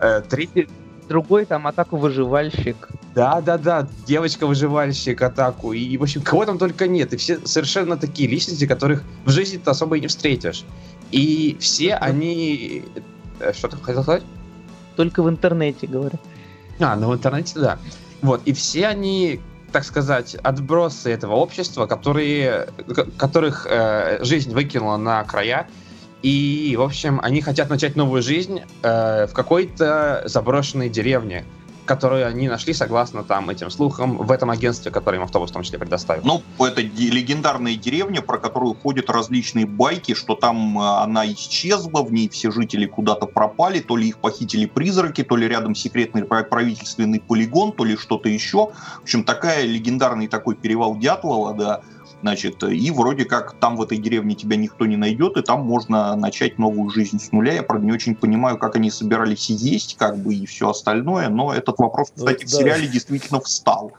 Э, 0.00 0.22
Третий, 0.28 0.68
Другой 1.08 1.44
там 1.44 1.66
атаку 1.66 1.96
выживальщик. 1.96 2.88
Да, 3.14 3.40
да, 3.40 3.58
да, 3.58 3.86
девочка-выживальщик 4.06 5.20
атаку. 5.20 5.72
И, 5.72 5.96
в 5.98 6.02
общем, 6.02 6.22
кого 6.22 6.46
там 6.46 6.58
только 6.58 6.86
нет. 6.86 7.12
И 7.12 7.16
все 7.16 7.38
совершенно 7.44 7.96
такие 7.96 8.28
личности, 8.28 8.66
которых 8.66 9.02
в 9.24 9.30
жизни 9.30 9.58
ты 9.58 9.70
особо 9.70 9.98
и 9.98 10.00
не 10.00 10.06
встретишь. 10.06 10.64
И 11.10 11.56
все 11.60 11.96
они... 11.96 12.84
Э, 13.40 13.52
Что 13.52 13.68
ты 13.68 13.76
хотел 13.76 14.02
сказать? 14.02 14.22
Только 14.96 15.22
в 15.22 15.28
интернете, 15.28 15.86
говорю. 15.86 16.18
А, 16.80 16.96
ну 16.96 17.10
в 17.10 17.14
интернете, 17.14 17.52
да. 17.56 17.78
Вот, 18.22 18.40
и 18.44 18.52
все 18.52 18.86
они, 18.86 19.40
так 19.72 19.84
сказать, 19.84 20.34
отбросы 20.36 21.10
этого 21.10 21.34
общества, 21.34 21.86
которые, 21.86 22.68
которых 23.16 23.66
э, 23.68 24.22
жизнь 24.22 24.52
выкинула 24.52 24.96
на 24.96 25.24
края. 25.24 25.66
И, 26.22 26.76
в 26.78 26.82
общем, 26.82 27.20
они 27.22 27.40
хотят 27.40 27.68
начать 27.68 27.96
новую 27.96 28.22
жизнь 28.22 28.60
э, 28.82 29.26
в 29.26 29.32
какой-то 29.32 30.22
заброшенной 30.26 30.88
деревне, 30.88 31.44
которую 31.84 32.26
они 32.26 32.48
нашли, 32.48 32.72
согласно 32.72 33.24
там 33.24 33.50
этим 33.50 33.70
слухам, 33.70 34.16
в 34.16 34.30
этом 34.30 34.50
агентстве, 34.50 34.90
которое 34.90 35.18
им 35.18 35.24
автобус 35.24 35.50
в 35.50 35.52
том 35.52 35.62
числе 35.62 35.78
предоставил. 35.78 36.22
Ну, 36.24 36.42
это 36.64 36.80
легендарная 36.80 37.76
деревня, 37.76 38.22
про 38.22 38.38
которую 38.38 38.74
ходят 38.74 39.10
различные 39.10 39.66
байки, 39.66 40.14
что 40.14 40.34
там 40.34 40.78
э, 40.78 41.02
она 41.02 41.26
исчезла, 41.32 42.02
в 42.02 42.12
ней 42.12 42.28
все 42.28 42.50
жители 42.50 42.86
куда-то 42.86 43.26
пропали, 43.26 43.80
то 43.80 43.96
ли 43.96 44.08
их 44.08 44.18
похитили 44.18 44.66
призраки, 44.66 45.22
то 45.22 45.36
ли 45.36 45.48
рядом 45.48 45.74
секретный 45.74 46.24
пра- 46.24 46.44
правительственный 46.44 47.20
полигон, 47.20 47.72
то 47.72 47.84
ли 47.84 47.96
что-то 47.96 48.28
еще. 48.28 48.68
В 49.00 49.02
общем, 49.02 49.24
такая 49.24 49.64
легендарный 49.64 50.28
такой 50.28 50.54
перевал 50.54 50.96
Дятлова, 50.96 51.54
да, 51.54 51.80
значит, 52.22 52.62
и 52.62 52.90
вроде 52.90 53.24
как 53.24 53.54
там 53.58 53.76
в 53.76 53.82
этой 53.82 53.98
деревне 53.98 54.34
тебя 54.34 54.56
никто 54.56 54.86
не 54.86 54.96
найдет, 54.96 55.36
и 55.36 55.42
там 55.42 55.62
можно 55.62 56.16
начать 56.16 56.58
новую 56.58 56.90
жизнь 56.90 57.18
с 57.18 57.32
нуля. 57.32 57.52
Я, 57.52 57.62
правда, 57.62 57.84
не 57.84 57.92
очень 57.92 58.14
понимаю, 58.14 58.58
как 58.58 58.76
они 58.76 58.90
собирались 58.90 59.50
есть, 59.50 59.96
как 59.98 60.16
бы, 60.18 60.34
и 60.34 60.46
все 60.46 60.70
остальное, 60.70 61.28
но 61.28 61.52
этот 61.52 61.78
вопрос, 61.78 62.12
Ну, 62.16 62.24
кстати, 62.24 62.44
в 62.44 62.50
да. 62.50 62.56
сериале 62.56 62.88
действительно 62.88 63.40
встал. 63.40 63.92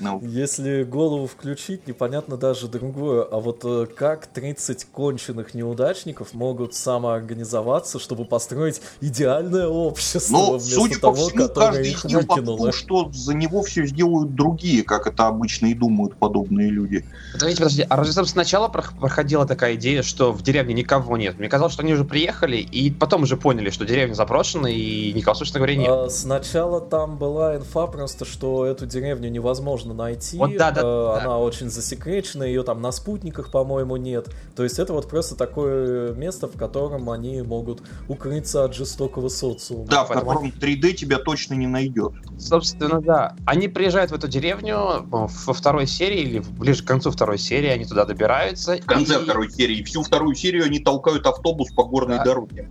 Ну, 0.00 0.20
Если 0.22 0.82
голову 0.82 1.26
включить, 1.26 1.86
непонятно 1.86 2.36
даже 2.36 2.68
другое. 2.68 3.22
А 3.22 3.38
вот 3.38 3.60
э, 3.64 3.86
как 3.86 4.26
30 4.26 4.86
конченых 4.86 5.54
неудачников 5.54 6.34
могут 6.34 6.74
самоорганизоваться, 6.74 7.98
чтобы 7.98 8.24
построить 8.24 8.80
идеальное 9.00 9.68
общество 9.68 10.32
Но, 10.32 10.50
вместо 10.52 10.74
судя 10.74 10.94
по 10.96 11.00
того, 11.00 11.14
всему, 11.14 11.46
которое 11.46 11.66
каждый 11.66 11.88
их 11.90 11.98
из 11.98 12.04
них 12.04 12.16
выкинуло? 12.18 12.56
подумал, 12.56 12.72
что 12.72 13.10
за 13.12 13.34
него 13.34 13.62
все 13.62 13.86
сделают 13.86 14.34
другие, 14.34 14.82
как 14.82 15.06
это 15.06 15.26
обычно 15.26 15.66
и 15.66 15.74
думают 15.74 16.16
подобные 16.16 16.70
люди. 16.70 17.04
Подождите, 17.32 17.58
подождите, 17.62 17.86
а 17.88 17.96
разве 17.96 18.14
там 18.14 18.26
сначала 18.26 18.68
прох- 18.68 18.98
проходила 18.98 19.46
такая 19.46 19.74
идея, 19.76 20.02
что 20.02 20.32
в 20.32 20.42
деревне 20.42 20.74
никого 20.74 21.16
нет? 21.16 21.38
Мне 21.38 21.48
казалось, 21.48 21.72
что 21.72 21.82
они 21.82 21.92
уже 21.92 22.04
приехали, 22.04 22.56
и 22.56 22.90
потом 22.90 23.22
уже 23.22 23.36
поняли, 23.36 23.70
что 23.70 23.84
деревня 23.84 24.14
заброшена, 24.14 24.68
и 24.70 25.12
никого, 25.12 25.34
собственно 25.34 25.64
говоря, 25.64 25.76
нет. 25.76 25.88
А, 25.90 26.08
Сначала 26.10 26.80
там 26.80 27.16
была 27.16 27.56
инфа 27.56 27.86
просто, 27.86 28.24
что 28.24 28.66
эту 28.66 28.86
деревню 28.86 29.30
невозможно 29.30 29.83
невозможно 29.84 29.94
найти. 29.94 30.38
Вот 30.38 30.56
да, 30.56 30.70
да, 30.70 30.80
э, 30.80 30.82
да. 30.82 31.20
Она 31.24 31.38
очень 31.38 31.70
засекречена, 31.70 32.44
ее 32.44 32.62
там 32.62 32.80
на 32.80 32.92
спутниках, 32.92 33.50
по-моему, 33.50 33.96
нет. 33.96 34.28
То 34.56 34.64
есть 34.64 34.78
это 34.78 34.92
вот 34.92 35.08
просто 35.08 35.36
такое 35.36 36.12
место, 36.14 36.48
в 36.48 36.56
котором 36.56 37.10
они 37.10 37.42
могут 37.42 37.82
укрыться 38.08 38.64
от 38.64 38.74
жестокого 38.74 39.28
социума. 39.28 39.86
Да, 39.86 40.04
в 40.04 40.08
котором 40.08 40.46
3D 40.46 40.92
тебя 40.92 41.18
точно 41.18 41.54
не 41.54 41.66
найдет. 41.66 42.12
Собственно, 42.38 43.00
да. 43.00 43.36
Они 43.46 43.68
приезжают 43.68 44.10
в 44.10 44.14
эту 44.14 44.28
деревню 44.28 45.06
по- 45.10 45.28
во 45.28 45.52
второй 45.52 45.86
серии 45.86 46.20
или 46.20 46.38
ближе 46.40 46.82
к 46.82 46.86
концу 46.86 47.10
второй 47.10 47.38
серии, 47.38 47.68
они 47.68 47.84
туда 47.84 48.04
добираются. 48.04 48.76
В 48.76 48.84
конце 48.86 49.20
и- 49.20 49.24
второй 49.24 49.50
серии. 49.50 49.82
Всю 49.84 50.02
вторую 50.02 50.34
серию 50.34 50.64
они 50.64 50.78
толкают 50.78 51.26
автобус 51.26 51.70
по 51.72 51.84
горной 51.84 52.18
Да. 52.18 52.24
дороге. 52.24 52.68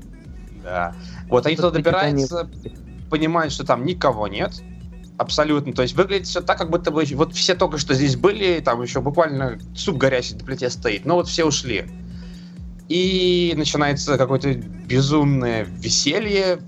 Да. 0.63 0.95
Вот 1.29 1.45
они 1.45 1.55
туда 1.55 1.71
добираются, 1.71 2.49
понимают, 3.09 3.51
что 3.53 3.65
там 3.65 3.85
никого 3.85 4.27
нет. 4.27 4.53
Абсолютно. 5.17 5.73
То 5.73 5.83
есть 5.83 5.95
выглядит 5.95 6.27
все 6.27 6.41
так, 6.41 6.57
как 6.57 6.69
будто 6.69 6.91
бы 6.91 7.03
вот 7.13 7.33
все 7.33 7.55
только 7.55 7.77
что 7.77 7.93
здесь 7.93 8.15
были, 8.15 8.59
там 8.59 8.81
еще 8.81 8.99
буквально 9.01 9.59
суп 9.75 9.97
горячий 9.97 10.35
на 10.35 10.43
плите 10.43 10.69
стоит, 10.69 11.05
но 11.05 11.15
вот 11.15 11.27
все 11.27 11.45
ушли. 11.45 11.85
И 12.89 13.53
начинается 13.55 14.17
какое-то 14.17 14.53
безумное 14.53 15.65
веселье. 15.65 16.59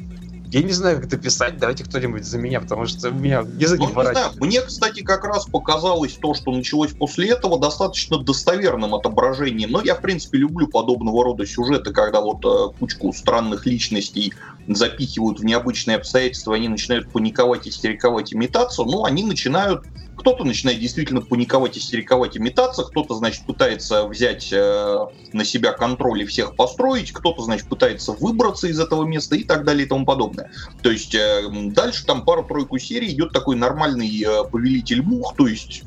Я 0.48 0.62
не 0.62 0.72
знаю, 0.72 0.98
как 0.98 1.08
это 1.08 1.18
писать, 1.18 1.58
давайте 1.58 1.84
кто-нибудь 1.84 2.24
за 2.24 2.38
меня, 2.38 2.62
потому 2.62 2.86
что 2.86 3.10
у 3.10 3.14
меня 3.14 3.40
язык 3.58 3.80
Ну, 3.80 3.88
не 3.88 3.92
знаю, 3.92 3.94
поворачивается. 3.94 4.44
мне, 4.44 4.62
кстати, 4.62 5.02
как 5.02 5.26
раз 5.26 5.46
показалось 5.46 6.14
то, 6.14 6.34
что 6.34 6.52
началось 6.52 6.94
после 6.94 7.32
этого, 7.32 7.60
достаточно 7.60 8.20
достоверным 8.20 8.94
отображением. 8.96 9.72
Но 9.72 9.82
я, 9.82 9.96
в 9.96 10.02
принципе, 10.02 10.38
люблю 10.38 10.68
подобного 10.68 11.26
рода 11.26 11.46
сюжеты, 11.46 11.92
когда 11.92 12.22
вот 12.22 12.46
э, 12.46 12.78
кучку 12.80 13.12
странных 13.12 13.66
личностей 13.66 14.34
запихивают 14.68 15.40
в 15.40 15.46
необычные 15.46 15.98
обстоятельства, 15.98 16.56
они 16.56 16.68
начинают 16.68 17.12
паниковать, 17.12 17.68
истериковать 17.68 18.34
и 18.34 18.38
метаться. 18.38 18.84
Ну, 18.84 19.06
они 19.06 19.24
начинают 19.24 19.86
кто-то 20.16 20.44
начинает 20.44 20.80
действительно 20.80 21.22
паниковать, 21.22 21.78
истериковать 21.78 22.36
и 22.36 22.40
метаться, 22.40 22.84
кто-то, 22.84 23.16
значит, 23.16 23.46
пытается 23.46 24.08
взять 24.08 24.52
э, 24.52 25.06
на 25.34 25.46
себя 25.46 25.74
контроль 25.74 26.24
и 26.24 26.26
всех 26.26 26.56
построить, 26.56 27.12
кто-то, 27.12 27.44
значит, 27.44 27.68
пытается 27.68 28.14
выбраться 28.14 28.68
из 28.68 28.80
этого 28.80 29.04
места 29.04 29.36
и 29.36 29.44
так 29.44 29.66
далее 29.66 29.86
и 29.86 29.90
тому 29.90 30.06
подобное. 30.06 30.50
То 30.82 30.90
есть 30.90 31.14
э, 31.14 31.44
дальше 31.52 32.06
там 32.06 32.24
пару-тройку 32.24 32.78
серий 32.80 33.10
идет 33.10 33.34
такой 33.34 33.56
нормальный 33.56 34.24
э, 34.24 34.44
повелитель 34.50 35.02
мух, 35.02 35.36
то 35.36 35.48
есть 35.48 35.84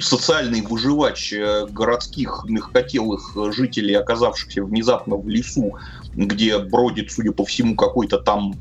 социальный 0.00 0.62
выживач 0.62 1.34
городских 1.68 2.46
мягкотелых 2.48 3.36
жителей, 3.52 3.94
оказавшихся 3.94 4.64
внезапно 4.64 5.16
в 5.16 5.28
лесу, 5.28 5.76
где 6.16 6.58
бродит, 6.58 7.10
судя 7.10 7.32
по 7.32 7.44
всему, 7.44 7.74
какой-то 7.76 8.18
там 8.18 8.54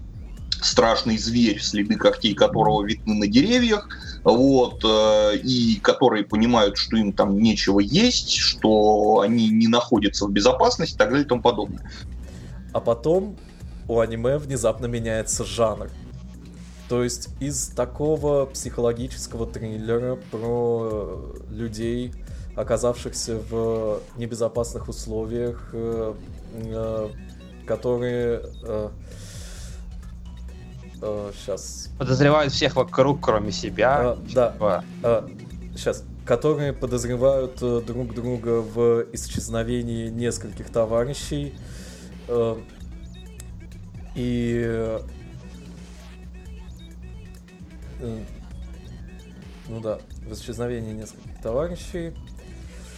страшный 0.64 1.18
зверь, 1.18 1.62
следы 1.62 1.96
когтей 1.96 2.34
которого 2.34 2.84
видны 2.84 3.16
на 3.16 3.28
деревьях, 3.28 3.88
вот, 4.24 4.84
э, 4.84 5.38
и 5.38 5.80
которые 5.82 6.24
понимают, 6.24 6.78
что 6.78 6.98
им 6.98 7.12
там 7.12 7.38
нечего 7.38 7.80
есть, 7.80 8.36
что 8.36 9.20
они 9.20 9.50
не 9.50 9.68
находятся 9.68 10.26
в 10.26 10.32
безопасности 10.32 10.96
и 10.96 10.98
так 10.98 11.10
далее 11.10 11.26
и 11.26 11.28
тому 11.28 11.42
подобное. 11.42 11.90
А 12.72 12.80
потом 12.80 13.36
у 13.88 14.00
аниме 14.00 14.38
внезапно 14.38 14.86
меняется 14.86 15.44
жанр. 15.44 15.90
То 16.90 17.04
есть 17.04 17.30
из 17.40 17.68
такого 17.68 18.46
психологического 18.46 19.48
триллера 19.48 20.18
про 20.32 21.34
э, 21.50 21.54
людей, 21.54 22.14
оказавшихся 22.56 23.40
в 23.50 24.02
небезопасных 24.16 24.88
условиях, 24.88 25.74
э, 27.64 27.66
э, 27.66 27.68
которые... 27.68 28.42
сейчас. 31.34 31.90
Подозревают 31.98 32.54
всех 32.54 32.76
вокруг, 32.76 33.20
кроме 33.22 33.52
себя. 33.52 34.12
А, 34.12 34.18
да. 34.34 34.52
Типа, 34.52 34.84
сейчас. 35.76 36.04
Которые 36.26 36.72
подозревают 36.72 37.62
э, 37.62 37.82
друг 37.86 38.14
друга 38.14 38.62
в 38.62 39.06
исчезновении 39.12 40.08
нескольких 40.08 40.70
товарищей. 40.70 41.54
Э, 42.30 42.56
и 44.16 44.64
э, 44.66 45.00
ну 49.68 49.80
да, 49.82 50.00
в 50.26 50.34
исчезновении 50.34 50.94
нескольких 50.94 51.42
товарищей. 51.42 52.14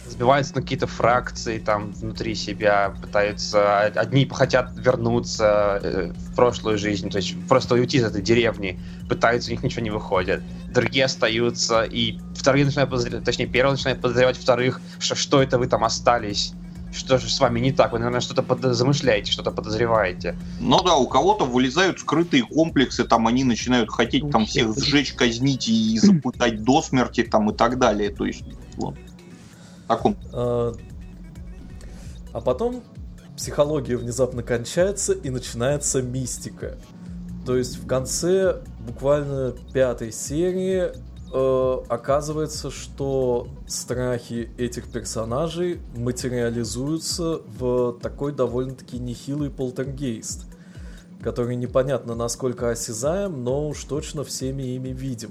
Сбиваются 0.08 0.54
на 0.54 0.62
какие-то 0.62 0.86
фракции 0.86 1.58
там 1.58 1.92
внутри 1.92 2.34
себя, 2.34 2.94
пытаются... 3.00 3.80
Одни 3.80 4.28
хотят 4.30 4.72
вернуться 4.76 5.80
э, 5.82 6.12
в 6.12 6.34
прошлую 6.34 6.78
жизнь, 6.78 7.10
то 7.10 7.18
есть 7.18 7.36
просто 7.48 7.74
уйти 7.74 7.98
из 7.98 8.04
этой 8.04 8.22
деревни, 8.22 8.80
пытаются, 9.08 9.50
у 9.50 9.52
них 9.52 9.62
ничего 9.62 9.82
не 9.82 9.90
выходит. 9.90 10.42
Другие 10.72 11.04
остаются, 11.04 11.84
и 11.84 12.18
вторые 12.34 12.64
начинают 12.64 12.90
подозревать, 12.90 13.24
точнее, 13.24 13.46
первые 13.46 13.72
начинают 13.72 14.00
подозревать 14.00 14.36
вторых, 14.36 14.80
что, 14.98 15.14
что 15.14 15.42
это 15.42 15.58
вы 15.58 15.66
там 15.66 15.84
остались, 15.84 16.54
что 16.96 17.18
же 17.18 17.28
с 17.28 17.38
вами 17.38 17.60
не 17.60 17.72
так, 17.72 17.92
вы, 17.92 17.98
наверное, 17.98 18.20
что-то 18.20 18.42
под... 18.42 18.62
замышляете, 18.62 19.30
что-то 19.30 19.50
подозреваете. 19.50 20.36
Ну 20.60 20.82
да, 20.82 20.96
у 20.96 21.06
кого-то 21.06 21.44
вылезают 21.44 22.00
скрытые 22.00 22.44
комплексы, 22.44 23.04
там 23.04 23.26
они 23.26 23.44
начинают 23.44 23.90
хотеть 23.90 24.30
там 24.30 24.46
всех 24.46 24.76
сжечь, 24.76 25.12
казнить 25.12 25.68
и 25.68 25.98
запытать 25.98 26.62
до 26.62 26.82
смерти 26.82 27.22
там 27.22 27.50
и 27.50 27.54
так 27.54 27.78
далее. 27.78 28.10
То 28.10 28.24
есть, 28.26 28.44
вот. 28.76 28.96
В 29.86 29.88
таком. 29.88 30.16
А, 30.32 30.74
а 32.32 32.40
потом 32.40 32.82
психология 33.36 33.96
внезапно 33.96 34.42
кончается 34.42 35.12
и 35.12 35.30
начинается 35.30 36.02
мистика. 36.02 36.76
То 37.46 37.56
есть 37.56 37.76
в 37.78 37.86
конце 37.86 38.62
буквально 38.80 39.54
пятой 39.72 40.10
серии 40.10 40.90
э, 41.32 41.84
оказывается, 41.88 42.72
что 42.72 43.46
страхи 43.68 44.50
этих 44.58 44.90
персонажей 44.90 45.80
материализуются 45.94 47.40
в 47.58 47.98
такой 48.02 48.32
довольно-таки 48.32 48.98
нехилый 48.98 49.50
полтергейст, 49.50 50.46
который 51.22 51.54
непонятно 51.54 52.16
насколько 52.16 52.70
осязаем, 52.70 53.44
но 53.44 53.68
уж 53.68 53.84
точно 53.84 54.24
всеми 54.24 54.64
ими 54.64 54.88
видим. 54.88 55.30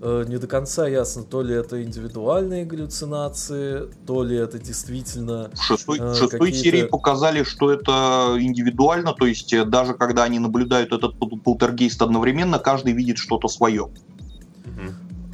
Э, 0.00 0.24
не 0.28 0.38
до 0.38 0.46
конца 0.46 0.86
ясно, 0.86 1.24
то 1.24 1.42
ли 1.42 1.54
это 1.54 1.82
индивидуальные 1.82 2.64
галлюцинации, 2.64 3.88
то 4.06 4.22
ли 4.22 4.36
это 4.36 4.58
действительно... 4.58 5.50
В 5.54 5.62
шестой, 5.62 5.98
э, 5.98 6.12
в 6.12 6.14
шестой 6.14 6.38
какие-то- 6.38 6.58
серии 6.58 6.82
показали, 6.84 7.42
что 7.42 7.72
это 7.72 8.36
индивидуально, 8.38 9.12
то 9.12 9.26
есть 9.26 9.52
э, 9.52 9.64
даже 9.64 9.94
когда 9.94 10.22
они 10.22 10.38
наблюдают 10.38 10.92
этот 10.92 11.18
пол- 11.18 11.40
полтергейст 11.40 12.00
одновременно, 12.00 12.60
каждый 12.60 12.92
видит 12.92 13.18
что-то 13.18 13.48
свое. 13.48 13.88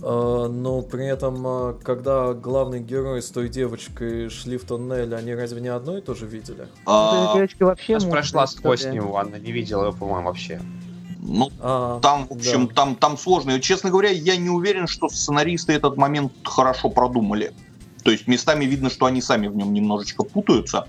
Э, 0.06 0.48
но 0.50 0.82
при 0.82 1.06
этом, 1.06 1.46
э, 1.46 1.74
когда 1.82 2.34
главный 2.34 2.80
герой 2.80 3.22
с 3.22 3.30
той 3.30 3.48
девочкой 3.48 4.28
шли 4.28 4.56
в 4.58 4.64
тоннель, 4.64 5.14
они 5.14 5.34
разве 5.34 5.60
не 5.60 5.68
одно 5.68 5.96
и 5.96 6.00
то 6.02 6.14
же 6.14 6.26
видели? 6.26 6.66
А, 6.86 7.24
Эта 7.24 7.34
девочка 7.34 7.64
вообще 7.64 7.98
прошла 8.00 8.46
сквозь 8.46 8.84
него, 8.86 9.18
она 9.18 9.38
не 9.38 9.52
видела 9.52 9.86
его, 9.86 9.92
по-моему, 9.92 10.28
вообще. 10.28 10.60
Ну, 11.24 11.50
А, 11.60 12.00
там, 12.00 12.26
в 12.28 12.32
общем, 12.32 12.68
да. 12.68 12.74
там, 12.74 12.96
там 12.96 13.18
сложно. 13.18 13.52
И, 13.52 13.60
честно 13.60 13.90
говоря, 13.90 14.10
я 14.10 14.36
не 14.36 14.50
уверен, 14.50 14.86
что 14.86 15.08
сценаристы 15.08 15.72
этот 15.72 15.96
момент 15.96 16.32
хорошо 16.44 16.90
продумали. 16.90 17.54
То 18.02 18.10
есть 18.10 18.28
местами 18.28 18.66
видно, 18.66 18.90
что 18.90 19.06
они 19.06 19.22
сами 19.22 19.48
в 19.48 19.56
нем 19.56 19.72
немножечко 19.72 20.22
путаются. 20.22 20.86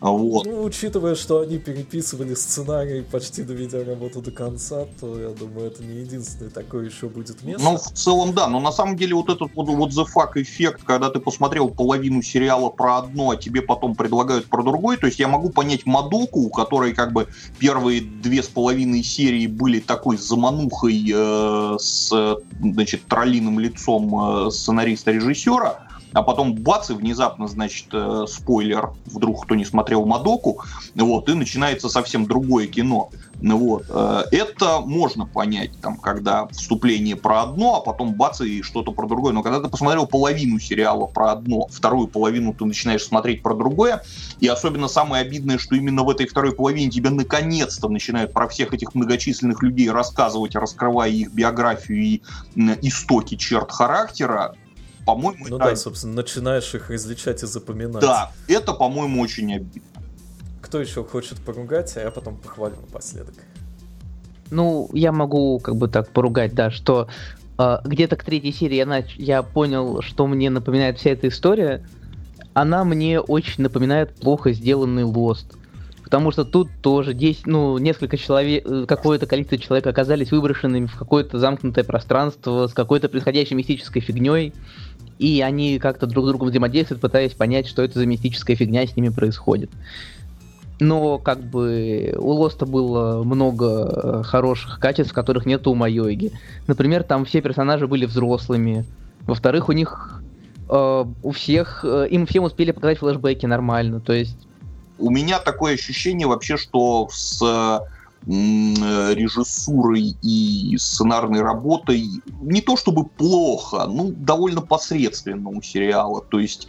Вот. 0.00 0.46
Ну, 0.46 0.62
учитывая, 0.62 1.16
что 1.16 1.40
они 1.40 1.58
переписывали 1.58 2.34
сценарий, 2.34 3.02
почти 3.02 3.42
доведя 3.42 3.82
работу 3.82 4.20
до 4.20 4.30
конца, 4.30 4.86
то 5.00 5.18
я 5.18 5.30
думаю, 5.30 5.66
это 5.66 5.82
не 5.82 6.00
единственное 6.00 6.50
такое 6.50 6.86
еще 6.86 7.08
будет 7.08 7.42
место. 7.42 7.64
Ну, 7.64 7.76
в 7.76 7.92
целом, 7.92 8.32
да. 8.32 8.46
Но 8.48 8.60
на 8.60 8.70
самом 8.70 8.96
деле 8.96 9.14
вот 9.14 9.28
этот 9.28 9.54
вот, 9.54 9.66
вот 9.68 9.90
the 9.90 10.06
fuck 10.06 10.30
эффект, 10.36 10.82
когда 10.84 11.10
ты 11.10 11.18
посмотрел 11.18 11.68
половину 11.70 12.22
сериала 12.22 12.70
про 12.70 12.98
одно, 12.98 13.30
а 13.30 13.36
тебе 13.36 13.60
потом 13.60 13.96
предлагают 13.96 14.46
про 14.46 14.62
другое. 14.62 14.96
То 14.98 15.06
есть 15.06 15.18
я 15.18 15.26
могу 15.26 15.50
понять 15.50 15.84
Мадоку, 15.84 16.40
у 16.42 16.50
которой 16.50 16.94
как 16.94 17.12
бы 17.12 17.26
первые 17.58 18.00
две 18.00 18.42
с 18.42 18.48
половиной 18.48 19.02
серии 19.02 19.46
были 19.46 19.80
такой 19.80 20.16
заманухой 20.16 21.12
э, 21.12 21.76
с, 21.78 22.10
э, 22.12 22.36
значит, 22.60 23.02
троллиным 23.06 23.58
лицом 23.58 24.46
э, 24.46 24.50
сценариста-режиссера, 24.50 25.87
а 26.12 26.22
потом 26.22 26.54
бац, 26.54 26.90
и 26.90 26.94
внезапно, 26.94 27.48
значит, 27.48 27.88
э, 27.92 28.24
спойлер, 28.28 28.92
вдруг 29.06 29.44
кто 29.44 29.54
не 29.54 29.64
смотрел 29.64 30.06
Мадоку, 30.06 30.62
вот, 30.94 31.28
и 31.28 31.34
начинается 31.34 31.88
совсем 31.88 32.26
другое 32.26 32.66
кино. 32.66 33.10
Ну 33.40 33.56
вот, 33.58 33.84
э, 33.88 34.22
это 34.32 34.80
можно 34.80 35.26
понять, 35.26 35.78
там, 35.80 35.98
когда 35.98 36.48
вступление 36.48 37.14
про 37.14 37.42
одно, 37.42 37.76
а 37.76 37.80
потом 37.80 38.14
бац, 38.14 38.40
и 38.40 38.62
что-то 38.62 38.92
про 38.92 39.06
другое. 39.06 39.32
Но 39.32 39.42
когда 39.42 39.60
ты 39.60 39.68
посмотрел 39.68 40.06
половину 40.06 40.58
сериала 40.58 41.06
про 41.06 41.32
одно, 41.32 41.68
вторую 41.70 42.08
половину 42.08 42.52
ты 42.54 42.64
начинаешь 42.64 43.04
смотреть 43.04 43.42
про 43.42 43.54
другое, 43.54 44.02
и 44.40 44.48
особенно 44.48 44.88
самое 44.88 45.22
обидное, 45.22 45.58
что 45.58 45.76
именно 45.76 46.02
в 46.02 46.10
этой 46.10 46.26
второй 46.26 46.52
половине 46.52 46.90
тебе 46.90 47.10
наконец-то 47.10 47.88
начинают 47.88 48.32
про 48.32 48.48
всех 48.48 48.74
этих 48.74 48.94
многочисленных 48.94 49.62
людей 49.62 49.90
рассказывать, 49.90 50.56
раскрывая 50.56 51.10
их 51.10 51.32
биографию 51.32 52.02
и 52.02 52.22
м, 52.56 52.76
истоки 52.82 53.36
черт 53.36 53.70
характера, 53.70 54.52
по-моему, 55.08 55.46
Ну 55.48 55.56
да, 55.56 55.74
собственно, 55.74 56.16
начинаешь 56.16 56.74
их 56.74 56.90
различать 56.90 57.42
и 57.42 57.46
запоминать. 57.46 58.02
да, 58.02 58.30
это, 58.46 58.74
по-моему, 58.74 59.22
очень 59.22 59.54
обидно. 59.54 60.02
Кто 60.60 60.80
еще 60.82 61.02
хочет 61.02 61.38
поругать, 61.38 61.96
а 61.96 62.00
я 62.00 62.10
потом 62.10 62.36
похвалю 62.36 62.76
напоследок. 62.76 63.34
Ну, 64.50 64.90
я 64.92 65.12
могу 65.12 65.60
как 65.60 65.76
бы 65.76 65.88
так 65.88 66.10
поругать, 66.10 66.54
да, 66.54 66.70
что 66.70 67.08
а, 67.56 67.80
где-то 67.84 68.16
к 68.16 68.24
третьей 68.24 68.52
серии 68.52 68.76
я, 68.76 68.84
нач... 68.84 69.16
я 69.16 69.42
понял, 69.42 70.02
что 70.02 70.26
мне 70.26 70.50
напоминает 70.50 70.98
вся 70.98 71.10
эта 71.10 71.28
история. 71.28 71.88
Она 72.52 72.84
мне 72.84 73.18
очень 73.18 73.62
напоминает 73.62 74.14
плохо 74.14 74.52
сделанный 74.52 75.04
Lost. 75.04 75.56
Потому 76.04 76.32
что 76.32 76.44
тут 76.44 76.68
тоже 76.82 77.12
10, 77.12 77.46
ну, 77.46 77.76
несколько 77.76 78.16
человек, 78.16 78.64
э, 78.66 78.86
какое-то 78.86 79.26
количество 79.26 79.58
человек 79.58 79.86
оказались 79.86 80.30
выброшенными 80.30 80.86
в 80.86 80.96
какое-то 80.96 81.38
замкнутое 81.38 81.84
пространство 81.84 82.66
с 82.66 82.72
какой-то 82.72 83.10
происходящей 83.10 83.56
мистической 83.56 84.00
фигней, 84.00 84.54
и 85.18 85.40
они 85.40 85.78
как-то 85.78 86.06
друг 86.06 86.24
с 86.24 86.28
другом 86.28 86.48
взаимодействуют, 86.48 87.00
пытаясь 87.00 87.32
понять, 87.32 87.66
что 87.66 87.82
это 87.82 87.98
за 87.98 88.06
мистическая 88.06 88.56
фигня 88.56 88.86
с 88.86 88.96
ними 88.96 89.08
происходит. 89.08 89.70
Но 90.80 91.18
как 91.18 91.42
бы 91.42 92.14
у 92.16 92.30
Лоста 92.30 92.64
было 92.64 93.24
много 93.24 93.66
э, 93.66 94.22
хороших 94.22 94.78
качеств, 94.78 95.12
которых 95.12 95.44
нет 95.44 95.66
у 95.66 95.74
Майоги. 95.74 96.32
Например, 96.68 97.02
там 97.02 97.24
все 97.24 97.40
персонажи 97.40 97.88
были 97.88 98.06
взрослыми. 98.06 98.84
Во-вторых, 99.26 99.68
у 99.68 99.72
них 99.72 100.22
э, 100.68 101.04
у 101.22 101.30
всех, 101.32 101.84
э, 101.84 102.06
им 102.10 102.26
всем 102.26 102.44
успели 102.44 102.70
показать 102.70 102.98
флешбеки 102.98 103.44
нормально. 103.44 103.98
То 103.98 104.12
есть 104.12 104.38
у 104.98 105.10
меня 105.10 105.40
такое 105.40 105.74
ощущение 105.74 106.28
вообще, 106.28 106.56
что 106.56 107.08
с 107.10 107.42
режиссурой 108.28 110.16
и 110.22 110.76
сценарной 110.78 111.40
работой 111.40 112.06
не 112.42 112.60
то 112.60 112.76
чтобы 112.76 113.06
плохо, 113.06 113.86
ну, 113.86 114.12
довольно 114.14 114.60
посредственно 114.60 115.48
у 115.48 115.62
сериала. 115.62 116.20
То 116.20 116.38
есть 116.38 116.68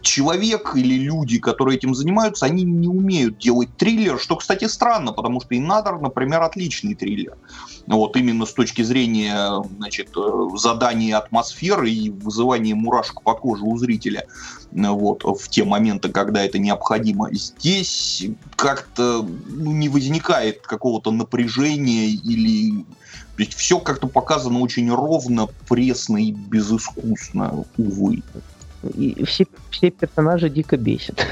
человек 0.00 0.72
или 0.74 0.94
люди, 0.94 1.38
которые 1.38 1.76
этим 1.76 1.94
занимаются, 1.94 2.46
они 2.46 2.64
не 2.64 2.88
умеют 2.88 3.38
делать 3.38 3.76
триллер, 3.76 4.18
что, 4.18 4.36
кстати, 4.36 4.64
странно, 4.66 5.12
потому 5.12 5.40
что 5.40 5.56
Инадор, 5.56 6.00
например, 6.00 6.42
отличный 6.42 6.94
триллер. 6.94 7.36
Вот 7.86 8.16
именно 8.16 8.46
с 8.46 8.52
точки 8.52 8.82
зрения 8.82 9.62
значит, 9.76 10.10
э, 10.16 10.48
задания 10.56 11.16
атмосферы 11.16 11.90
и 11.90 12.10
вызывания 12.10 12.74
мурашек 12.74 13.22
по 13.22 13.34
коже 13.34 13.64
у 13.64 13.76
зрителя 13.76 14.26
вот, 14.70 15.24
в 15.24 15.48
те 15.48 15.64
моменты, 15.64 16.08
когда 16.08 16.44
это 16.44 16.58
необходимо. 16.58 17.28
Здесь 17.32 18.26
как-то 18.56 19.26
ну, 19.48 19.72
не 19.72 19.88
возникает 19.88 20.62
какого-то 20.62 21.10
напряжения 21.10 22.06
или 22.06 22.84
то 23.36 23.42
есть 23.42 23.54
все 23.54 23.80
как-то 23.80 24.08
показано 24.08 24.60
очень 24.60 24.92
ровно, 24.92 25.48
пресно 25.68 26.18
и 26.18 26.32
безыскусно, 26.32 27.64
увы. 27.78 28.22
И 28.94 29.24
все, 29.24 29.46
все 29.70 29.90
персонажи 29.90 30.50
дико 30.50 30.76
бесят. 30.76 31.26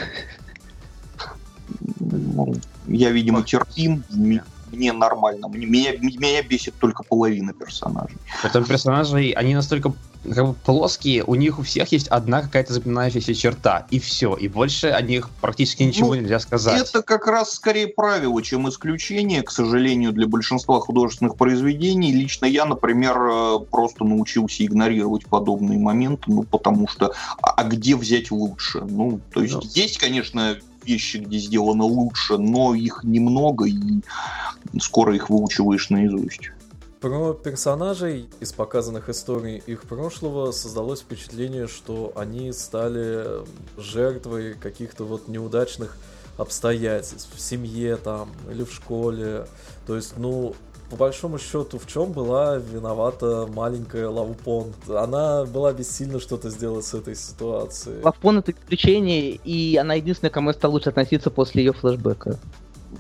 Ну, 1.99 2.55
я, 2.87 3.11
видимо, 3.11 3.43
терпим, 3.43 4.03
мне 4.73 4.93
нормально. 4.93 5.47
Меня, 5.49 5.93
меня 5.99 6.43
бесит 6.43 6.75
только 6.79 7.03
половина 7.03 7.53
персонажей. 7.53 8.17
Притом 8.43 8.65
персонажи, 8.65 9.33
они 9.37 9.55
настолько 9.55 9.93
как 10.23 10.47
бы 10.47 10.53
плоские, 10.53 11.25
у 11.25 11.35
них 11.35 11.59
у 11.59 11.63
всех 11.63 11.91
есть 11.93 12.09
одна 12.09 12.43
какая-то 12.43 12.75
запоминающаяся 12.75 13.35
черта, 13.35 13.87
и 13.91 13.99
все, 13.99 14.35
и 14.35 14.49
больше 14.49 14.89
о 14.89 15.01
них 15.01 15.31
практически 15.41 15.83
ничего 15.83 16.15
ну, 16.15 16.21
нельзя 16.21 16.39
сказать. 16.41 16.89
Это 16.89 17.03
как 17.03 17.27
раз 17.27 17.55
скорее 17.55 17.89
правило, 17.89 18.43
чем 18.43 18.69
исключение, 18.69 19.43
к 19.43 19.51
сожалению, 19.51 20.13
для 20.13 20.27
большинства 20.27 20.81
художественных 20.81 21.37
произведений. 21.37 22.13
Лично 22.13 22.45
я, 22.45 22.67
например, 22.67 23.17
э, 23.17 23.59
просто 23.71 24.05
научился 24.05 24.65
игнорировать 24.65 25.27
подобные 25.27 25.79
моменты, 25.79 26.25
ну, 26.27 26.43
потому 26.43 26.87
что, 26.87 27.15
а, 27.43 27.53
а 27.53 27.65
где 27.65 27.97
взять 27.97 28.31
лучше? 28.31 28.81
Ну, 28.81 29.21
то 29.33 29.43
есть, 29.43 29.55
да. 29.55 29.61
есть, 29.75 29.99
конечно, 29.99 30.57
вещи, 30.85 31.19
где 31.19 31.39
сделано 31.39 31.85
лучше, 31.85 32.39
но 32.39 32.75
их 32.75 33.05
немного, 33.05 33.67
и 33.67 34.01
скоро 34.81 35.15
их 35.15 35.31
выучиваешь 35.31 35.91
наизусть. 35.91 36.51
Про 37.01 37.33
персонажей 37.33 38.29
из 38.41 38.53
показанных 38.53 39.09
историй 39.09 39.63
их 39.67 39.85
прошлого 39.85 40.53
создалось 40.53 41.01
впечатление, 41.01 41.67
что 41.67 42.13
они 42.15 42.53
стали 42.53 43.43
жертвой 43.79 44.53
каких-то 44.55 45.05
вот 45.05 45.27
неудачных 45.27 45.97
обстоятельств 46.37 47.31
в 47.35 47.41
семье 47.41 47.97
там 47.97 48.31
или 48.51 48.65
в 48.65 48.73
школе. 48.73 49.47
То 49.87 49.97
есть, 49.97 50.19
ну, 50.19 50.55
по 50.91 50.97
большому 50.97 51.39
счету, 51.39 51.79
в 51.79 51.87
чем 51.87 52.11
была 52.13 52.57
виновата 52.57 53.49
маленькая 53.55 54.09
Лавпон? 54.09 54.75
Она 54.89 55.45
была 55.45 55.73
бессильна 55.73 56.19
что-то 56.19 56.51
сделать 56.51 56.85
с 56.85 56.95
этой 56.95 57.15
ситуацией. 57.15 58.03
Лавпон 58.03 58.39
это 58.39 58.51
исключение, 58.51 59.37
и 59.37 59.77
она 59.77 59.95
единственная, 59.95 60.33
кому 60.33 60.51
я 60.51 60.55
стал 60.55 60.73
лучше 60.73 60.89
относиться 60.89 61.31
после 61.31 61.65
ее 61.65 61.73
флешбека. 61.73 62.39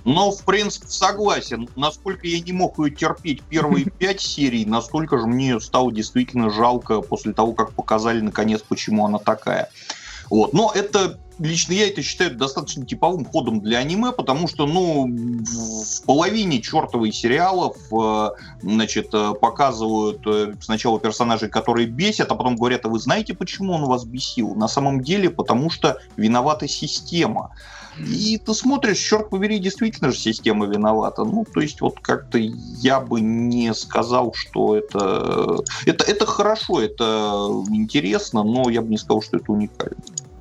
Но, 0.04 0.30
в 0.30 0.44
принципе, 0.44 0.86
согласен. 0.86 1.68
Насколько 1.74 2.28
я 2.28 2.40
не 2.40 2.52
мог 2.52 2.78
ее 2.78 2.94
терпеть 2.94 3.42
первые 3.42 3.84
пять 3.98 4.20
серий, 4.20 4.64
настолько 4.64 5.18
же 5.18 5.26
мне 5.26 5.58
стало 5.58 5.92
действительно 5.92 6.48
жалко 6.48 7.00
после 7.00 7.32
того, 7.32 7.54
как 7.54 7.72
показали, 7.72 8.20
наконец, 8.20 8.62
почему 8.62 9.04
она 9.04 9.18
такая. 9.18 9.68
Вот. 10.30 10.52
Но 10.52 10.70
это 10.72 11.18
лично 11.40 11.72
я 11.72 11.88
это 11.88 12.02
считаю 12.02 12.36
достаточно 12.36 12.84
типовым 12.84 13.24
ходом 13.24 13.60
для 13.60 13.78
аниме, 13.78 14.12
потому 14.12 14.46
что, 14.46 14.66
ну, 14.66 15.08
в 15.08 16.02
половине 16.04 16.60
чертовой 16.60 17.12
сериалов, 17.12 17.76
э, 17.92 18.30
значит, 18.62 19.08
э, 19.12 19.32
показывают 19.34 20.20
э, 20.26 20.54
сначала 20.60 21.00
персонажей, 21.00 21.48
которые 21.48 21.86
бесят, 21.86 22.30
а 22.30 22.34
потом 22.34 22.56
говорят, 22.56 22.84
а 22.84 22.88
вы 22.88 22.98
знаете, 22.98 23.34
почему 23.34 23.72
он 23.72 23.86
вас 23.86 24.04
бесил? 24.04 24.54
На 24.54 24.68
самом 24.68 25.02
деле, 25.02 25.30
потому 25.30 25.70
что 25.70 25.98
виновата 26.16 26.68
система. 26.68 27.52
И 27.98 28.38
ты 28.38 28.54
смотришь, 28.54 28.98
черт 28.98 29.30
побери, 29.30 29.58
действительно 29.58 30.10
же 30.10 30.18
система 30.18 30.66
виновата. 30.66 31.24
Ну, 31.24 31.44
то 31.44 31.60
есть 31.60 31.80
вот 31.80 32.00
как-то 32.00 32.38
я 32.38 33.00
бы 33.00 33.20
не 33.20 33.74
сказал, 33.74 34.32
что 34.34 34.76
это... 34.76 35.62
Это, 35.86 36.04
это 36.04 36.24
хорошо, 36.24 36.80
это 36.80 37.62
интересно, 37.68 38.42
но 38.42 38.70
я 38.70 38.80
бы 38.80 38.88
не 38.88 38.98
сказал, 38.98 39.22
что 39.22 39.36
это 39.38 39.52
уникально. 39.52 39.96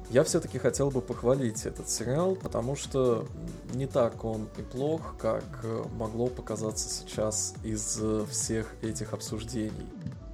Я 0.09 0.23
все-таки 0.23 0.57
хотел 0.57 0.89
бы 0.89 1.01
похвалить 1.01 1.65
этот 1.65 1.89
сериал, 1.89 2.35
потому 2.35 2.75
что 2.75 3.27
не 3.73 3.85
так 3.85 4.25
он 4.25 4.47
и 4.57 4.61
плох, 4.63 5.15
как 5.19 5.43
э, 5.63 5.83
могло 5.97 6.27
показаться 6.27 6.89
сейчас 6.89 7.53
из 7.63 7.99
э, 8.01 8.25
всех 8.29 8.73
этих 8.81 9.13
обсуждений. 9.13 9.87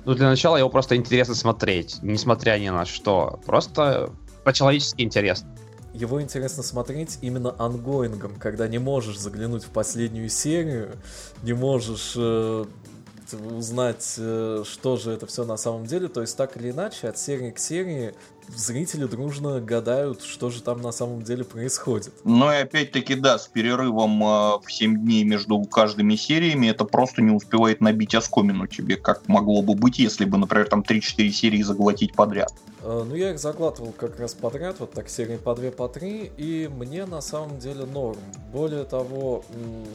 Ну, 0.05 0.13
для 0.13 0.29
начала 0.29 0.55
его 0.55 0.69
просто 0.69 0.95
интересно 0.95 1.35
смотреть, 1.35 1.97
несмотря 2.01 2.57
ни 2.57 2.69
на 2.69 2.85
что. 2.85 3.39
Просто 3.45 4.11
по-человечески 4.45 5.01
интересно 5.01 5.49
его 5.95 6.21
интересно 6.21 6.61
смотреть 6.61 7.19
именно 7.21 7.55
ongoing 7.57 8.12
ом, 8.12 8.35
когда 8.35 8.67
не 8.67 8.79
можешь 8.79 9.17
заглянуть 9.17 9.63
в 9.63 9.69
последнюю 9.69 10.29
серию, 10.29 10.97
не 11.41 11.53
можешь 11.53 12.13
э, 12.17 12.65
узнать, 13.33 14.15
э, 14.17 14.63
что 14.65 14.97
же 14.97 15.11
это 15.11 15.25
все 15.25 15.45
на 15.45 15.57
самом 15.57 15.85
деле. 15.85 16.07
То 16.07 16.21
есть 16.21 16.37
так 16.37 16.57
или 16.57 16.71
иначе, 16.71 17.09
от 17.09 17.17
серии 17.17 17.51
к 17.51 17.59
серии 17.59 18.13
зрители 18.47 19.05
дружно 19.05 19.59
гадают, 19.59 20.21
что 20.21 20.49
же 20.49 20.61
там 20.61 20.81
на 20.81 20.91
самом 20.91 21.23
деле 21.23 21.43
происходит. 21.43 22.13
Ну 22.23 22.51
и 22.51 22.55
опять-таки, 22.55 23.15
да, 23.15 23.39
с 23.39 23.47
перерывом 23.47 24.21
э, 24.23 24.59
в 24.63 24.65
7 24.67 25.01
дней 25.01 25.23
между 25.23 25.59
каждыми 25.63 26.15
сериями 26.15 26.67
это 26.67 26.85
просто 26.85 27.21
не 27.21 27.31
успевает 27.31 27.81
набить 27.81 28.13
оскомину 28.13 28.67
тебе, 28.67 28.97
как 28.97 29.27
могло 29.27 29.61
бы 29.61 29.73
быть, 29.73 29.99
если 29.99 30.25
бы, 30.25 30.37
например, 30.37 30.67
там 30.67 30.81
3-4 30.81 31.29
серии 31.31 31.61
заглотить 31.61 32.13
подряд. 32.13 32.53
Э, 32.81 33.03
ну, 33.07 33.15
я 33.15 33.31
их 33.31 33.39
заглатывал 33.39 33.93
как 33.93 34.19
раз 34.19 34.33
подряд, 34.33 34.79
вот 34.79 34.91
так 34.91 35.09
серии 35.09 35.37
по 35.37 35.55
2, 35.55 35.71
по 35.71 35.87
3, 35.87 36.31
и 36.37 36.69
мне 36.71 37.05
на 37.05 37.21
самом 37.21 37.59
деле 37.59 37.85
норм. 37.85 38.19
Более 38.51 38.83
того, 38.83 39.43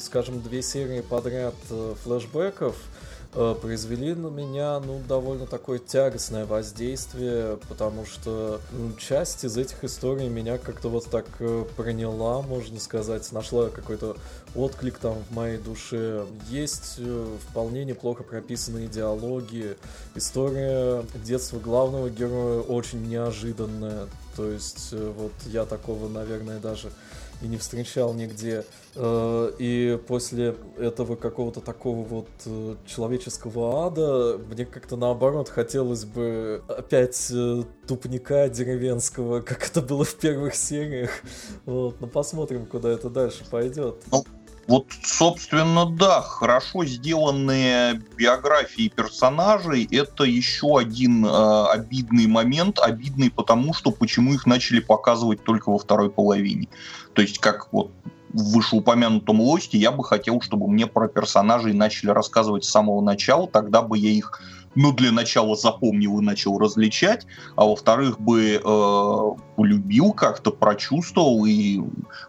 скажем, 0.00 0.40
две 0.40 0.62
серии 0.62 1.00
подряд 1.00 1.54
флешбеков— 2.02 2.76
произвели 3.32 4.14
на 4.14 4.26
меня, 4.26 4.80
ну, 4.80 5.00
довольно 5.06 5.46
такое 5.46 5.78
тягостное 5.78 6.46
воздействие, 6.46 7.58
потому 7.68 8.04
что 8.04 8.60
ну, 8.72 8.92
часть 8.96 9.44
из 9.44 9.56
этих 9.56 9.84
историй 9.84 10.28
меня 10.28 10.58
как-то 10.58 10.88
вот 10.88 11.06
так 11.06 11.26
э, 11.38 11.64
проняла, 11.76 12.42
можно 12.42 12.80
сказать, 12.80 13.30
нашла 13.30 13.68
какой-то 13.68 14.16
отклик 14.56 14.98
там 14.98 15.14
в 15.28 15.34
моей 15.34 15.58
душе. 15.58 16.26
Есть 16.48 16.96
э, 16.98 17.36
вполне 17.48 17.84
неплохо 17.84 18.24
прописанные 18.24 18.88
диалоги, 18.88 19.76
история 20.16 21.04
детства 21.24 21.60
главного 21.60 22.10
героя 22.10 22.60
очень 22.60 23.06
неожиданная, 23.08 24.08
то 24.36 24.50
есть 24.50 24.92
вот 24.92 25.32
я 25.46 25.66
такого, 25.66 26.08
наверное, 26.08 26.58
даже 26.58 26.90
и 27.42 27.48
не 27.48 27.56
встречал 27.56 28.14
нигде. 28.14 28.64
Э, 28.96 29.52
и 29.58 29.98
после 30.06 30.56
этого 30.78 31.16
какого-то 31.16 31.60
такого 31.60 32.04
вот 32.04 32.28
э, 32.46 32.76
человеческого 32.86 33.86
ада 33.86 34.38
мне 34.50 34.66
как-то 34.66 34.96
наоборот 34.96 35.48
хотелось 35.48 36.04
бы 36.04 36.62
опять 36.68 37.30
э, 37.32 37.62
тупника 37.86 38.48
деревенского, 38.48 39.40
как 39.42 39.68
это 39.68 39.80
было 39.80 40.04
в 40.04 40.14
первых 40.16 40.54
сериях. 40.54 41.10
Вот, 41.66 42.00
но 42.00 42.06
ну, 42.06 42.12
посмотрим, 42.12 42.66
куда 42.66 42.90
это 42.90 43.08
дальше 43.08 43.44
пойдет. 43.50 44.02
Ну, 44.10 44.24
вот, 44.70 44.86
собственно, 45.02 45.84
да, 45.84 46.22
хорошо 46.22 46.84
сделанные 46.84 48.00
биографии 48.16 48.86
персонажей– 48.86 49.88
это 49.90 50.22
еще 50.22 50.78
один 50.78 51.26
э, 51.26 51.64
обидный 51.72 52.28
момент, 52.28 52.78
обидный 52.78 53.32
потому, 53.32 53.74
что 53.74 53.90
почему 53.90 54.32
их 54.32 54.46
начали 54.46 54.78
показывать 54.78 55.42
только 55.42 55.70
во 55.70 55.78
второй 55.78 56.08
половине. 56.08 56.68
То 57.14 57.22
есть, 57.22 57.40
как 57.40 57.72
вот 57.72 57.90
в 58.32 58.54
вышеупомянутом 58.54 59.40
лосте, 59.40 59.76
я 59.76 59.90
бы 59.90 60.04
хотел, 60.04 60.40
чтобы 60.40 60.68
мне 60.68 60.86
про 60.86 61.08
персонажей 61.08 61.72
начали 61.72 62.10
рассказывать 62.10 62.62
с 62.64 62.70
самого 62.70 63.00
начала, 63.00 63.48
тогда 63.48 63.82
бы 63.82 63.98
я 63.98 64.10
их 64.10 64.40
ну, 64.74 64.92
для 64.92 65.12
начала 65.12 65.56
запомнил 65.56 66.18
и 66.20 66.22
начал 66.22 66.58
различать, 66.58 67.26
а 67.56 67.64
во-вторых, 67.64 68.20
бы 68.20 68.60
э, 68.62 69.40
полюбил 69.56 70.12
как-то, 70.12 70.50
прочувствовал, 70.50 71.44
и 71.44 71.80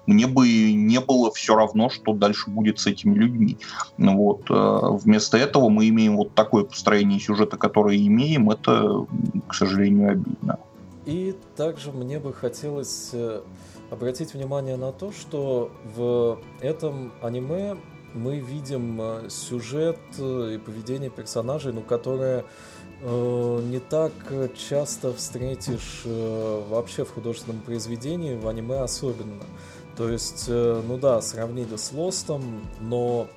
мне 0.05 0.27
бы 0.27 0.73
не 0.73 0.99
было 0.99 1.31
все 1.31 1.55
равно, 1.55 1.89
что 1.89 2.13
дальше 2.13 2.49
будет 2.49 2.79
с 2.79 2.87
этими 2.87 3.13
людьми. 3.13 3.57
Вот. 3.97 4.49
Э, 4.49 4.79
вместо 5.03 5.37
этого 5.37 5.69
мы 5.69 5.87
имеем 5.89 6.17
вот 6.17 6.33
такое 6.33 6.63
построение 6.63 7.19
сюжета, 7.19 7.57
которое 7.57 7.97
имеем, 7.97 8.49
это, 8.49 9.05
к 9.47 9.53
сожалению, 9.53 10.11
обидно. 10.11 10.59
И 11.05 11.35
также 11.55 11.91
мне 11.91 12.19
бы 12.19 12.31
хотелось 12.33 13.09
э, 13.13 13.41
обратить 13.89 14.33
внимание 14.33 14.77
на 14.77 14.91
то, 14.91 15.11
что 15.11 15.71
в 15.95 16.39
этом 16.61 17.11
аниме 17.21 17.75
мы 18.14 18.39
видим 18.39 18.99
э, 19.01 19.30
сюжет 19.30 19.99
э, 20.18 20.53
и 20.55 20.57
поведение 20.57 21.09
персонажей, 21.09 21.74
ну, 21.74 21.82
которые 21.82 22.45
э, 23.01 23.62
не 23.64 23.80
так 23.80 24.12
часто 24.55 25.14
встретишь 25.14 26.01
э, 26.05 26.64
вообще 26.70 27.05
в 27.05 27.14
художественном 27.14 27.62
произведении, 27.62 28.36
в 28.36 28.47
аниме 28.47 28.82
особенно. 28.82 29.43
То 29.97 30.09
есть, 30.09 30.45
э, 30.47 30.82
ну 30.88 30.97
да, 30.97 31.22
сравнили 31.22 31.76
с 31.76 31.91
Лостом, 31.91 32.43
но 32.80 33.28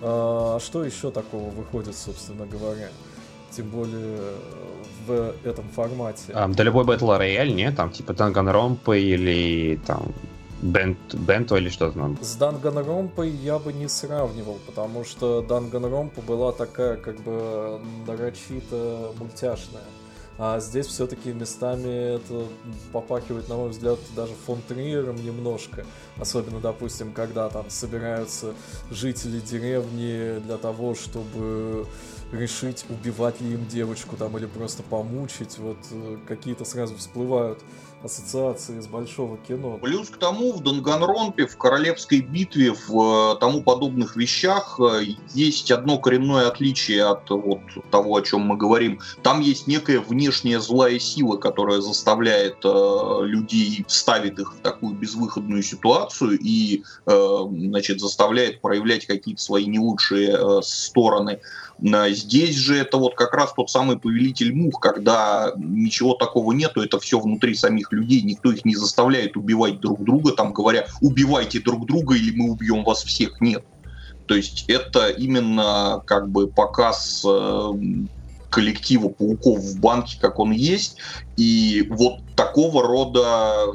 э, 0.00 0.58
что 0.60 0.84
еще 0.84 1.10
такого 1.10 1.50
выходит, 1.50 1.96
собственно 1.96 2.46
говоря? 2.46 2.88
Тем 3.50 3.68
более 3.68 4.18
в 5.06 5.34
этом 5.44 5.64
формате. 5.70 6.32
А, 6.32 6.46
да 6.48 6.62
любой 6.62 6.84
Battle 6.84 7.18
Royale, 7.18 7.52
не? 7.52 7.70
Там 7.72 7.90
типа 7.90 8.12
Данганромпа 8.12 8.96
или 8.96 9.80
там 9.86 10.12
Бент, 10.62 11.14
Бенто 11.14 11.56
или 11.56 11.68
что-то 11.70 11.98
там. 11.98 12.18
С 12.20 12.36
Данганромпой 12.36 13.30
я 13.30 13.58
бы 13.58 13.72
не 13.72 13.88
сравнивал, 13.88 14.58
потому 14.66 15.04
что 15.04 15.40
Данганромпа 15.42 16.20
была 16.20 16.52
такая 16.52 16.96
как 16.96 17.20
бы 17.20 17.80
нарочито 18.06 19.12
мультяшная. 19.18 19.82
А 20.42 20.58
здесь 20.58 20.86
все-таки 20.86 21.34
местами 21.34 22.16
это 22.16 22.46
попахивает, 22.92 23.50
на 23.50 23.56
мой 23.56 23.68
взгляд, 23.68 23.98
даже 24.16 24.32
фон 24.46 24.62
Триером 24.66 25.16
немножко. 25.16 25.84
Особенно, 26.18 26.60
допустим, 26.60 27.12
когда 27.12 27.50
там 27.50 27.68
собираются 27.68 28.54
жители 28.90 29.40
деревни 29.40 30.38
для 30.40 30.56
того, 30.56 30.94
чтобы 30.94 31.86
решить, 32.32 32.86
убивать 32.88 33.40
ли 33.42 33.52
им 33.52 33.66
девочку 33.66 34.16
там 34.16 34.36
или 34.38 34.46
просто 34.46 34.82
помучить. 34.82 35.58
Вот 35.58 35.76
э, 35.90 36.16
какие-то 36.26 36.64
сразу 36.64 36.96
всплывают 36.96 37.62
ассоциации 38.02 38.80
с 38.80 38.86
большого 38.86 39.36
кино. 39.36 39.78
Плюс 39.82 40.08
к 40.08 40.16
тому, 40.16 40.52
в 40.52 40.62
Данганронпе, 40.62 41.46
в 41.46 41.56
Королевской 41.56 42.20
битве, 42.20 42.72
в 42.72 43.34
э, 43.34 43.38
тому 43.38 43.62
подобных 43.62 44.16
вещах 44.16 44.80
э, 44.80 45.04
есть 45.34 45.70
одно 45.70 45.98
коренное 45.98 46.48
отличие 46.48 47.04
от 47.04 47.28
вот 47.28 47.60
того, 47.90 48.16
о 48.16 48.22
чем 48.22 48.42
мы 48.42 48.56
говорим. 48.56 49.00
Там 49.22 49.40
есть 49.40 49.66
некая 49.66 50.00
внешняя 50.00 50.60
злая 50.60 50.98
сила, 50.98 51.36
которая 51.36 51.80
заставляет 51.80 52.56
э, 52.64 53.18
людей, 53.22 53.84
ставит 53.88 54.38
их 54.38 54.54
в 54.54 54.60
такую 54.60 54.94
безвыходную 54.94 55.62
ситуацию 55.62 56.38
и, 56.40 56.82
э, 57.06 57.36
значит, 57.50 58.00
заставляет 58.00 58.60
проявлять 58.60 59.06
какие-то 59.06 59.42
свои 59.42 59.66
не 59.66 59.78
лучшие 59.78 60.30
э, 60.30 60.62
стороны. 60.62 61.40
Здесь 61.82 62.56
же 62.56 62.76
это 62.76 62.98
вот 62.98 63.14
как 63.14 63.32
раз 63.32 63.54
тот 63.54 63.70
самый 63.70 63.98
повелитель 63.98 64.54
мух, 64.54 64.80
когда 64.80 65.52
ничего 65.56 66.14
такого 66.14 66.52
нету, 66.52 66.82
это 66.82 67.00
все 67.00 67.18
внутри 67.18 67.54
самих 67.54 67.90
людей, 67.92 68.22
никто 68.22 68.52
их 68.52 68.64
не 68.64 68.76
заставляет 68.76 69.36
убивать 69.36 69.80
друг 69.80 70.04
друга, 70.04 70.32
там 70.32 70.52
говоря, 70.52 70.86
убивайте 71.00 71.60
друг 71.60 71.86
друга 71.86 72.14
или 72.14 72.36
мы 72.36 72.50
убьем 72.50 72.84
вас 72.84 73.02
всех, 73.02 73.40
нет. 73.40 73.64
То 74.26 74.34
есть 74.34 74.64
это 74.68 75.08
именно 75.08 76.02
как 76.06 76.30
бы 76.30 76.48
показ 76.48 77.24
э, 77.26 77.70
коллектива 78.50 79.08
пауков 79.08 79.60
в 79.60 79.80
банке, 79.80 80.18
как 80.20 80.38
он 80.38 80.52
есть, 80.52 80.98
и 81.36 81.86
вот 81.90 82.18
такого 82.34 82.86
рода 82.86 83.66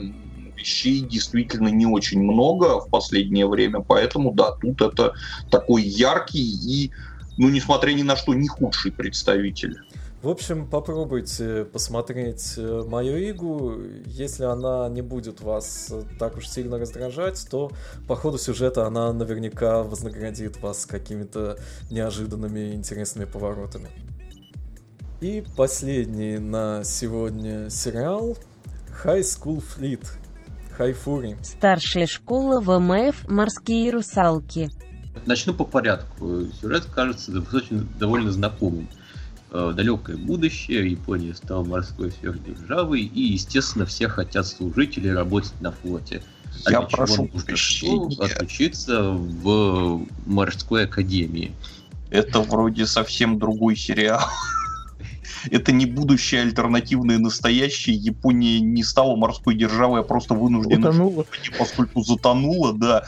вещей 0.56 1.02
действительно 1.02 1.70
не 1.70 1.86
очень 1.86 2.22
много 2.22 2.80
в 2.80 2.90
последнее 2.90 3.48
время, 3.48 3.84
поэтому 3.86 4.32
да, 4.32 4.52
тут 4.62 4.82
это 4.82 5.14
такой 5.50 5.84
яркий 5.84 6.40
и 6.40 6.92
ну, 7.38 7.50
несмотря 7.50 7.92
ни 7.94 8.04
на 8.04 8.16
что, 8.16 8.34
не 8.34 8.48
худший 8.48 8.92
представитель. 8.92 9.78
В 10.22 10.30
общем, 10.30 10.68
попробуйте 10.68 11.66
посмотреть 11.66 12.56
э, 12.58 12.84
мою 12.88 13.30
игру. 13.30 13.80
Если 14.08 14.44
она 14.44 14.90
не 14.90 15.04
будет 15.04 15.42
вас 15.42 15.90
э, 15.92 16.02
так 16.18 16.38
уж 16.38 16.48
сильно 16.48 16.80
раздражать, 16.80 17.46
то 17.48 17.72
по 18.08 18.16
ходу 18.16 18.40
сюжета 18.40 18.88
она 18.88 19.14
наверняка 19.14 19.84
вознаградит 19.84 20.60
вас 20.62 20.88
какими-то 20.88 21.60
неожиданными 21.92 22.74
интересными 22.74 23.26
поворотами. 23.26 23.90
И 25.22 25.44
последний 25.56 26.40
на 26.40 26.84
сегодня 26.84 27.70
сериал 27.70 28.36
High 29.04 29.22
School 29.22 29.64
Fleet. 29.64 30.04
Хайфури. 30.72 31.38
Старшая 31.44 32.08
школа 32.08 32.60
ВМФ 32.60 33.28
«Морские 33.30 33.92
русалки». 33.92 34.70
Начну 35.26 35.54
по 35.54 35.64
порядку. 35.64 36.44
Сюжет 36.62 36.86
кажется 36.86 37.32
достаточно 37.32 37.86
довольно 38.00 38.32
знакомым. 38.32 38.88
Э, 39.52 39.74
далекое 39.76 40.18
будущее, 40.18 40.92
Япония 40.92 41.34
стала 41.34 41.64
морской 41.64 42.12
сверхдержавой, 42.12 43.02
и, 43.02 43.22
естественно, 43.22 43.86
все 43.86 44.08
хотят 44.08 44.46
служить 44.46 44.98
или 44.98 45.08
работать 45.08 45.60
на 45.62 45.72
флоте. 45.72 46.22
А 46.66 46.72
Я 46.72 46.82
прошу 46.82 47.28
прощения. 47.28 48.16
Отучиться 48.20 49.12
в 49.12 50.06
морской 50.26 50.86
академии. 50.86 51.54
Это 52.10 52.42
вроде 52.42 52.86
совсем 52.86 53.40
другой 53.40 53.76
сериал. 53.76 54.22
Это 55.52 55.72
не 55.72 55.86
будущее 55.86 56.42
альтернативное 56.42 57.20
настоящее. 57.20 57.96
Япония 57.96 58.60
не 58.60 58.84
стала 58.84 59.16
морской 59.16 59.56
державой, 59.56 60.02
а 60.02 60.04
просто 60.04 60.34
вынуждена... 60.34 60.88
Поскольку 61.58 62.04
затонула, 62.04 62.74
да. 62.74 63.06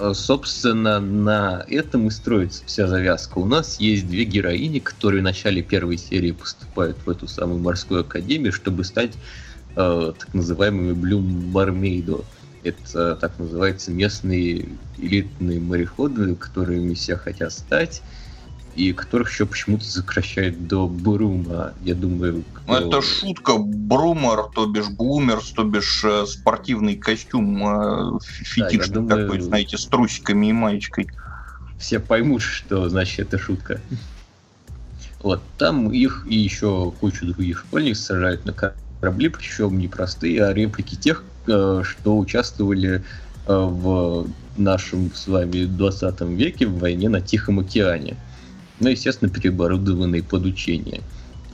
Э, 0.00 0.14
собственно, 0.14 0.98
на 0.98 1.62
этом 1.68 2.08
и 2.08 2.10
строится 2.10 2.62
вся 2.64 2.86
завязка. 2.86 3.38
У 3.38 3.44
нас 3.44 3.78
есть 3.78 4.08
две 4.08 4.24
героини, 4.24 4.78
которые 4.78 5.20
в 5.20 5.24
начале 5.24 5.62
первой 5.62 5.98
серии 5.98 6.32
поступают 6.32 6.96
в 7.04 7.10
эту 7.10 7.28
самую 7.28 7.60
морскую 7.60 8.00
академию, 8.00 8.50
чтобы 8.50 8.84
стать 8.84 9.18
э, 9.76 10.12
так 10.18 10.32
называемыми 10.32 10.92
Блюм 10.92 11.50
Мармейдо. 11.52 12.24
Это 12.64 13.16
так 13.16 13.38
называется 13.38 13.90
местные 13.90 14.68
элитные 14.96 15.60
мореходы, 15.60 16.34
которыми 16.34 16.94
все 16.94 17.16
хотят 17.16 17.52
стать 17.52 18.02
и 18.74 18.92
которых 18.92 19.30
еще 19.30 19.46
почему-то 19.46 19.84
сокращают 19.84 20.66
до 20.66 20.86
Брума. 20.86 21.72
Я 21.82 21.94
думаю... 21.94 22.44
Кто... 22.54 22.80
Ну, 22.80 22.88
это 22.88 23.02
шутка. 23.02 23.56
Брумер, 23.58 24.50
то 24.54 24.66
бишь 24.66 24.88
Блумер, 24.88 25.40
то 25.54 25.64
бишь 25.64 26.02
э, 26.04 26.24
спортивный 26.26 26.96
костюм 26.96 27.62
э, 27.66 28.18
фетишный 28.22 28.78
да, 28.88 28.94
думаю... 28.94 29.26
такой, 29.26 29.40
знаете, 29.40 29.76
с 29.76 29.86
трусиками 29.86 30.46
и 30.46 30.52
маечкой. 30.52 31.08
Все 31.78 31.98
поймут, 31.98 32.42
что 32.42 32.88
значит 32.88 33.20
это 33.20 33.38
шутка. 33.38 33.80
Вот, 35.22 35.42
там 35.58 35.92
их 35.92 36.26
и 36.28 36.36
еще 36.36 36.92
кучу 37.00 37.26
других 37.26 37.60
школьников 37.60 37.98
сажают 37.98 38.44
на 38.46 38.52
корабли, 38.52 39.28
причем 39.28 39.78
не 39.78 39.88
простые, 39.88 40.44
а 40.44 40.52
реплики 40.54 40.94
тех, 40.94 41.24
э, 41.46 41.82
что 41.84 42.18
участвовали 42.18 43.04
в 43.46 44.28
нашем 44.56 45.10
с 45.12 45.26
вами 45.26 45.64
20 45.64 46.20
веке 46.20 46.66
в 46.66 46.78
войне 46.78 47.08
на 47.08 47.20
Тихом 47.20 47.58
океане 47.58 48.16
ну, 48.80 48.88
естественно, 48.88 49.30
переоборудованные 49.30 50.22
под 50.22 50.46
учение. 50.46 51.02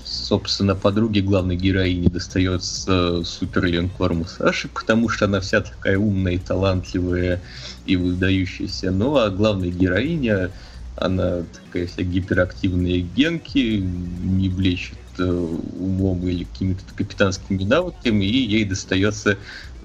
Собственно, 0.05 0.77
подруге 0.77 1.21
главной 1.21 1.57
героини 1.57 2.09
достается 2.09 3.25
суперлинкор 3.25 4.15
Мусаши, 4.15 4.69
потому 4.69 5.09
что 5.09 5.25
она 5.25 5.41
вся 5.41 5.61
такая 5.61 5.99
умная 5.99 6.35
и 6.35 6.39
талантливая 6.39 7.43
и 7.87 7.97
выдающаяся. 7.97 8.93
Ну, 8.93 9.17
а 9.17 9.31
главная 9.31 9.71
героиня, 9.71 10.53
она 10.97 11.43
такая 11.65 11.89
вся 11.89 12.03
гиперактивная 12.03 13.01
генки, 13.01 13.79
не 13.79 14.49
блещет 14.49 14.99
э, 15.19 15.25
умом 15.25 16.27
или 16.29 16.45
какими-то 16.45 16.83
капитанскими 16.95 17.65
навыками, 17.65 18.25
и 18.25 18.39
ей 18.47 18.65
достается 18.65 19.37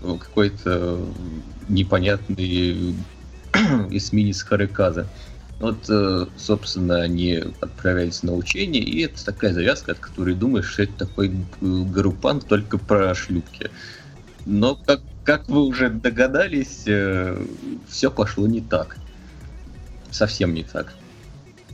э, 0.01 0.17
какой-то 0.19 0.99
непонятный 1.67 2.95
эсминец 3.89 4.43
Хареказа. 4.43 5.07
Вот, 5.61 5.85
э, 5.89 6.25
собственно, 6.37 7.01
они 7.01 7.35
отправились 7.61 8.23
на 8.23 8.33
учение, 8.33 8.81
и 8.81 9.01
это 9.01 9.23
такая 9.23 9.53
завязка, 9.53 9.91
от 9.91 9.99
которой 9.99 10.33
думаешь, 10.33 10.65
что 10.65 10.81
это 10.81 11.05
такой 11.05 11.29
э, 11.29 11.33
группант 11.61 12.47
только 12.47 12.79
про 12.79 13.13
шлюпки. 13.13 13.69
Но, 14.47 14.75
как, 14.75 15.01
как 15.23 15.47
вы 15.47 15.61
уже 15.61 15.91
догадались, 15.91 16.81
э, 16.87 17.45
все 17.87 18.09
пошло 18.09 18.47
не 18.47 18.61
так. 18.61 18.97
Совсем 20.09 20.55
не 20.55 20.63
так. 20.63 20.95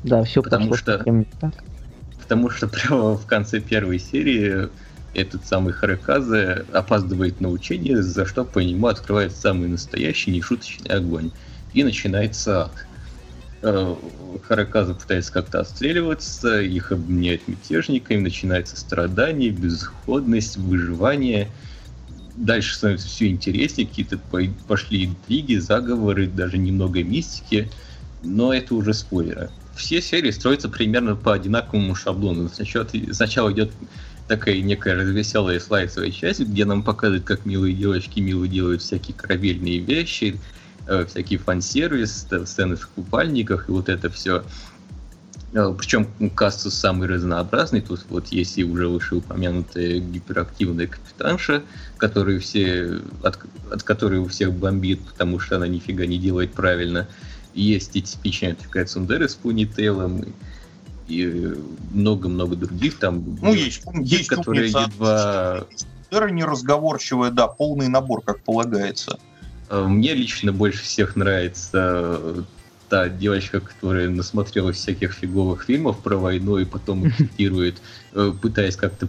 Да, 0.04 0.26
все 0.26 0.44
потому 0.44 0.72
пошло 0.72 0.78
что, 0.78 0.98
совсем 0.98 1.20
не 1.20 1.28
так. 1.40 1.54
Потому 2.24 2.50
что 2.50 2.68
прямо 2.68 3.16
в 3.16 3.26
конце 3.26 3.62
первой 3.62 4.00
серии 4.00 4.68
этот 5.14 5.46
самый 5.46 5.72
Хараказе 5.72 6.66
опаздывает 6.74 7.40
на 7.40 7.48
учение, 7.48 8.04
за 8.04 8.26
что 8.26 8.44
по 8.44 8.60
нему 8.60 8.88
открывает 8.88 9.34
самый 9.34 9.70
настоящий 9.70 10.32
нешуточный 10.32 10.92
огонь. 10.92 11.32
И 11.72 11.86
начинается 11.86 12.64
ад 12.64 12.87
Э, 13.64 13.95
Хараказа 14.43 14.93
пытается 14.93 15.34
как-то 15.34 15.60
отстреливаться, 15.60 16.62
их 16.62 16.91
обменяют 16.91 17.47
мятежниками, 17.47 18.20
начинается 18.20 18.78
страдание, 18.78 19.49
безысходность, 19.49 20.58
выживание. 20.58 21.51
Дальше 22.36 22.76
становится 22.76 23.08
все 23.08 23.28
интереснее, 23.28 23.88
какие-то 23.88 24.20
пошли 24.68 25.05
интриги, 25.05 25.55
заговоры, 25.55 26.28
даже 26.28 26.58
немного 26.58 27.03
мистики, 27.03 27.70
но 28.22 28.53
это 28.53 28.76
уже 28.76 28.93
спойлеры. 28.93 29.49
Все 29.76 30.01
серии 30.01 30.32
строятся 30.32 30.70
примерно 30.70 31.16
по 31.16 31.34
одинаковому 31.34 31.95
шаблону. 31.95 32.49
Сначала, 32.49 33.51
идет 33.51 33.72
такая 34.28 34.62
некая 34.62 34.95
развеселая 34.95 35.60
слайсовая 35.60 36.12
часть, 36.12 36.41
где 36.41 36.66
нам 36.66 36.84
показывают, 36.84 37.26
как 37.26 37.45
милые 37.45 37.74
девочки 37.74 38.20
мило 38.20 38.47
делают 38.47 38.82
всякие 38.82 39.16
корабельные 39.16 39.80
вещи, 39.80 40.39
э, 40.88 41.06
всякий 41.06 41.38
фан-сервис, 41.38 42.28
сцены 42.46 42.76
в 42.76 42.88
купальниках 42.90 43.70
и 43.70 43.72
вот 43.72 43.90
это 43.90 44.10
все. 44.10 44.44
Э, 45.54 45.74
Причем 45.78 46.08
каст 46.36 46.72
самый 46.72 47.08
разнообразный. 47.08 47.82
Тут 47.82 48.06
вот 48.10 48.28
есть 48.28 48.58
и 48.58 48.64
уже 48.64 48.88
вышеупомянутая 48.88 50.00
гиперактивная 50.00 50.88
капитанша, 50.88 51.64
которую 51.98 52.42
все, 52.42 53.00
от, 53.24 53.40
от 53.72 53.84
которой 53.84 54.20
у 54.20 54.28
всех 54.28 54.54
бомбит, 54.54 55.02
потому 55.02 55.40
что 55.40 55.58
она 55.58 55.68
нифига 55.68 56.06
не 56.06 56.18
делает 56.18 56.54
правильно. 56.54 57.08
Есть 57.54 57.96
и 57.96 58.02
типичная 58.02 58.56
такая 58.56 58.86
Цундера 58.86 59.28
с 59.28 59.36
Пунитейлом, 59.36 60.24
и 61.08 61.54
много-много 61.92 62.56
других 62.56 63.00
там. 63.00 63.38
Ну, 63.42 63.54
есть, 63.54 63.82
есть 64.02 64.28
которые 64.28 64.64
умница, 64.66 64.82
едва... 64.82 65.66
Цундера 66.10 66.30
неразговорчивая, 66.30 67.32
да, 67.32 67.48
полный 67.48 67.88
набор, 67.88 68.22
как 68.22 68.42
полагается. 68.42 69.18
Э, 69.70 69.86
Мне 69.88 70.13
лично 70.13 70.51
больше 70.51 70.84
всех 70.84 71.15
нравится 71.15 72.45
та 72.89 73.09
девочка, 73.09 73.59
которая 73.59 74.09
насмотрелась 74.09 74.78
всяких 74.78 75.13
фиговых 75.13 75.63
фильмов 75.63 75.99
про 75.99 76.18
войну 76.18 76.57
и 76.57 76.65
потом 76.65 77.11
цитирует, 77.18 77.82
э, 78.13 78.34
пытаясь 78.41 78.76
как-то 78.76 79.07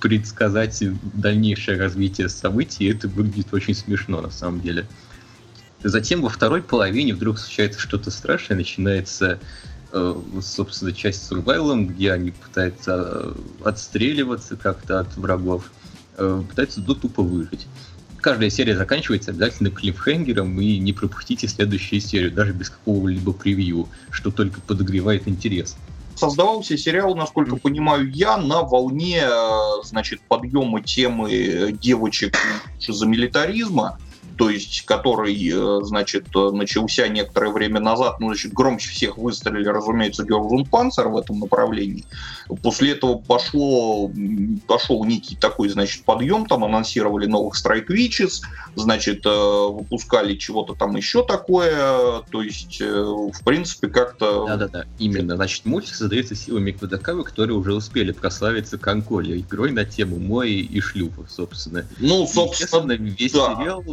предсказать 0.00 0.82
дальнейшее 1.14 1.78
развитие 1.78 2.28
событий, 2.28 2.84
и 2.84 2.92
это 2.92 3.08
выглядит 3.08 3.54
очень 3.54 3.74
смешно 3.74 4.20
на 4.20 4.30
самом 4.30 4.60
деле. 4.60 4.86
Затем 5.82 6.20
во 6.20 6.28
второй 6.28 6.62
половине 6.62 7.14
вдруг 7.14 7.38
случается 7.38 7.80
что-то 7.80 8.10
страшное, 8.10 8.58
начинается 8.58 9.38
э, 9.92 10.14
собственно, 10.42 10.92
часть 10.92 11.22
с 11.22 11.28
сурвайлом, 11.28 11.86
где 11.86 12.12
они 12.12 12.32
пытаются 12.32 13.06
э, 13.06 13.34
отстреливаться 13.64 14.56
как-то 14.56 15.00
от 15.00 15.16
врагов, 15.16 15.70
э, 16.18 16.42
пытаются 16.48 16.80
до 16.80 16.94
тупо 16.94 17.22
выжить. 17.22 17.66
Каждая 18.24 18.48
серия 18.48 18.74
заканчивается 18.74 19.32
обязательно 19.32 19.70
клиффхенгером, 19.70 20.58
и 20.58 20.78
не 20.78 20.94
пропустите 20.94 21.46
следующую 21.46 22.00
серию, 22.00 22.32
даже 22.32 22.54
без 22.54 22.70
какого-либо 22.70 23.34
превью, 23.34 23.90
что 24.08 24.30
только 24.30 24.62
подогревает 24.62 25.28
интерес. 25.28 25.76
Создавался 26.16 26.78
сериал, 26.78 27.14
насколько 27.14 27.56
понимаю 27.56 28.10
я, 28.10 28.38
на 28.38 28.62
волне 28.62 29.20
э, 29.22 29.82
значит, 29.84 30.22
подъема 30.26 30.80
темы 30.80 31.76
девочек 31.78 32.34
за 32.80 33.06
милитаризма 33.06 33.98
то 34.36 34.50
есть 34.50 34.84
который, 34.84 35.34
э, 35.34 35.84
значит, 35.84 36.26
начался 36.34 37.08
некоторое 37.08 37.52
время 37.52 37.80
назад, 37.80 38.20
ну, 38.20 38.28
значит, 38.28 38.52
громче 38.52 38.90
всех 38.90 39.18
выстрелили, 39.18 39.68
разумеется, 39.68 40.24
Георгун 40.24 40.64
Панцер 40.64 41.08
в 41.08 41.16
этом 41.16 41.40
направлении. 41.40 42.04
После 42.62 42.92
этого 42.92 43.16
пошло, 43.18 44.10
пошел 44.66 45.04
некий 45.04 45.36
такой, 45.36 45.68
значит, 45.68 46.04
подъем, 46.04 46.46
там 46.46 46.64
анонсировали 46.64 47.26
новых 47.26 47.54
Strike 47.54 47.88
Witches, 47.88 48.42
значит, 48.74 49.24
э, 49.24 49.30
выпускали 49.30 50.36
чего-то 50.36 50.74
там 50.74 50.96
еще 50.96 51.24
такое, 51.24 52.22
то 52.30 52.42
есть, 52.42 52.80
э, 52.80 52.86
в 52.86 53.44
принципе, 53.44 53.88
как-то... 53.88 54.46
Да-да-да, 54.46 54.84
именно. 54.98 55.36
Значит, 55.36 55.64
мультик 55.64 55.94
создается 55.94 56.34
силами 56.34 56.72
Квадакавы, 56.72 57.24
которые 57.24 57.56
уже 57.56 57.74
успели 57.74 58.12
прославиться 58.12 58.78
Конколе, 58.78 59.40
игрой 59.40 59.72
на 59.72 59.84
тему 59.84 60.18
Мои 60.18 60.60
и 60.60 60.80
шлюпов, 60.80 61.30
собственно. 61.30 61.86
Ну, 61.98 62.26
собственно, 62.26 62.92
и, 62.92 62.98
весь 62.98 63.32
да. 63.32 63.54
сериал 63.54 63.84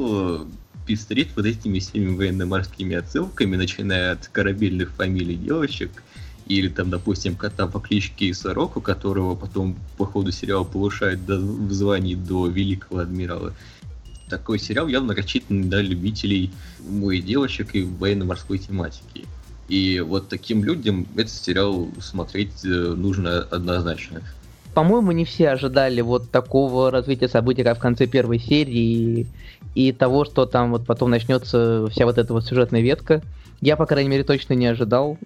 пестрит 0.86 1.30
вот 1.36 1.46
этими 1.46 1.80
всеми 1.80 2.16
военно-морскими 2.16 2.96
отсылками, 2.96 3.56
начиная 3.56 4.14
от 4.14 4.28
корабельных 4.28 4.92
фамилий 4.92 5.36
девочек, 5.36 6.04
или 6.48 6.68
там, 6.68 6.90
допустим, 6.90 7.36
кота 7.36 7.68
по 7.68 7.80
кличке 7.80 8.34
Сорок, 8.34 8.78
у 8.78 8.82
которого 8.82 9.36
потом 9.36 9.76
по 9.98 10.06
ходу 10.06 10.32
сериала 10.32 10.64
повышают 10.64 11.26
до, 11.26 11.38
в 11.38 11.72
звании 11.72 12.16
до 12.16 12.48
великого 12.48 13.02
адмирала. 13.02 13.54
Такой 14.30 14.60
сериал 14.60 14.88
явно 14.88 15.16
рассчитан 15.16 15.70
для 15.70 15.82
любителей 15.82 16.52
моих 16.80 17.26
девочек 17.26 17.76
и 17.76 17.84
военно-морской 17.84 18.58
тематики. 18.58 19.26
И 19.70 20.02
вот 20.02 20.28
таким 20.28 20.64
людям 20.64 21.08
этот 21.16 21.32
сериал 21.32 21.90
смотреть 22.02 22.64
нужно 22.64 23.40
однозначно. 23.40 24.22
По-моему, 24.74 25.12
не 25.12 25.26
все 25.26 25.50
ожидали 25.50 26.02
вот 26.02 26.32
такого 26.32 26.92
развития 26.92 27.28
событий, 27.28 27.64
как 27.64 27.78
в 27.78 27.82
конце 27.82 28.08
первой 28.08 28.40
серии, 28.40 29.28
и, 29.76 29.92
того, 29.92 30.26
что 30.26 30.46
там 30.46 30.72
вот 30.72 30.86
потом 30.86 31.12
начнется 31.12 31.88
вся 31.92 32.06
вот 32.06 32.18
эта 32.18 32.34
вот 32.34 32.46
сюжетная 32.46 32.82
ветка. 32.82 33.22
Я, 33.62 33.76
по 33.76 33.86
крайней 33.86 34.10
мере, 34.10 34.24
точно 34.24 34.54
не 34.54 34.66
ожидал. 34.66 35.20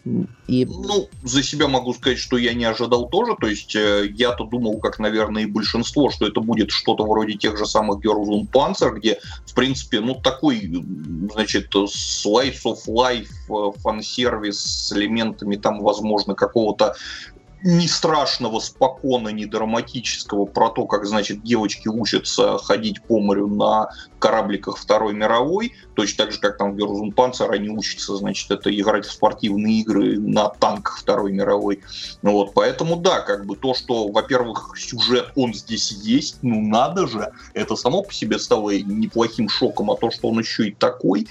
И... 0.48 0.66
Ну, 0.66 1.08
за 1.24 1.42
себя 1.42 1.70
могу 1.70 1.94
сказать, 1.94 2.20
что 2.20 2.38
я 2.38 2.54
не 2.54 2.66
ожидал 2.66 3.08
тоже. 3.08 3.34
То 3.40 3.48
есть 3.48 3.74
э, 3.78 4.08
я-то 4.14 4.44
думал, 4.44 4.80
как, 4.80 5.00
наверное, 5.00 5.44
и 5.44 5.46
большинство, 5.46 6.12
что 6.12 6.28
это 6.28 6.42
будет 6.42 6.70
что-то 6.70 7.06
вроде 7.06 7.36
тех 7.36 7.58
же 7.58 7.66
самых 7.66 8.06
Girls 8.06 8.28
on 8.28 8.50
Panzer, 8.52 8.94
где, 8.94 9.20
в 9.46 9.54
принципе, 9.54 10.02
ну, 10.02 10.16
такой, 10.16 10.70
значит, 11.32 11.74
slice 11.74 12.62
of 12.66 12.80
life, 12.90 13.30
э, 13.50 13.80
фан-сервис 13.80 14.60
с 14.60 14.92
элементами 14.92 15.56
там, 15.56 15.82
возможно, 15.82 16.36
какого-то 16.36 16.96
не 17.66 17.88
страшного, 17.88 18.60
спокойно, 18.60 19.30
не 19.30 19.48
драматического 19.48 20.46
про 20.46 20.70
то, 20.70 20.86
как, 20.86 21.06
значит, 21.06 21.42
девочки 21.42 21.88
учатся 21.88 22.60
ходить 22.60 23.02
по 23.02 23.20
морю 23.20 23.48
на 23.48 23.90
корабликах 24.20 24.78
Второй 24.78 25.16
мировой, 25.16 25.74
точно 25.96 26.26
так 26.26 26.34
же, 26.34 26.40
как 26.40 26.60
там 26.60 26.74
в 26.74 26.78
Герзун 26.78 27.12
Панцер 27.12 27.52
они 27.52 27.70
учатся, 27.70 28.18
значит, 28.18 28.52
это 28.52 28.70
играть 28.70 29.08
в 29.08 29.12
спортивные 29.12 29.80
игры 29.80 30.20
на 30.20 30.50
танках 30.50 31.00
Второй 31.00 31.34
мировой. 31.34 31.82
Вот, 32.22 32.54
поэтому 32.54 32.98
да, 32.98 33.22
как 33.22 33.48
бы 33.48 33.56
то, 33.56 33.74
что, 33.74 34.10
во-первых, 34.10 34.76
сюжет, 34.78 35.32
он 35.36 35.56
здесь 35.56 35.92
есть, 35.92 36.38
ну 36.44 36.62
надо 36.62 37.08
же, 37.08 37.32
это 37.56 37.76
само 37.76 38.04
по 38.04 38.14
себе 38.14 38.38
стало 38.38 38.78
неплохим 38.78 39.50
шоком, 39.50 39.90
а 39.90 39.96
то, 39.96 40.12
что 40.12 40.30
он 40.30 40.38
еще 40.38 40.68
и 40.68 40.72
такой, 40.72 41.28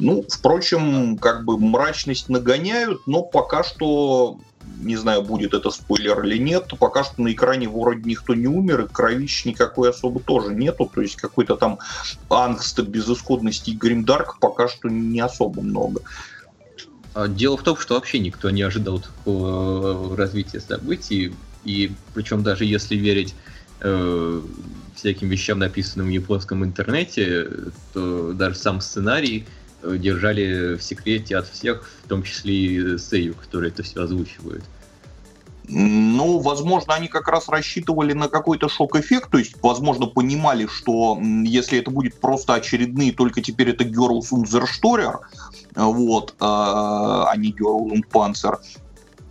ну, 0.00 0.24
впрочем, 0.28 1.16
как 1.16 1.44
бы 1.44 1.56
мрачность 1.56 2.28
нагоняют, 2.28 3.06
но 3.06 3.22
пока 3.22 3.62
что 3.62 4.40
не 4.80 4.96
знаю, 4.96 5.22
будет 5.22 5.54
это 5.54 5.70
спойлер 5.70 6.22
или 6.24 6.38
нет, 6.38 6.66
то 6.68 6.76
пока 6.76 7.04
что 7.04 7.22
на 7.22 7.32
экране 7.32 7.68
вроде 7.68 8.02
никто 8.04 8.34
не 8.34 8.46
умер, 8.46 8.82
и 8.82 8.88
кровищ 8.88 9.44
никакой 9.44 9.90
особо 9.90 10.20
тоже 10.20 10.54
нету, 10.54 10.90
то 10.92 11.00
есть 11.00 11.16
какой-то 11.16 11.56
там 11.56 11.78
ангста, 12.30 12.82
безысходности 12.82 13.70
и 13.70 13.76
гримдарк 13.76 14.38
пока 14.40 14.68
что 14.68 14.88
не 14.88 15.20
особо 15.20 15.62
много. 15.62 16.02
Дело 17.28 17.56
в 17.56 17.62
том, 17.62 17.76
что 17.78 17.94
вообще 17.94 18.18
никто 18.18 18.50
не 18.50 18.62
ожидал 18.62 19.00
такого 19.00 20.16
развития 20.16 20.60
событий, 20.60 21.34
и 21.64 21.92
причем 22.12 22.42
даже 22.42 22.66
если 22.66 22.94
верить 22.94 23.34
э, 23.80 24.40
всяким 24.94 25.28
вещам, 25.28 25.58
написанным 25.58 26.08
в 26.08 26.10
японском 26.10 26.62
интернете, 26.62 27.48
то 27.94 28.32
даже 28.32 28.56
сам 28.56 28.80
сценарий 28.82 29.46
держали 29.82 30.74
в 30.76 30.82
секрете 30.82 31.36
от 31.36 31.48
всех, 31.48 31.88
в 32.04 32.08
том 32.08 32.22
числе 32.22 32.54
и 32.54 32.98
Сейю, 32.98 33.34
который 33.34 33.68
это 33.68 33.82
все 33.82 34.02
озвучивает. 34.02 34.64
Ну, 35.68 36.38
возможно, 36.38 36.94
они 36.94 37.08
как 37.08 37.26
раз 37.26 37.48
рассчитывали 37.48 38.12
на 38.12 38.28
какой-то 38.28 38.68
шок-эффект, 38.68 39.30
то 39.32 39.38
есть, 39.38 39.56
возможно, 39.62 40.06
понимали, 40.06 40.68
что 40.68 41.18
если 41.20 41.80
это 41.80 41.90
будет 41.90 42.20
просто 42.20 42.54
очередные, 42.54 43.12
только 43.12 43.42
теперь 43.42 43.70
это 43.70 43.82
Girls 43.82 44.30
und 44.30 44.46
вот, 45.74 46.34
а 46.38 47.34
не 47.36 47.50
Girls 47.50 47.90
und 47.90 48.04
Panzer, 48.12 48.58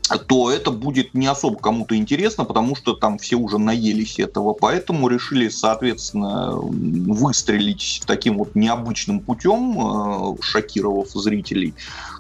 то 0.08 0.51
это 0.51 0.72
будет 0.72 1.14
не 1.14 1.28
особо 1.28 1.58
кому-то 1.58 1.95
интересно, 1.95 2.45
потому 2.45 2.76
что 2.76 2.93
там 2.93 3.18
все 3.18 3.36
уже 3.36 3.58
наелись 3.58 4.20
этого, 4.20 4.53
поэтому 4.53 5.08
решили, 5.08 5.49
соответственно, 5.49 6.51
выстрелить 6.56 8.03
таким 8.06 8.38
вот 8.38 8.56
необычным 8.56 9.20
путем, 9.20 10.38
шокировав 10.41 11.10
зрителей. 11.10 11.74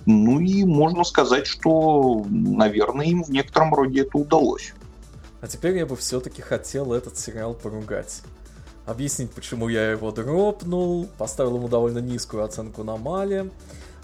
Ну 0.05 0.39
и 0.39 0.63
можно 0.63 1.03
сказать, 1.03 1.47
что, 1.47 2.25
наверное, 2.29 3.05
им 3.05 3.23
в 3.23 3.29
некотором 3.29 3.73
роде 3.73 4.01
это 4.01 4.17
удалось. 4.17 4.73
А 5.41 5.47
теперь 5.47 5.77
я 5.77 5.85
бы 5.85 5.95
все-таки 5.95 6.41
хотел 6.41 6.93
этот 6.93 7.19
сериал 7.19 7.53
поругать. 7.53 8.21
Объяснить, 8.85 9.31
почему 9.31 9.67
я 9.67 9.91
его 9.91 10.11
дропнул, 10.11 11.07
поставил 11.17 11.57
ему 11.57 11.67
довольно 11.67 11.99
низкую 11.99 12.43
оценку 12.43 12.83
на 12.83 12.97
Мале. 12.97 13.49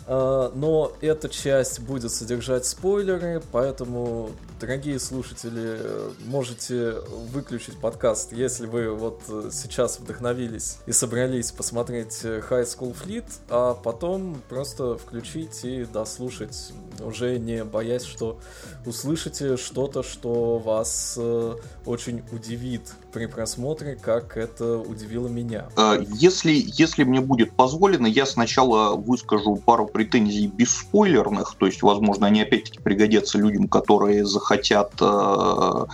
Но 0.07 0.91
эта 1.01 1.29
часть 1.29 1.79
будет 1.79 2.11
содержать 2.11 2.65
спойлеры, 2.65 3.41
поэтому, 3.51 4.31
дорогие 4.59 4.99
слушатели, 4.99 5.79
можете 6.25 6.93
выключить 7.31 7.79
подкаст, 7.79 8.33
если 8.33 8.65
вы 8.65 8.89
вот 8.89 9.21
сейчас 9.51 9.99
вдохновились 9.99 10.77
и 10.85 10.91
собрались 10.91 11.51
посмотреть 11.51 12.23
High 12.23 12.65
School 12.65 12.95
Fleet, 12.95 13.25
а 13.49 13.73
потом 13.73 14.41
просто 14.49 14.97
включить 14.97 15.63
и 15.63 15.85
дослушать 15.85 16.73
уже 17.03 17.37
не 17.37 17.63
боясь, 17.63 18.03
что 18.03 18.39
услышите 18.85 19.57
что-то, 19.57 20.03
что 20.03 20.57
вас 20.57 21.15
э, 21.17 21.55
очень 21.85 22.23
удивит 22.31 22.93
при 23.11 23.25
просмотре, 23.25 23.95
как 23.95 24.37
это 24.37 24.77
удивило 24.77 25.27
меня. 25.27 25.67
Э, 25.77 26.03
если, 26.13 26.51
если 26.51 27.03
мне 27.03 27.21
будет 27.21 27.53
позволено, 27.53 28.07
я 28.07 28.25
сначала 28.25 28.95
выскажу 28.95 29.57
пару 29.57 29.85
претензий 29.85 30.47
бесспойлерных, 30.47 31.55
то 31.57 31.65
есть, 31.65 31.81
возможно, 31.81 32.27
они 32.27 32.41
опять-таки 32.41 32.79
пригодятся 32.79 33.37
людям, 33.37 33.67
которые 33.67 34.25
захотят 34.25 34.93
э, 35.01 35.85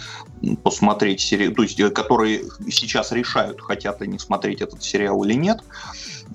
посмотреть 0.64 1.22
сериал, 1.22 1.54
то 1.54 1.64
есть, 1.64 1.80
э, 1.80 1.90
которые 1.90 2.44
сейчас 2.70 3.12
решают, 3.12 3.62
хотят 3.62 4.02
они 4.02 4.20
смотреть 4.20 4.62
этот 4.62 4.84
сериал 4.84 5.24
или 5.24 5.34
нет. 5.34 5.62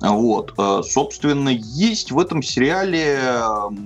Вот. 0.01 0.55
Э, 0.59 0.82
собственно, 0.84 1.51
есть 1.51 2.11
в 2.11 2.18
этом 2.18 2.43
сериале 2.43 3.18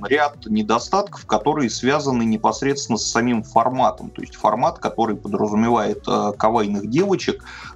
ряд 0.08 0.46
недостатков, 0.46 1.26
которые 1.26 1.70
связаны 1.70 2.24
непосредственно 2.24 2.98
с 2.98 3.10
самим 3.10 3.42
форматом. 3.42 4.10
То 4.10 4.22
есть 4.22 4.34
формат, 4.34 4.78
который 4.78 5.16
подразумевает 5.16 6.04
э, 6.06 6.32
кавайных 6.38 6.88
девочек, 6.88 7.44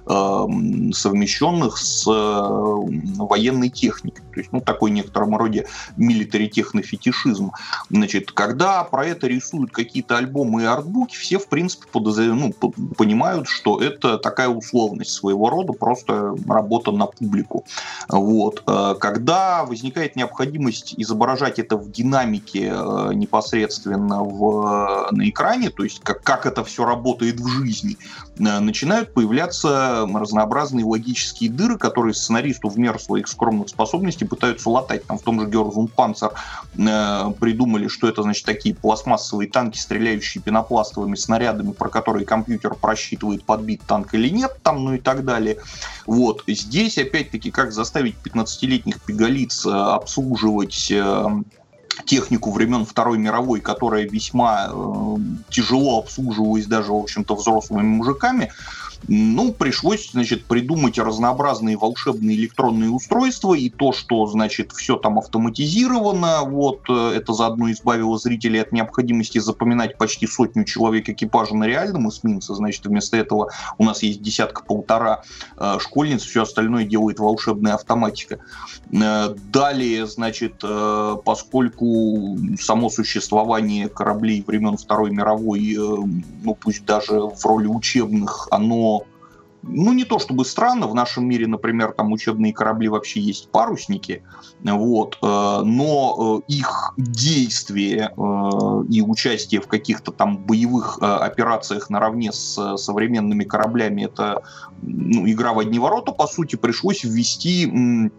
совмещенных 0.93 1.77
с 1.77 2.05
военной 2.05 3.69
техникой. 3.69 4.23
То 4.33 4.39
есть, 4.39 4.51
ну, 4.51 4.61
такой 4.61 4.91
некотором 4.91 5.35
роде 5.35 5.67
милитари 5.97 6.47
технофетишизм. 6.47 7.51
Значит, 7.89 8.31
когда 8.31 8.83
про 8.83 9.05
это 9.05 9.27
рисуют 9.27 9.71
какие-то 9.71 10.17
альбомы 10.17 10.63
и 10.63 10.65
артбуки, 10.65 11.15
все, 11.15 11.37
в 11.37 11.47
принципе, 11.47 11.85
подозревают, 11.91 12.55
ну, 12.61 12.71
понимают, 12.97 13.47
что 13.47 13.81
это 13.81 14.17
такая 14.17 14.49
условность 14.49 15.11
своего 15.11 15.49
рода, 15.49 15.73
просто 15.73 16.35
работа 16.47 16.91
на 16.91 17.05
публику. 17.05 17.65
Вот. 18.07 18.63
Э, 18.67 18.95
когда 18.99 19.65
возникает 19.65 20.15
необходимость 20.15 20.95
изображать 20.97 21.59
это 21.59 21.77
в 21.77 21.91
динамике 21.91 22.73
э, 22.73 23.13
непосредственно 23.13 24.23
в, 24.23 25.09
на 25.11 25.29
экране, 25.29 25.69
то 25.69 25.83
есть 25.83 26.01
как, 26.03 26.23
как 26.23 26.45
это 26.45 26.63
все 26.63 26.85
работает 26.85 27.39
в 27.39 27.47
жизни, 27.47 27.97
э, 28.30 28.30
начинают 28.37 29.13
появляться 29.13 30.07
разнообразные 30.13 30.85
логические 30.85 31.49
дыры, 31.49 31.77
которые 31.77 32.13
сценаристу 32.13 32.69
в 32.69 32.79
меру 32.79 32.97
своих 32.97 33.27
скромных 33.27 33.69
способностей 33.69 34.25
пытаются 34.25 34.69
латать. 34.69 35.05
Там 35.05 35.17
в 35.17 35.21
том 35.21 35.39
же 35.39 35.47
Герзун 35.47 35.87
Панцер 35.87 36.31
придумали, 36.73 37.87
что 37.87 38.07
это 38.07 38.23
значит 38.23 38.45
такие 38.45 38.73
пластмассовые 38.73 39.49
танки, 39.49 39.77
стреляющие 39.77 40.41
пенопластовыми 40.41 41.15
снарядами, 41.15 41.71
про 41.71 41.89
которые 41.89 42.25
компьютер 42.25 42.75
просчитывает, 42.75 43.43
подбит 43.43 43.81
танк 43.85 44.13
или 44.13 44.29
нет, 44.29 44.57
там, 44.63 44.83
ну 44.83 44.93
и 44.93 44.99
так 44.99 45.25
далее. 45.25 45.57
Вот. 46.05 46.43
Здесь, 46.47 46.97
опять-таки, 46.97 47.51
как 47.51 47.71
заставить 47.71 48.15
15-летних 48.23 49.01
пигалиц 49.01 49.65
э, 49.65 49.69
обслуживать 49.69 50.91
э, 50.91 51.25
технику 52.05 52.51
времен 52.51 52.85
Второй 52.85 53.17
мировой, 53.17 53.61
которая 53.61 54.07
весьма 54.07 54.67
э, 54.69 55.15
тяжело 55.49 55.99
обслуживалась 55.99 56.65
даже, 56.65 56.91
в 56.91 56.97
общем-то, 56.97 57.35
взрослыми 57.35 57.83
мужиками, 57.83 58.51
ну, 59.07 59.51
пришлось, 59.51 60.11
значит, 60.11 60.45
придумать 60.45 60.99
разнообразные 60.99 61.77
волшебные 61.77 62.37
электронные 62.37 62.89
устройства, 62.89 63.53
и 63.53 63.69
то, 63.69 63.91
что, 63.93 64.25
значит, 64.27 64.71
все 64.71 64.97
там 64.97 65.17
автоматизировано, 65.17 66.41
вот, 66.43 66.81
э, 66.89 67.13
это 67.15 67.33
заодно 67.33 67.71
избавило 67.71 68.17
зрителей 68.17 68.61
от 68.61 68.71
необходимости 68.71 69.39
запоминать 69.39 69.97
почти 69.97 70.27
сотню 70.27 70.63
человек 70.65 71.09
экипажа 71.09 71.55
на 71.55 71.65
реальном 71.65 72.09
эсминце, 72.09 72.53
значит, 72.53 72.85
вместо 72.85 73.17
этого 73.17 73.49
у 73.77 73.83
нас 73.83 74.03
есть 74.03 74.21
десятка-полтора 74.21 75.23
э, 75.57 75.77
школьниц, 75.79 76.21
все 76.23 76.43
остальное 76.43 76.85
делает 76.85 77.19
волшебная 77.19 77.73
автоматика. 77.75 78.39
Э, 78.91 79.33
далее, 79.51 80.05
значит, 80.05 80.61
э, 80.63 81.15
поскольку 81.25 82.37
само 82.59 82.89
существование 82.89 83.89
кораблей 83.89 84.43
времен 84.45 84.77
Второй 84.77 85.11
мировой, 85.11 85.73
э, 85.73 85.77
ну, 86.43 86.55
пусть 86.55 86.85
даже 86.85 87.19
в 87.19 87.45
роли 87.45 87.67
учебных, 87.67 88.47
оно 88.51 88.90
ну, 89.63 89.93
не 89.93 90.05
то 90.05 90.19
чтобы 90.19 90.45
странно, 90.45 90.87
в 90.87 90.95
нашем 90.95 91.27
мире, 91.27 91.47
например, 91.47 91.93
там 91.93 92.11
учебные 92.11 92.53
корабли 92.53 92.87
вообще 92.87 93.19
есть 93.19 93.49
парусники, 93.49 94.23
вот, 94.63 95.17
э, 95.21 95.61
но 95.63 96.41
э, 96.47 96.51
их 96.51 96.93
действие 96.97 98.11
э, 98.15 98.83
и 98.89 99.01
участие 99.01 99.61
в 99.61 99.67
каких-то 99.67 100.11
там 100.11 100.37
боевых 100.37 100.99
операциях 101.01 101.89
наравне 101.89 102.31
с 102.31 102.77
современными 102.77 103.43
кораблями, 103.43 104.05
это 104.05 104.43
ну, 104.81 105.29
игра 105.29 105.53
в 105.53 105.59
одни 105.59 105.79
ворота, 105.79 106.11
по 106.11 106.27
сути, 106.27 106.55
пришлось 106.55 107.03
ввести 107.03 108.11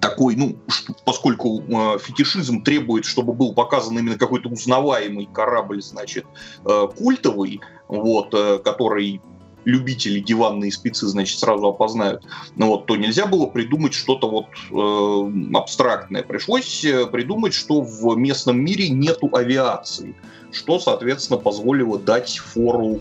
такой, 0.00 0.36
ну, 0.36 0.56
поскольку 1.04 1.62
э, 1.62 1.98
фетишизм 1.98 2.62
требует, 2.62 3.04
чтобы 3.04 3.32
был 3.32 3.54
показан 3.54 3.98
именно 3.98 4.18
какой-то 4.18 4.48
узнаваемый 4.48 5.28
корабль, 5.32 5.82
значит, 5.82 6.26
э, 6.64 6.88
культовый, 6.96 7.60
вот, 7.88 8.34
э, 8.34 8.58
который 8.58 9.20
любители 9.66 10.20
диванные 10.20 10.72
спецы, 10.72 11.06
значит, 11.08 11.38
сразу 11.38 11.66
опознают, 11.66 12.22
ну 12.54 12.68
вот, 12.68 12.86
то 12.86 12.96
нельзя 12.96 13.26
было 13.26 13.46
придумать 13.46 13.92
что-то 13.92 14.30
вот 14.30 14.46
э, 14.70 15.56
абстрактное. 15.56 16.22
Пришлось 16.22 16.84
э, 16.84 17.04
придумать, 17.06 17.52
что 17.52 17.82
в 17.82 18.16
местном 18.16 18.58
мире 18.58 18.88
нету 18.88 19.28
авиации, 19.32 20.14
что, 20.52 20.78
соответственно, 20.78 21.38
позволило 21.38 21.98
дать 21.98 22.38
фору 22.38 23.00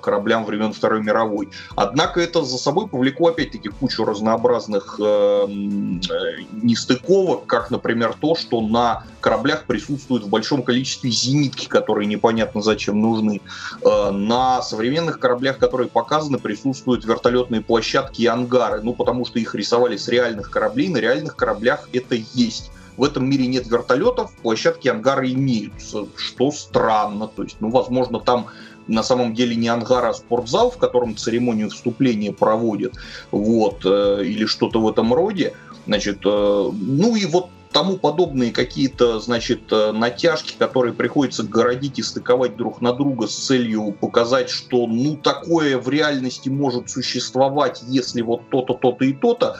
кораблям 0.00 0.44
времен 0.44 0.72
Второй 0.72 1.02
мировой. 1.02 1.48
Однако 1.76 2.20
это 2.20 2.42
за 2.44 2.58
собой 2.58 2.88
повлекло 2.88 3.28
опять-таки 3.28 3.68
кучу 3.68 4.04
разнообразных 4.04 4.98
э, 5.00 5.02
э, 5.02 6.42
нестыковок, 6.52 7.46
как, 7.46 7.70
например, 7.70 8.14
то, 8.20 8.34
что 8.34 8.60
на 8.60 9.04
кораблях 9.20 9.64
присутствуют 9.64 10.24
в 10.24 10.28
большом 10.28 10.62
количестве 10.62 11.10
зенитки, 11.10 11.66
которые 11.66 12.06
непонятно 12.06 12.62
зачем 12.62 13.00
нужны. 13.00 13.40
Э, 13.82 14.10
на 14.10 14.62
современных 14.62 15.18
кораблях, 15.18 15.58
которые 15.58 15.88
показаны, 15.88 16.38
присутствуют 16.38 17.04
вертолетные 17.04 17.60
площадки 17.60 18.22
и 18.22 18.26
ангары, 18.26 18.82
ну 18.82 18.94
потому 18.94 19.24
что 19.24 19.38
их 19.38 19.54
рисовали 19.54 19.96
с 19.96 20.08
реальных 20.08 20.50
кораблей, 20.50 20.88
на 20.88 20.98
реальных 20.98 21.36
кораблях 21.36 21.88
это 21.92 22.14
есть 22.34 22.70
в 23.00 23.04
этом 23.04 23.30
мире 23.30 23.46
нет 23.46 23.66
вертолетов, 23.66 24.30
площадки 24.42 24.88
ангары 24.88 25.32
имеются, 25.32 26.06
что 26.16 26.50
странно. 26.50 27.28
То 27.28 27.44
есть, 27.44 27.56
ну, 27.60 27.70
возможно, 27.70 28.20
там 28.20 28.48
на 28.90 29.02
самом 29.02 29.34
деле 29.34 29.56
не 29.56 29.68
ангар, 29.68 30.04
а 30.06 30.12
спортзал, 30.12 30.70
в 30.70 30.78
котором 30.78 31.16
церемонию 31.16 31.70
вступления 31.70 32.32
проводят, 32.32 32.94
вот, 33.30 33.82
э, 33.84 34.22
или 34.24 34.44
что-то 34.44 34.80
в 34.80 34.88
этом 34.88 35.14
роде. 35.14 35.54
Значит, 35.86 36.18
э, 36.24 36.70
ну 36.72 37.16
и 37.16 37.24
вот 37.26 37.48
тому 37.72 37.96
подобные 37.96 38.50
какие-то, 38.50 39.20
значит, 39.20 39.70
э, 39.70 39.92
натяжки, 39.92 40.54
которые 40.58 40.92
приходится 40.92 41.44
городить 41.44 41.98
и 41.98 42.02
стыковать 42.02 42.56
друг 42.56 42.80
на 42.80 42.92
друга 42.92 43.28
с 43.28 43.34
целью 43.34 43.92
показать, 43.92 44.50
что, 44.50 44.86
ну, 44.86 45.16
такое 45.16 45.78
в 45.78 45.88
реальности 45.88 46.48
может 46.48 46.90
существовать, 46.90 47.82
если 47.86 48.22
вот 48.22 48.48
то-то, 48.50 48.74
то-то 48.74 49.04
и 49.04 49.12
то-то, 49.12 49.56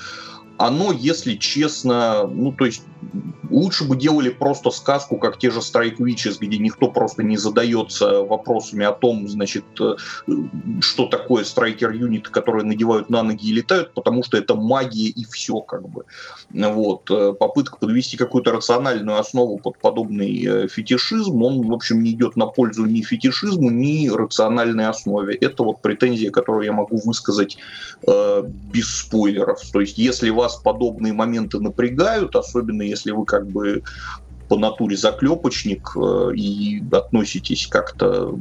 оно, 0.58 0.92
если 0.92 1.36
честно, 1.36 2.26
ну, 2.26 2.52
то 2.52 2.66
есть 2.66 2.82
лучше 3.50 3.84
бы 3.84 3.96
делали 3.96 4.30
просто 4.30 4.70
сказку, 4.70 5.16
как 5.16 5.38
те 5.38 5.50
же 5.50 5.58
Strike 5.58 5.96
Witches, 5.98 6.36
где 6.40 6.58
никто 6.58 6.88
просто 6.88 7.22
не 7.22 7.36
задается 7.36 8.22
вопросами 8.22 8.84
о 8.84 8.92
том, 8.92 9.28
значит, 9.28 9.64
э, 9.80 9.96
что 10.80 11.06
такое 11.06 11.44
страйкер 11.44 11.90
юнит, 11.92 12.28
которые 12.28 12.64
надевают 12.64 13.10
на 13.10 13.22
ноги 13.22 13.48
и 13.48 13.52
летают, 13.52 13.92
потому 13.94 14.22
что 14.22 14.36
это 14.36 14.54
магия 14.54 15.08
и 15.08 15.24
все, 15.24 15.60
как 15.60 15.88
бы. 15.88 16.04
Вот. 16.50 17.10
Э, 17.10 17.32
попытка 17.38 17.76
подвести 17.78 18.16
какую-то 18.16 18.52
рациональную 18.52 19.18
основу 19.18 19.58
под 19.58 19.78
подобный 19.78 20.44
э, 20.46 20.68
фетишизм, 20.68 21.42
он, 21.42 21.62
в 21.62 21.72
общем, 21.72 22.02
не 22.02 22.12
идет 22.12 22.36
на 22.36 22.46
пользу 22.46 22.84
ни 22.84 23.02
фетишизму, 23.02 23.70
ни 23.70 24.08
рациональной 24.08 24.86
основе. 24.86 25.34
Это 25.34 25.62
вот 25.62 25.82
претензия, 25.82 26.30
которую 26.30 26.64
я 26.64 26.72
могу 26.72 27.00
высказать 27.04 27.58
э, 28.06 28.42
без 28.72 28.86
спойлеров. 28.86 29.60
То 29.72 29.80
есть, 29.80 29.98
если 29.98 30.30
вас 30.30 30.56
подобные 30.56 31.12
моменты 31.12 31.58
напрягают, 31.60 32.36
особенно 32.36 32.89
если 32.90 33.12
вы 33.12 33.24
как 33.24 33.46
бы 33.48 33.82
по 34.48 34.56
натуре 34.58 34.96
заклепочник 34.96 35.92
э, 35.96 36.32
и 36.34 36.82
относитесь 36.92 37.66
как-то 37.66 38.36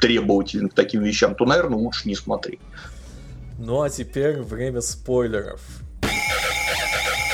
требовательно 0.00 0.68
к 0.68 0.74
таким 0.74 1.02
вещам, 1.02 1.34
то, 1.34 1.44
наверное, 1.44 1.78
лучше 1.78 2.08
не 2.08 2.14
смотреть. 2.14 2.60
Ну 3.58 3.82
а 3.82 3.90
теперь 3.90 4.40
время 4.40 4.80
спойлеров. 4.80 5.60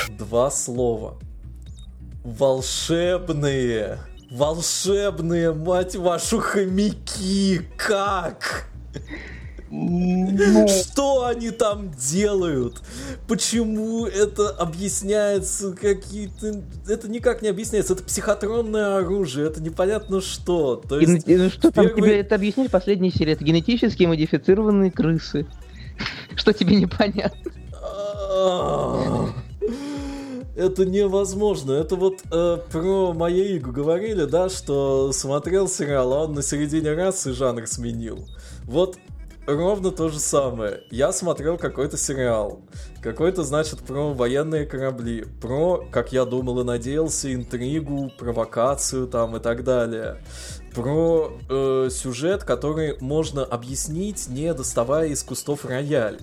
Два 0.09 0.51
слова. 0.51 1.17
Волшебные. 2.23 3.99
Волшебные, 4.31 5.53
мать 5.53 5.95
вашу, 5.95 6.39
хомяки. 6.39 7.61
Как? 7.75 8.67
Ну... 9.71 10.67
Что 10.67 11.25
они 11.25 11.49
там 11.49 11.91
делают? 11.91 12.81
Почему 13.27 14.05
это 14.05 14.49
объясняется 14.49 15.71
какие-то... 15.71 16.61
Это 16.87 17.09
никак 17.09 17.41
не 17.41 17.47
объясняется. 17.47 17.93
Это 17.93 18.03
психотронное 18.03 18.97
оружие. 18.97 19.47
Это 19.47 19.61
непонятно 19.61 20.19
что. 20.19 20.75
То 20.75 20.99
есть, 20.99 21.27
и, 21.27 21.37
ну, 21.37 21.49
что 21.49 21.71
там 21.71 21.85
первый... 21.85 22.01
тебе 22.01 22.19
это 22.19 22.35
объяснили 22.35 22.67
в 22.67 22.71
последней 22.71 23.11
серии? 23.11 23.31
Это 23.31 23.45
генетически 23.45 24.03
модифицированные 24.03 24.91
крысы. 24.91 25.47
Что 26.35 26.51
тебе 26.51 26.75
непонятно? 26.75 27.51
Это 30.53 30.85
невозможно. 30.85 31.71
Это 31.71 31.95
вот 31.95 32.19
э, 32.29 32.57
про 32.71 33.13
Маяигу 33.13 33.71
говорили, 33.71 34.25
да, 34.25 34.49
что 34.49 35.13
смотрел 35.13 35.69
сериал, 35.69 36.13
а 36.13 36.23
он 36.25 36.33
на 36.33 36.43
середине 36.43 36.91
раз 36.93 37.25
и 37.25 37.31
жанр 37.31 37.65
сменил. 37.67 38.27
Вот 38.65 38.97
ровно 39.45 39.91
то 39.91 40.09
же 40.09 40.19
самое. 40.19 40.83
Я 40.89 41.11
смотрел 41.11 41.57
какой-то 41.57 41.97
сериал. 41.97 42.61
Какой-то, 43.01 43.43
значит, 43.43 43.79
про 43.79 44.13
военные 44.13 44.65
корабли. 44.65 45.25
Про, 45.41 45.85
как 45.91 46.11
я 46.11 46.25
думал 46.25 46.61
и 46.61 46.63
надеялся, 46.63 47.33
интригу, 47.33 48.11
провокацию 48.17 49.07
там 49.07 49.35
и 49.37 49.39
так 49.39 49.63
далее. 49.63 50.23
Про 50.73 51.33
э, 51.49 51.89
сюжет, 51.91 52.43
который 52.43 52.97
можно 53.01 53.43
объяснить, 53.43 54.27
не 54.29 54.53
доставая 54.53 55.07
из 55.07 55.23
кустов 55.23 55.65
рояль. 55.65 56.19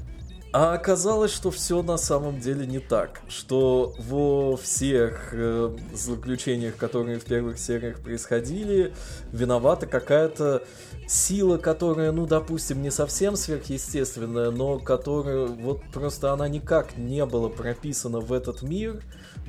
А 0.51 0.73
оказалось, 0.73 1.31
что 1.31 1.51
все 1.51 1.83
на 1.83 1.99
самом 1.99 2.41
деле 2.41 2.67
не 2.67 2.79
так. 2.79 3.21
Что 3.29 3.93
во 3.99 4.57
всех 4.57 5.29
э, 5.33 5.77
заключениях, 5.93 6.77
которые 6.77 7.19
в 7.19 7.25
первых 7.25 7.59
сериях 7.59 8.01
происходили, 8.01 8.95
виновата 9.31 9.87
какая-то 9.87 10.63
сила, 11.09 11.57
которая, 11.57 12.13
ну, 12.13 12.27
допустим, 12.27 12.83
не 12.83 12.91
совсем 12.91 13.35
сверхъестественная, 13.35 14.51
но 14.51 14.79
которая 14.79 15.47
вот 15.47 15.83
просто 15.93 16.33
она 16.33 16.49
никак 16.49 16.97
не 16.97 17.25
была 17.25 17.49
прописана 17.49 18.21
в 18.21 18.33
этот 18.33 18.63
мир 18.63 19.03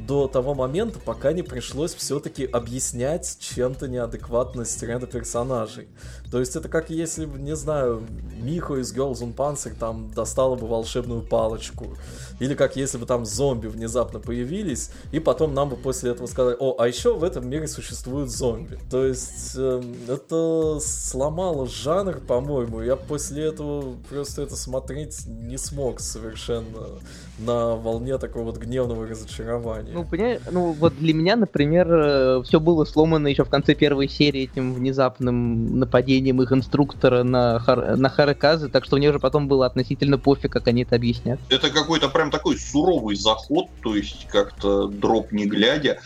до 0.06 0.28
того 0.28 0.54
момента, 0.56 1.00
пока 1.00 1.34
не 1.34 1.44
пришлось 1.44 1.94
все-таки 1.94 2.46
объяснять 2.46 3.38
чем-то 3.40 3.88
неадекватность 3.88 4.82
ряда 4.84 5.08
персонажей. 5.08 5.90
То 6.32 6.40
есть 6.40 6.56
это 6.56 6.70
как 6.70 6.90
если 6.90 7.26
бы, 7.26 7.40
не 7.40 7.56
знаю, 7.56 8.04
Михо 8.42 8.76
из 8.76 8.94
Girls 8.96 9.22
on 9.22 9.36
Panzer 9.36 9.76
там 9.78 10.12
достала 10.12 10.56
бы 10.56 10.68
волшебную 10.68 11.22
палочку. 11.22 11.98
Или 12.40 12.54
как 12.54 12.76
если 12.76 12.98
бы 12.98 13.06
там 13.06 13.26
зомби 13.26 13.68
внезапно 13.68 14.20
появились, 14.20 14.92
и 15.12 15.20
потом 15.20 15.54
нам 15.54 15.70
бы 15.70 15.76
после 15.76 16.12
этого 16.12 16.28
сказали, 16.28 16.56
о, 16.60 16.76
а 16.80 16.88
еще 16.88 17.16
в 17.16 17.24
этом 17.24 17.50
мире 17.50 17.68
существуют 17.68 18.30
зомби. 18.30 18.80
То 18.90 19.06
есть 19.06 19.54
э, 19.56 19.82
это 20.08 20.80
сломало 20.82 21.68
жанр, 21.68 22.20
по-моему. 22.22 22.82
Я 22.82 22.96
после 22.96 23.46
этого 23.46 23.96
просто 24.10 24.44
это 24.44 24.56
смотреть 24.56 25.26
не 25.26 25.58
смог 25.58 26.00
совершенно 26.00 27.00
на 27.40 27.76
волне 27.76 28.18
такого 28.18 28.46
вот 28.46 28.58
гневного 28.58 29.08
разочарования. 29.08 29.92
Ну, 29.94 30.06
понимаешь, 30.06 30.42
ну 30.52 30.72
вот 30.74 30.98
для 30.98 31.14
меня, 31.14 31.36
например, 31.36 31.88
э, 31.92 32.44
все 32.44 32.60
было 32.60 32.86
сломано 32.86 33.28
еще 33.28 33.46
в 33.46 33.50
конце 33.50 33.76
первой 33.76 34.10
серии 34.10 34.44
этим 34.44 34.74
внезапным 34.74 35.80
нападением 35.80 36.42
их 36.42 36.52
инструктора 36.52 37.24
на, 37.24 37.60
Хар... 37.60 37.98
на 37.98 38.10
Хараказы, 38.10 38.70
так 38.70 38.86
что 38.86 38.98
мне 38.98 39.10
уже 39.10 39.20
потом 39.20 39.48
было 39.48 39.66
относительно 39.66 40.18
пофиг, 40.18 40.52
как 40.52 40.68
они 40.68 40.84
это 40.84 40.96
объяснят. 40.96 41.40
Это 41.50 41.70
какой-то 41.70 42.10
прям 42.10 42.32
такой 42.32 42.58
суровый 42.58 43.16
заход, 43.16 43.68
то 43.82 43.96
есть 43.96 44.28
как-то 44.28 44.88
дроп 44.88 45.32
не 45.32 45.46
глядя. 45.46 46.00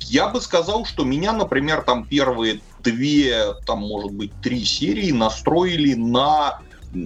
Я 0.00 0.28
бы 0.28 0.40
сказал, 0.40 0.84
что 0.84 1.04
меня, 1.04 1.32
например, 1.32 1.82
там 1.82 2.04
первые 2.04 2.60
две, 2.82 3.54
там, 3.66 3.80
может 3.80 4.12
быть, 4.12 4.32
три 4.42 4.64
серии 4.64 5.10
настроили 5.10 5.94
на 5.94 6.60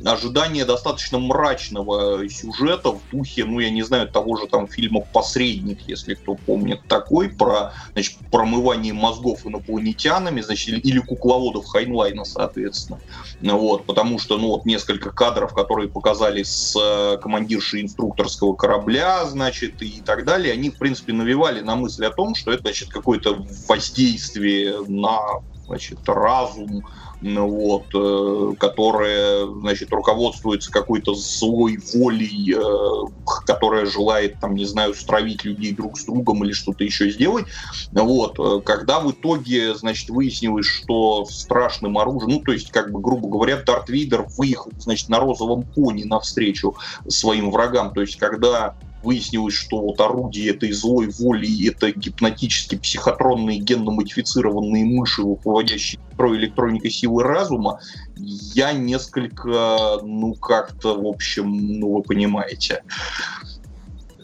ожидание 0.05 0.65
достаточно 0.65 1.19
мрачного 1.19 2.29
сюжета 2.29 2.93
в 2.93 3.01
духе, 3.11 3.45
ну, 3.45 3.59
я 3.61 3.71
не 3.71 3.83
знаю, 3.83 4.09
того 4.09 4.37
же 4.37 4.47
там 4.47 4.69
фильма 4.69 5.01
«Посредник», 5.01 5.81
если 5.87 6.15
кто 6.15 6.35
помнит 6.35 6.87
такой, 6.89 7.31
про, 7.31 7.73
значит, 7.93 8.19
промывание 8.31 8.93
мозгов 8.93 9.47
инопланетянами, 9.47 10.41
значит, 10.41 10.85
или 10.85 10.99
кукловодов 10.99 11.67
Хайнлайна, 11.67 12.25
соответственно. 12.25 13.01
Вот, 13.41 13.87
потому 13.87 14.19
что, 14.19 14.39
ну, 14.39 14.49
вот 14.49 14.65
несколько 14.65 15.11
кадров, 15.11 15.55
которые 15.55 15.89
показали 15.89 16.43
с 16.43 16.77
э, 16.77 17.19
командиршей 17.19 17.83
инструкторского 17.83 18.55
корабля, 18.55 19.25
значит, 19.27 19.83
и 19.83 20.01
так 20.05 20.25
далее, 20.25 20.53
они, 20.53 20.71
в 20.71 20.79
принципе, 20.79 21.13
навевали 21.13 21.61
на 21.61 21.77
мысль 21.77 22.05
о 22.05 22.11
том, 22.11 22.35
что 22.35 22.53
это, 22.53 22.63
значит, 22.63 22.89
какое-то 22.89 23.45
воздействие 23.69 24.81
на, 24.87 25.19
значит, 25.67 26.01
разум, 26.07 26.85
вот, 27.21 27.87
э, 27.95 28.55
которая, 28.59 29.47
значит, 29.47 29.93
руководствуется 29.93 30.71
какой-то 30.71 31.15
злой 31.15 31.79
волей, 31.93 32.55
э, 32.55 33.25
которая 33.45 33.87
желает, 33.87 34.39
там, 34.39 34.55
не 34.55 34.65
знаю, 34.65 34.95
стравить 34.95 35.45
людей 35.45 35.75
друг 35.75 35.99
с 35.99 36.05
другом 36.05 36.45
или 36.45 36.53
что-то 36.53 36.85
еще 36.85 37.11
сделать. 37.11 37.47
Вот, 37.93 38.39
э, 38.39 38.61
когда 38.65 39.01
в 39.01 39.11
итоге, 39.11 39.75
значит, 39.75 40.09
выяснилось, 40.11 40.67
что 40.67 41.25
страшным 41.25 41.99
оружием, 41.99 42.37
ну, 42.37 42.41
то 42.41 42.53
есть, 42.53 42.71
как 42.71 42.93
бы, 42.93 43.01
грубо 43.01 43.29
говоря, 43.29 43.63
Дарт 43.67 43.89
Вейдер 43.89 44.27
выехал, 44.37 44.71
значит, 44.79 45.09
на 45.09 45.19
розовом 45.19 45.65
пони 45.75 46.05
навстречу 46.05 46.77
своим 47.09 47.51
врагам, 47.51 47.93
то 47.93 48.01
есть, 48.01 48.17
когда 48.17 48.75
выяснилось, 49.03 49.55
что 49.55 49.81
вот 49.81 50.01
орудие 50.01 50.51
этой 50.51 50.73
злой 50.73 51.09
воли 51.19 51.69
это 51.69 51.93
гипнотически 51.93 52.77
психотронные 52.77 53.59
генно-модифицированные 53.59 54.85
мыши, 54.85 55.23
руководящие 55.23 56.01
про 56.17 56.35
электроникой 56.37 56.91
силы 56.91 57.23
разума, 57.23 57.81
я 58.17 58.73
несколько, 58.73 60.01
ну, 60.03 60.35
как-то, 60.35 61.01
в 61.01 61.07
общем, 61.07 61.79
ну, 61.79 61.95
вы 61.95 62.03
понимаете. 62.03 62.83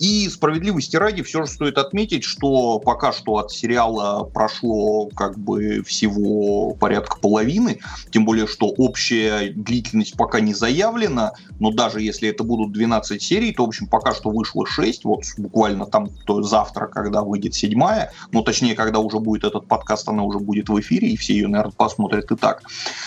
И 0.00 0.28
справедливости 0.28 0.96
ради 0.96 1.22
все 1.22 1.44
же 1.44 1.50
стоит 1.50 1.78
отметить, 1.78 2.24
что 2.24 2.80
пока 2.80 3.12
что 3.12 3.38
от 3.38 3.52
сериала 3.52 4.24
прошло 4.24 5.06
как 5.14 5.38
бы 5.38 5.82
всего 5.84 6.72
порядка 6.74 7.18
половины, 7.18 7.78
тем 8.10 8.24
более, 8.24 8.46
что 8.46 8.66
общая 8.66 9.52
длительность 9.54 10.16
пока 10.16 10.40
не 10.40 10.52
заявлена, 10.52 11.32
но 11.60 11.70
даже 11.70 12.00
если 12.00 12.28
это 12.28 12.42
будут 12.42 12.72
12 12.72 13.22
серий, 13.22 13.52
то, 13.52 13.64
в 13.64 13.68
общем, 13.68 13.86
пока 13.86 14.12
что 14.14 14.30
вышло 14.30 14.66
6, 14.66 15.04
вот 15.04 15.22
буквально 15.38 15.86
там 15.86 16.08
то 16.26 16.42
завтра, 16.42 16.86
когда 16.86 17.22
выйдет 17.22 17.54
седьмая, 17.54 18.12
ну, 18.32 18.42
точнее, 18.42 18.74
когда 18.74 18.98
уже 18.98 19.20
будет 19.20 19.44
этот 19.44 19.66
подкаст, 19.68 20.08
она 20.08 20.24
уже 20.24 20.40
будет 20.40 20.68
в 20.68 20.80
эфире, 20.80 21.08
и 21.08 21.16
все 21.16 21.34
ее, 21.34 21.46
наверное, 21.46 21.72
посмотрят 21.72 22.30
и 22.32 22.36
так. 22.36 22.62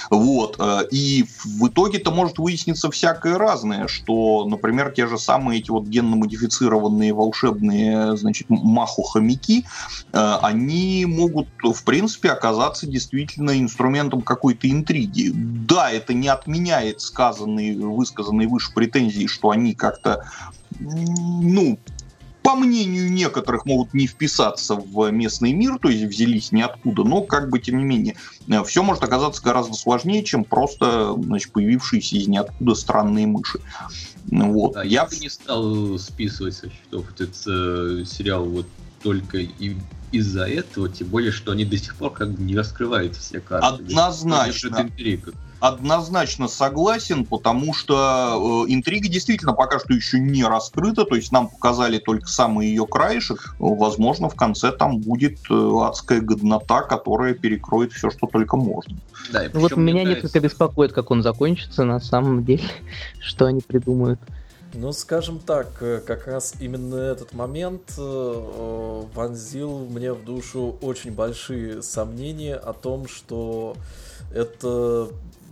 Вот. 0.10 0.56
Э, 0.60 0.88
и 0.90 1.26
в 1.44 1.68
итоге-то 1.68 2.12
может 2.12 2.38
выясниться 2.38 2.90
всякое 2.92 3.38
разное, 3.38 3.88
что, 3.88 4.46
например, 4.46 4.92
те 4.92 5.08
же 5.08 5.18
самые 5.18 5.60
эти 5.60 5.70
вот 5.70 5.86
генно-модифицированные 5.86 6.77
тренированные 6.78 7.14
волшебные, 7.14 8.18
значит, 8.18 8.48
маху-хомяки, 8.50 9.66
э, 10.14 10.38
они 10.42 11.06
могут, 11.06 11.48
в 11.62 11.84
принципе, 11.84 12.30
оказаться 12.30 12.88
действительно 12.88 13.60
инструментом 13.60 14.22
какой-то 14.22 14.70
интриги. 14.70 15.32
Да, 15.34 15.92
это 15.92 16.14
не 16.14 16.28
отменяет 16.28 17.02
сказанные, 17.02 17.78
высказанные 17.78 18.48
выше 18.48 18.74
претензии, 18.74 19.28
что 19.28 19.50
они 19.50 19.74
как-то 19.74 20.30
ну, 20.80 21.80
по 22.44 22.56
мнению 22.56 23.12
некоторых, 23.12 23.66
могут 23.66 23.94
не 23.94 24.08
вписаться 24.08 24.76
в 24.76 25.12
местный 25.12 25.52
мир, 25.52 25.80
то 25.80 25.90
есть 25.90 26.04
взялись 26.04 26.54
ниоткуда, 26.54 27.04
но 27.04 27.22
как 27.22 27.50
бы 27.50 27.60
тем 27.60 27.78
не 27.78 27.84
менее, 27.84 28.16
э, 28.48 28.64
все 28.64 28.84
может 28.84 29.04
оказаться 29.04 29.42
гораздо 29.44 29.74
сложнее, 29.74 30.24
чем 30.24 30.46
просто 30.46 31.14
значит, 31.14 31.52
появившиеся 31.52 32.16
из 32.16 32.28
ниоткуда 32.30 32.76
странные 32.76 33.28
мыши. 33.28 33.60
Вот. 34.32 34.74
Да, 34.74 34.84
я 34.84 35.06
бы 35.06 35.16
не 35.16 35.30
стал 35.30 35.98
списывать 35.98 36.56
со 36.56 36.70
счетов 36.70 37.10
этот 37.14 37.36
э, 37.48 38.04
сериал 38.06 38.46
вот 38.46 38.66
только 39.02 39.38
и 39.38 39.78
из-за 40.12 40.48
этого, 40.48 40.90
тем 40.90 41.08
более, 41.08 41.32
что 41.32 41.52
они 41.52 41.66
до 41.66 41.78
сих 41.78 41.96
пор 41.96 42.14
как 42.14 42.32
бы 42.32 42.42
не 42.42 42.56
раскрывают 42.56 43.16
все 43.16 43.40
карты. 43.40 43.84
Однозначно. 43.84 44.90
Однозначно 45.60 46.48
согласен, 46.48 47.26
потому 47.26 47.74
что 47.74 48.66
э, 48.68 48.72
интрига 48.72 49.08
действительно 49.08 49.54
пока 49.54 49.80
что 49.80 49.94
еще 49.94 50.20
не 50.20 50.44
раскрыта, 50.44 51.04
то 51.04 51.16
есть 51.16 51.32
нам 51.32 51.50
показали 51.50 51.98
только 51.98 52.28
самый 52.28 52.68
ее 52.68 52.86
краешек. 52.86 53.56
Возможно, 53.58 54.30
в 54.30 54.36
конце 54.36 54.72
там 54.72 55.00
будет 55.00 55.40
э, 55.50 55.72
адская 55.82 56.22
годнота, 56.22 56.84
которая 56.84 57.34
перекроет 57.34 57.92
все, 57.92 58.12
что 58.12 58.28
только 58.28 58.56
можно. 58.56 58.98
Да, 59.32 59.46
и 59.46 59.50
вот 59.50 59.76
меня 59.76 60.04
нравится... 60.04 60.24
несколько 60.24 60.40
беспокоит, 60.42 60.94
как 60.94 61.10
он 61.10 61.24
закончится 61.24 61.86
на 61.86 62.00
самом 62.00 62.46
деле, 62.46 62.70
что 63.20 63.46
они 63.46 63.62
придумают. 63.62 64.20
Ну, 64.74 64.92
скажем 64.92 65.40
так, 65.40 65.82
э, 65.82 66.02
как 66.06 66.28
раз 66.28 66.54
именно 66.60 66.96
этот 66.96 67.34
момент 67.34 67.94
э, 67.98 69.04
вонзил 69.16 69.80
мне 69.90 70.14
в 70.14 70.24
душу 70.24 70.78
очень 70.82 71.14
большие 71.14 71.82
сомнения 71.82 72.56
о 72.56 72.74
том, 72.74 73.08
что 73.08 73.76
это 74.32 75.10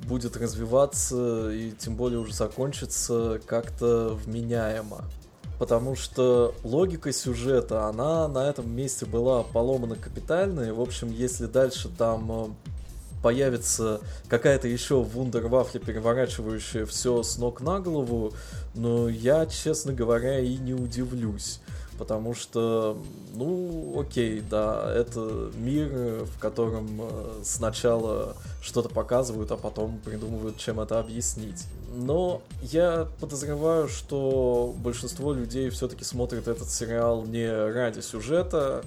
будет 0.07 0.37
развиваться 0.37 1.51
и 1.51 1.71
тем 1.71 1.95
более 1.95 2.19
уже 2.19 2.33
закончится 2.33 3.39
как-то 3.45 4.17
вменяемо. 4.25 5.05
Потому 5.59 5.95
что 5.95 6.53
логика 6.63 7.13
сюжета, 7.13 7.85
она 7.87 8.27
на 8.27 8.49
этом 8.49 8.69
месте 8.69 9.05
была 9.05 9.43
поломана 9.43 9.95
капитально. 9.95 10.61
И, 10.61 10.71
в 10.71 10.81
общем, 10.81 11.09
если 11.09 11.45
дальше 11.45 11.89
там 11.89 12.31
э, 12.31 12.47
появится 13.23 14.01
какая-то 14.27 14.67
еще 14.67 15.01
вундервафля, 15.01 15.79
переворачивающая 15.79 16.85
все 16.85 17.23
с 17.23 17.37
ног 17.37 17.61
на 17.61 17.79
голову, 17.79 18.33
но 18.73 19.07
я, 19.07 19.45
честно 19.45 19.93
говоря, 19.93 20.39
и 20.39 20.57
не 20.57 20.73
удивлюсь. 20.73 21.61
Потому 21.97 22.33
что, 22.33 22.97
ну, 23.33 23.97
окей, 23.99 24.41
да, 24.41 24.93
это 24.93 25.51
мир, 25.55 26.25
в 26.25 26.37
котором 26.39 27.01
э, 27.01 27.41
сначала 27.43 28.35
что-то 28.61 28.89
показывают, 28.89 29.51
а 29.51 29.57
потом 29.57 29.99
придумывают, 30.03 30.57
чем 30.57 30.81
это 30.81 30.99
объяснить. 30.99 31.65
Но 31.95 32.41
я 32.61 33.07
подозреваю, 33.21 33.87
что 33.87 34.75
большинство 34.77 35.31
людей 35.31 35.69
все-таки 35.69 36.03
смотрят 36.03 36.49
этот 36.49 36.69
сериал 36.69 37.23
не 37.23 37.49
ради 37.49 38.01
сюжета, 38.01 38.83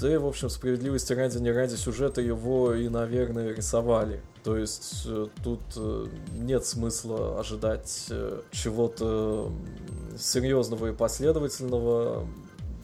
да 0.00 0.12
и, 0.12 0.16
в 0.16 0.26
общем, 0.26 0.50
справедливости 0.50 1.12
ради, 1.12 1.38
не 1.38 1.52
ради 1.52 1.76
сюжета 1.76 2.20
его 2.20 2.74
и, 2.74 2.88
наверное, 2.88 3.54
рисовали. 3.54 4.20
То 4.48 4.56
есть 4.56 5.02
э, 5.04 5.26
тут 5.44 5.60
э, 5.76 6.06
нет 6.32 6.64
смысла 6.64 7.38
ожидать 7.38 8.06
э, 8.08 8.40
чего-то 8.50 9.52
серьезного 10.18 10.86
и 10.86 10.94
последовательного. 10.94 12.26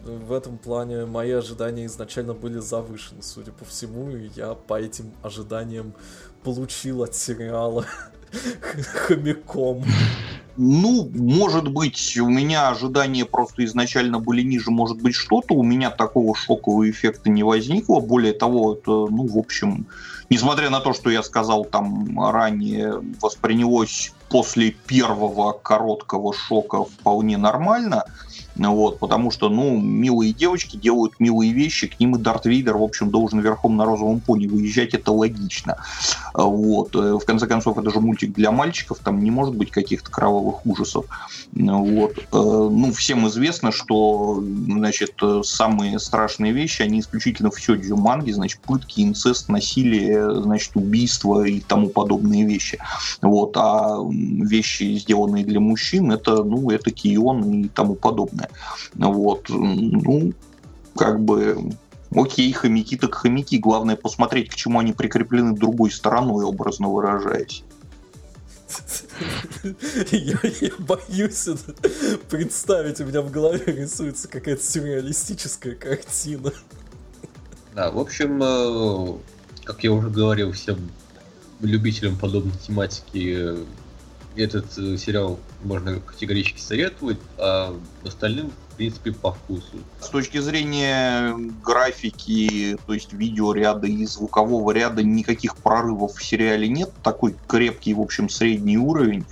В 0.04 0.34
этом 0.34 0.58
плане 0.58 1.06
мои 1.06 1.30
ожидания 1.30 1.86
изначально 1.86 2.34
были 2.34 2.58
завышены, 2.58 3.22
судя 3.22 3.52
по 3.52 3.64
всему, 3.64 4.10
и 4.10 4.28
я 4.36 4.52
по 4.52 4.78
этим 4.78 5.14
ожиданиям 5.22 5.94
получил 6.42 7.02
от 7.02 7.14
сериала 7.14 7.86
хомяком. 9.06 9.84
Ну, 10.56 11.10
может 11.14 11.68
быть, 11.68 12.16
у 12.18 12.28
меня 12.28 12.68
ожидания 12.68 13.24
просто 13.24 13.64
изначально 13.64 14.20
были 14.20 14.42
ниже, 14.42 14.70
может 14.70 15.00
быть, 15.00 15.14
что-то. 15.14 15.54
У 15.54 15.62
меня 15.62 15.90
такого 15.90 16.34
шокового 16.36 16.88
эффекта 16.88 17.28
не 17.28 17.42
возникло. 17.42 18.00
Более 18.00 18.32
того, 18.32 18.74
это, 18.74 18.90
ну, 18.90 19.26
в 19.26 19.36
общем, 19.36 19.86
несмотря 20.30 20.70
на 20.70 20.80
то, 20.80 20.92
что 20.92 21.10
я 21.10 21.22
сказал 21.22 21.64
там 21.64 22.20
ранее, 22.30 23.02
воспринялось 23.20 24.12
после 24.28 24.70
первого 24.70 25.52
короткого 25.52 26.32
шока 26.32 26.84
вполне 26.84 27.36
нормально. 27.36 28.04
Вот, 28.56 28.98
потому 28.98 29.30
что, 29.30 29.48
ну, 29.48 29.78
милые 29.78 30.32
девочки 30.32 30.76
делают 30.76 31.18
милые 31.18 31.52
вещи, 31.52 31.88
к 31.88 31.98
ним 31.98 32.14
и 32.16 32.18
Дарт 32.18 32.46
Вейдер, 32.46 32.76
в 32.76 32.82
общем, 32.82 33.10
должен 33.10 33.40
верхом 33.40 33.76
на 33.76 33.84
розовом 33.84 34.20
пони 34.20 34.46
выезжать, 34.46 34.94
это 34.94 35.10
логично. 35.10 35.76
Вот, 36.34 36.94
э, 36.94 37.14
в 37.14 37.24
конце 37.24 37.46
концов, 37.46 37.78
это 37.78 37.90
же 37.90 38.00
мультик 38.00 38.32
для 38.32 38.52
мальчиков, 38.52 38.98
там 39.02 39.22
не 39.22 39.30
может 39.30 39.56
быть 39.56 39.70
каких-то 39.70 40.10
кровавых 40.10 40.64
ужасов. 40.66 41.06
Вот, 41.52 42.18
э, 42.18 42.22
ну, 42.32 42.92
всем 42.92 43.26
известно, 43.28 43.72
что, 43.72 44.42
значит, 44.66 45.20
самые 45.42 45.98
страшные 45.98 46.52
вещи, 46.52 46.82
они 46.82 47.00
исключительно 47.00 47.50
в 47.50 47.60
сёдзю 47.60 47.96
манги, 47.96 48.30
значит, 48.30 48.60
пытки, 48.60 49.00
инцест, 49.00 49.48
насилие, 49.48 50.42
значит, 50.42 50.72
убийства 50.76 51.44
и 51.44 51.60
тому 51.60 51.88
подобные 51.88 52.44
вещи. 52.44 52.78
Вот, 53.20 53.56
а 53.56 53.98
вещи, 54.10 54.96
сделанные 54.96 55.44
для 55.44 55.58
мужчин, 55.58 56.12
это, 56.12 56.44
ну, 56.44 56.70
это 56.70 56.90
Кион 56.90 57.62
и 57.62 57.68
тому 57.68 57.94
подобное 57.94 58.43
нормальная. 58.94 59.24
Вот. 59.24 59.48
Ну, 59.48 60.32
как 60.96 61.20
бы 61.20 61.74
Окей, 62.14 62.52
хомяки 62.52 62.96
так 62.96 63.14
хомяки. 63.14 63.58
Главное 63.58 63.96
посмотреть, 63.96 64.48
к 64.50 64.54
чему 64.54 64.78
они 64.78 64.92
прикреплены 64.92 65.54
другой 65.54 65.90
стороной, 65.90 66.44
образно 66.44 66.88
выражаясь. 66.88 67.64
Я, 70.10 70.38
я 70.60 70.70
боюсь 70.78 71.46
это 71.46 71.74
представить, 72.28 73.00
у 73.00 73.04
меня 73.04 73.22
в 73.22 73.30
голове 73.30 73.64
рисуется 73.66 74.26
какая-то 74.26 74.62
сюрреалистическая 74.62 75.74
картина. 75.74 76.52
Да, 77.74 77.90
в 77.90 77.98
общем, 77.98 78.42
э, 78.42 79.18
как 79.64 79.84
я 79.84 79.92
уже 79.92 80.08
говорил 80.08 80.52
всем 80.52 80.78
любителям 81.60 82.16
подобной 82.16 82.54
тематики, 82.66 83.56
этот 84.36 84.66
э, 84.78 84.96
сериал 84.96 85.38
можно 85.62 86.00
категорически 86.00 86.60
советовать, 86.60 87.18
а 87.38 87.76
остальным, 88.04 88.52
в 88.70 88.76
принципе, 88.76 89.12
по 89.12 89.32
вкусу. 89.32 89.78
С 90.00 90.08
точки 90.08 90.38
зрения 90.38 91.34
графики, 91.64 92.76
то 92.86 92.94
есть 92.94 93.12
видеоряда 93.12 93.86
и 93.86 94.04
звукового 94.04 94.72
ряда, 94.72 95.02
никаких 95.02 95.56
прорывов 95.56 96.16
в 96.16 96.24
сериале 96.24 96.68
нет. 96.68 96.90
Такой 97.02 97.34
крепкий, 97.46 97.94
в 97.94 98.00
общем, 98.00 98.28
средний 98.28 98.78
уровень. 98.78 99.24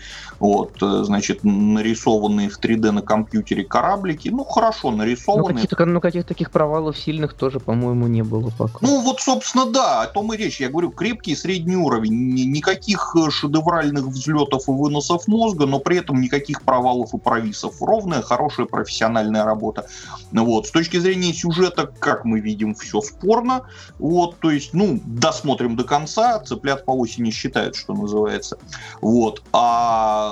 Вот, 0.42 0.82
э, 0.82 1.04
значит, 1.04 1.44
нарисованные 1.44 2.48
в 2.48 2.58
3D 2.58 2.90
на 2.90 3.00
компьютере 3.00 3.62
кораблики, 3.62 4.28
ну, 4.28 4.42
хорошо 4.42 4.90
нарисованы. 4.90 5.54
Ну, 5.54 5.60
каких, 5.60 5.78
ну, 5.78 6.00
каких 6.00 6.26
таких 6.26 6.50
провалов 6.50 6.98
сильных 6.98 7.34
тоже, 7.34 7.60
по-моему, 7.60 8.08
не 8.08 8.22
было 8.22 8.50
пока. 8.58 8.78
Ну, 8.80 9.02
вот, 9.02 9.20
собственно, 9.20 9.66
да, 9.66 10.02
о 10.02 10.08
том 10.08 10.32
и 10.34 10.36
речь. 10.36 10.60
Я 10.60 10.68
говорю, 10.68 10.90
крепкий 10.90 11.36
средний 11.36 11.76
уровень. 11.76 12.34
Никаких 12.50 13.14
э, 13.14 13.30
шедевральных 13.30 14.06
взлетов 14.06 14.68
и 14.68 14.72
выносов 14.72 15.28
мозга, 15.28 15.66
но 15.66 15.78
при 15.78 15.98
этом 15.98 16.20
никаких 16.20 16.62
провалов 16.62 17.14
и 17.14 17.18
провисов. 17.18 17.80
Ровная, 17.80 18.22
хорошая 18.22 18.66
профессиональная 18.66 19.44
работа. 19.44 19.86
Вот. 20.32 20.66
С 20.66 20.72
точки 20.72 20.96
зрения 20.96 21.32
сюжета, 21.32 21.88
как 22.00 22.24
мы 22.24 22.40
видим, 22.40 22.74
все 22.74 23.00
спорно. 23.00 23.62
Вот, 24.00 24.40
то 24.40 24.50
есть, 24.50 24.74
ну, 24.74 25.00
досмотрим 25.04 25.76
до 25.76 25.84
конца, 25.84 26.40
цыплят 26.40 26.84
по 26.84 26.90
осени 26.90 27.30
считают, 27.30 27.76
что 27.76 27.94
называется. 27.94 28.58
Вот. 29.00 29.40
А 29.52 30.31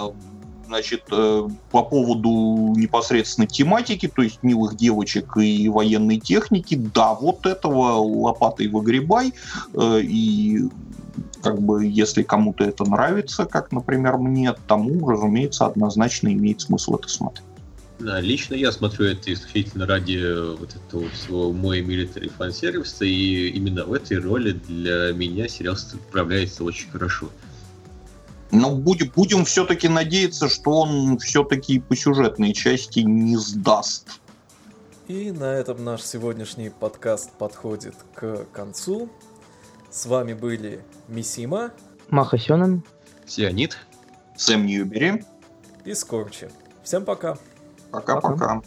значит, 0.67 1.03
э, 1.11 1.49
по 1.73 1.83
поводу 1.83 2.73
непосредственно 2.77 3.49
тематики, 3.49 4.07
то 4.07 4.23
есть 4.23 4.43
милых 4.43 4.77
девочек 4.77 5.37
и 5.37 5.69
военной 5.69 6.21
техники, 6.21 6.77
да, 6.95 7.13
вот 7.15 7.45
этого 7.45 7.99
лопатой 7.99 8.69
выгребай, 8.69 9.33
э, 9.75 10.01
и 10.03 10.69
как 11.43 11.61
бы, 11.61 11.87
если 11.87 12.23
кому-то 12.23 12.65
это 12.65 12.85
нравится, 12.85 13.47
как, 13.47 13.73
например, 13.73 14.19
мне, 14.19 14.55
тому, 14.69 15.09
разумеется, 15.09 15.67
однозначно 15.67 16.33
имеет 16.33 16.61
смысл 16.61 16.97
это 16.97 17.09
смотреть. 17.09 17.45
Да, 17.99 18.21
лично 18.21 18.55
я 18.55 18.73
смотрю 18.73 19.07
это 19.07 19.33
исключительно 19.33 19.87
ради 19.87 20.55
вот 20.57 20.75
этого 20.75 21.11
всего 21.11 21.53
мой 21.53 21.83
милитари 21.83 22.29
фан-сервиса, 22.29 23.05
и 23.05 23.49
именно 23.49 23.85
в 23.85 23.93
этой 23.93 24.19
роли 24.19 24.53
для 24.53 25.13
меня 25.13 25.49
сериал 25.49 25.77
справляется 25.77 26.65
очень 26.65 26.89
хорошо. 26.91 27.29
Но 28.53 28.75
будем, 28.75 29.11
будем 29.15 29.45
все-таки 29.45 29.89
надеяться, 29.89 30.49
что 30.49 30.73
он 30.73 31.19
все-таки 31.19 31.79
по 31.79 31.95
сюжетной 31.95 32.53
части 32.53 33.01
не 33.01 33.37
сдаст. 33.37 34.21
И 35.09 35.31
на 35.33 35.53
этом 35.55 35.85
наш 35.85 36.03
сегодняшний 36.03 36.71
подкаст 36.71 37.33
подходит 37.33 37.95
к 38.15 38.47
концу. 38.53 39.09
С 39.91 40.07
вами 40.07 40.35
были 40.35 40.85
Мисима, 41.09 41.73
Маха 42.11 42.39
Сёнэн, 42.39 42.85
Сионит, 43.27 43.77
Сэм 44.37 44.67
Ньюбери 44.67 45.25
и 45.85 45.95
Скорчи. 45.95 46.51
Всем 46.83 47.05
пока. 47.05 47.37
Пока-пока. 47.91 48.63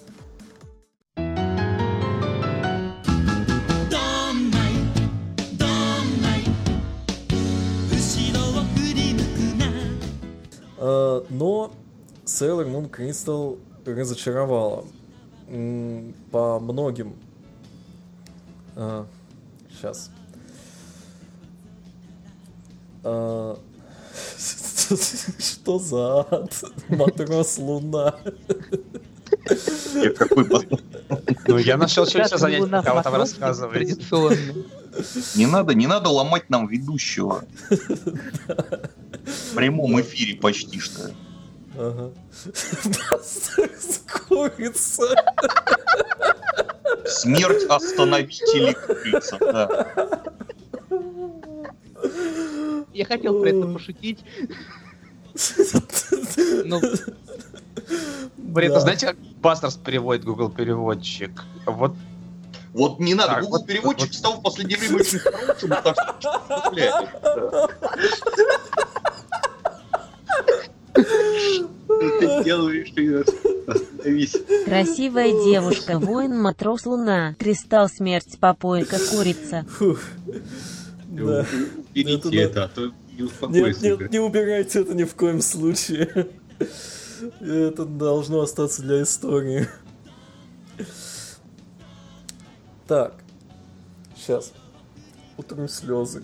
Но 11.30 11.72
Sailor 12.26 12.66
Moon 12.68 12.90
Crystal 12.90 13.58
разочаровала 13.86 14.86
по 16.32 16.60
многим. 16.60 17.16
Сейчас. 19.70 20.10
Э, 23.04 23.56
что 25.40 25.80
за 25.80 26.20
ад? 26.22 26.64
Матрос 26.90 27.58
Луна. 27.58 28.16
Какой 30.18 30.48
Ну, 31.48 31.58
я 31.58 31.78
нашел 31.78 32.06
чем 32.06 32.24
все 32.26 32.38
занять, 32.38 32.70
пока 32.70 32.94
вы 32.94 33.04
там 33.04 33.16
рассказываете. 33.16 34.02
Не 35.36 35.46
надо, 35.46 35.74
не 35.74 35.88
надо 35.88 36.10
ломать 36.10 36.50
нам 36.50 36.68
ведущего. 36.68 37.44
В 39.26 39.56
прямом 39.56 40.00
эфире 40.02 40.36
почти 40.36 40.80
что. 40.80 41.12
Ага. 41.78 42.12
Курица. 44.28 45.04
Смерть 47.06 47.64
остановители 47.70 48.74
курица, 48.74 49.38
да. 49.40 49.88
Я 52.94 53.06
хотел 53.06 53.40
про 53.42 53.50
это 53.50 53.68
пошутить. 53.68 54.24
Ну, 56.66 56.80
Блин, 58.38 58.80
знаете, 58.80 59.08
как 59.08 59.18
Бастерс 59.42 59.76
переводит 59.78 60.26
Google 60.26 60.50
переводчик? 60.50 61.44
Вот 61.66 61.96
вот 62.74 63.00
не 63.00 63.14
надо, 63.14 63.34
так, 63.34 63.44
Google 63.44 63.60
вот, 63.60 63.68
переводчик 63.68 64.08
вот, 64.08 64.16
стал 64.16 64.34
в 64.40 64.42
последнее 64.42 64.78
время 64.78 64.96
очень 64.98 65.20
хорошим, 65.20 65.70
так 65.70 65.96
что 66.20 67.70
ты 72.20 72.44
делаешь, 72.44 72.94
остановись. 73.68 74.36
Красивая 74.66 75.32
девушка, 75.46 76.00
воин, 76.00 76.42
матрос, 76.42 76.86
луна, 76.86 77.36
кристалл, 77.40 77.90
смерть, 77.90 78.38
попойка, 78.40 78.98
курица. 79.12 79.66
Да. 81.08 81.46
Берите 81.94 82.38
это, 82.38 82.64
а 82.64 82.68
то 82.68 82.92
не 83.16 83.24
успокойся. 83.24 83.84
Нет, 83.84 84.00
нет, 84.00 84.12
не 84.12 84.20
убирайте 84.20 84.82
это 84.82 84.96
ни 84.96 85.04
в 85.04 85.14
коем 85.16 85.42
случае. 85.42 86.28
Это 87.40 87.86
должно 87.86 88.42
остаться 88.42 88.82
для 88.82 89.04
истории. 89.04 89.68
Так, 92.88 93.14
сейчас. 94.16 94.52
Утром 95.38 95.68
слезы. 95.68 96.22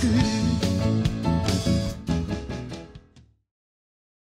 Good. 0.00 0.37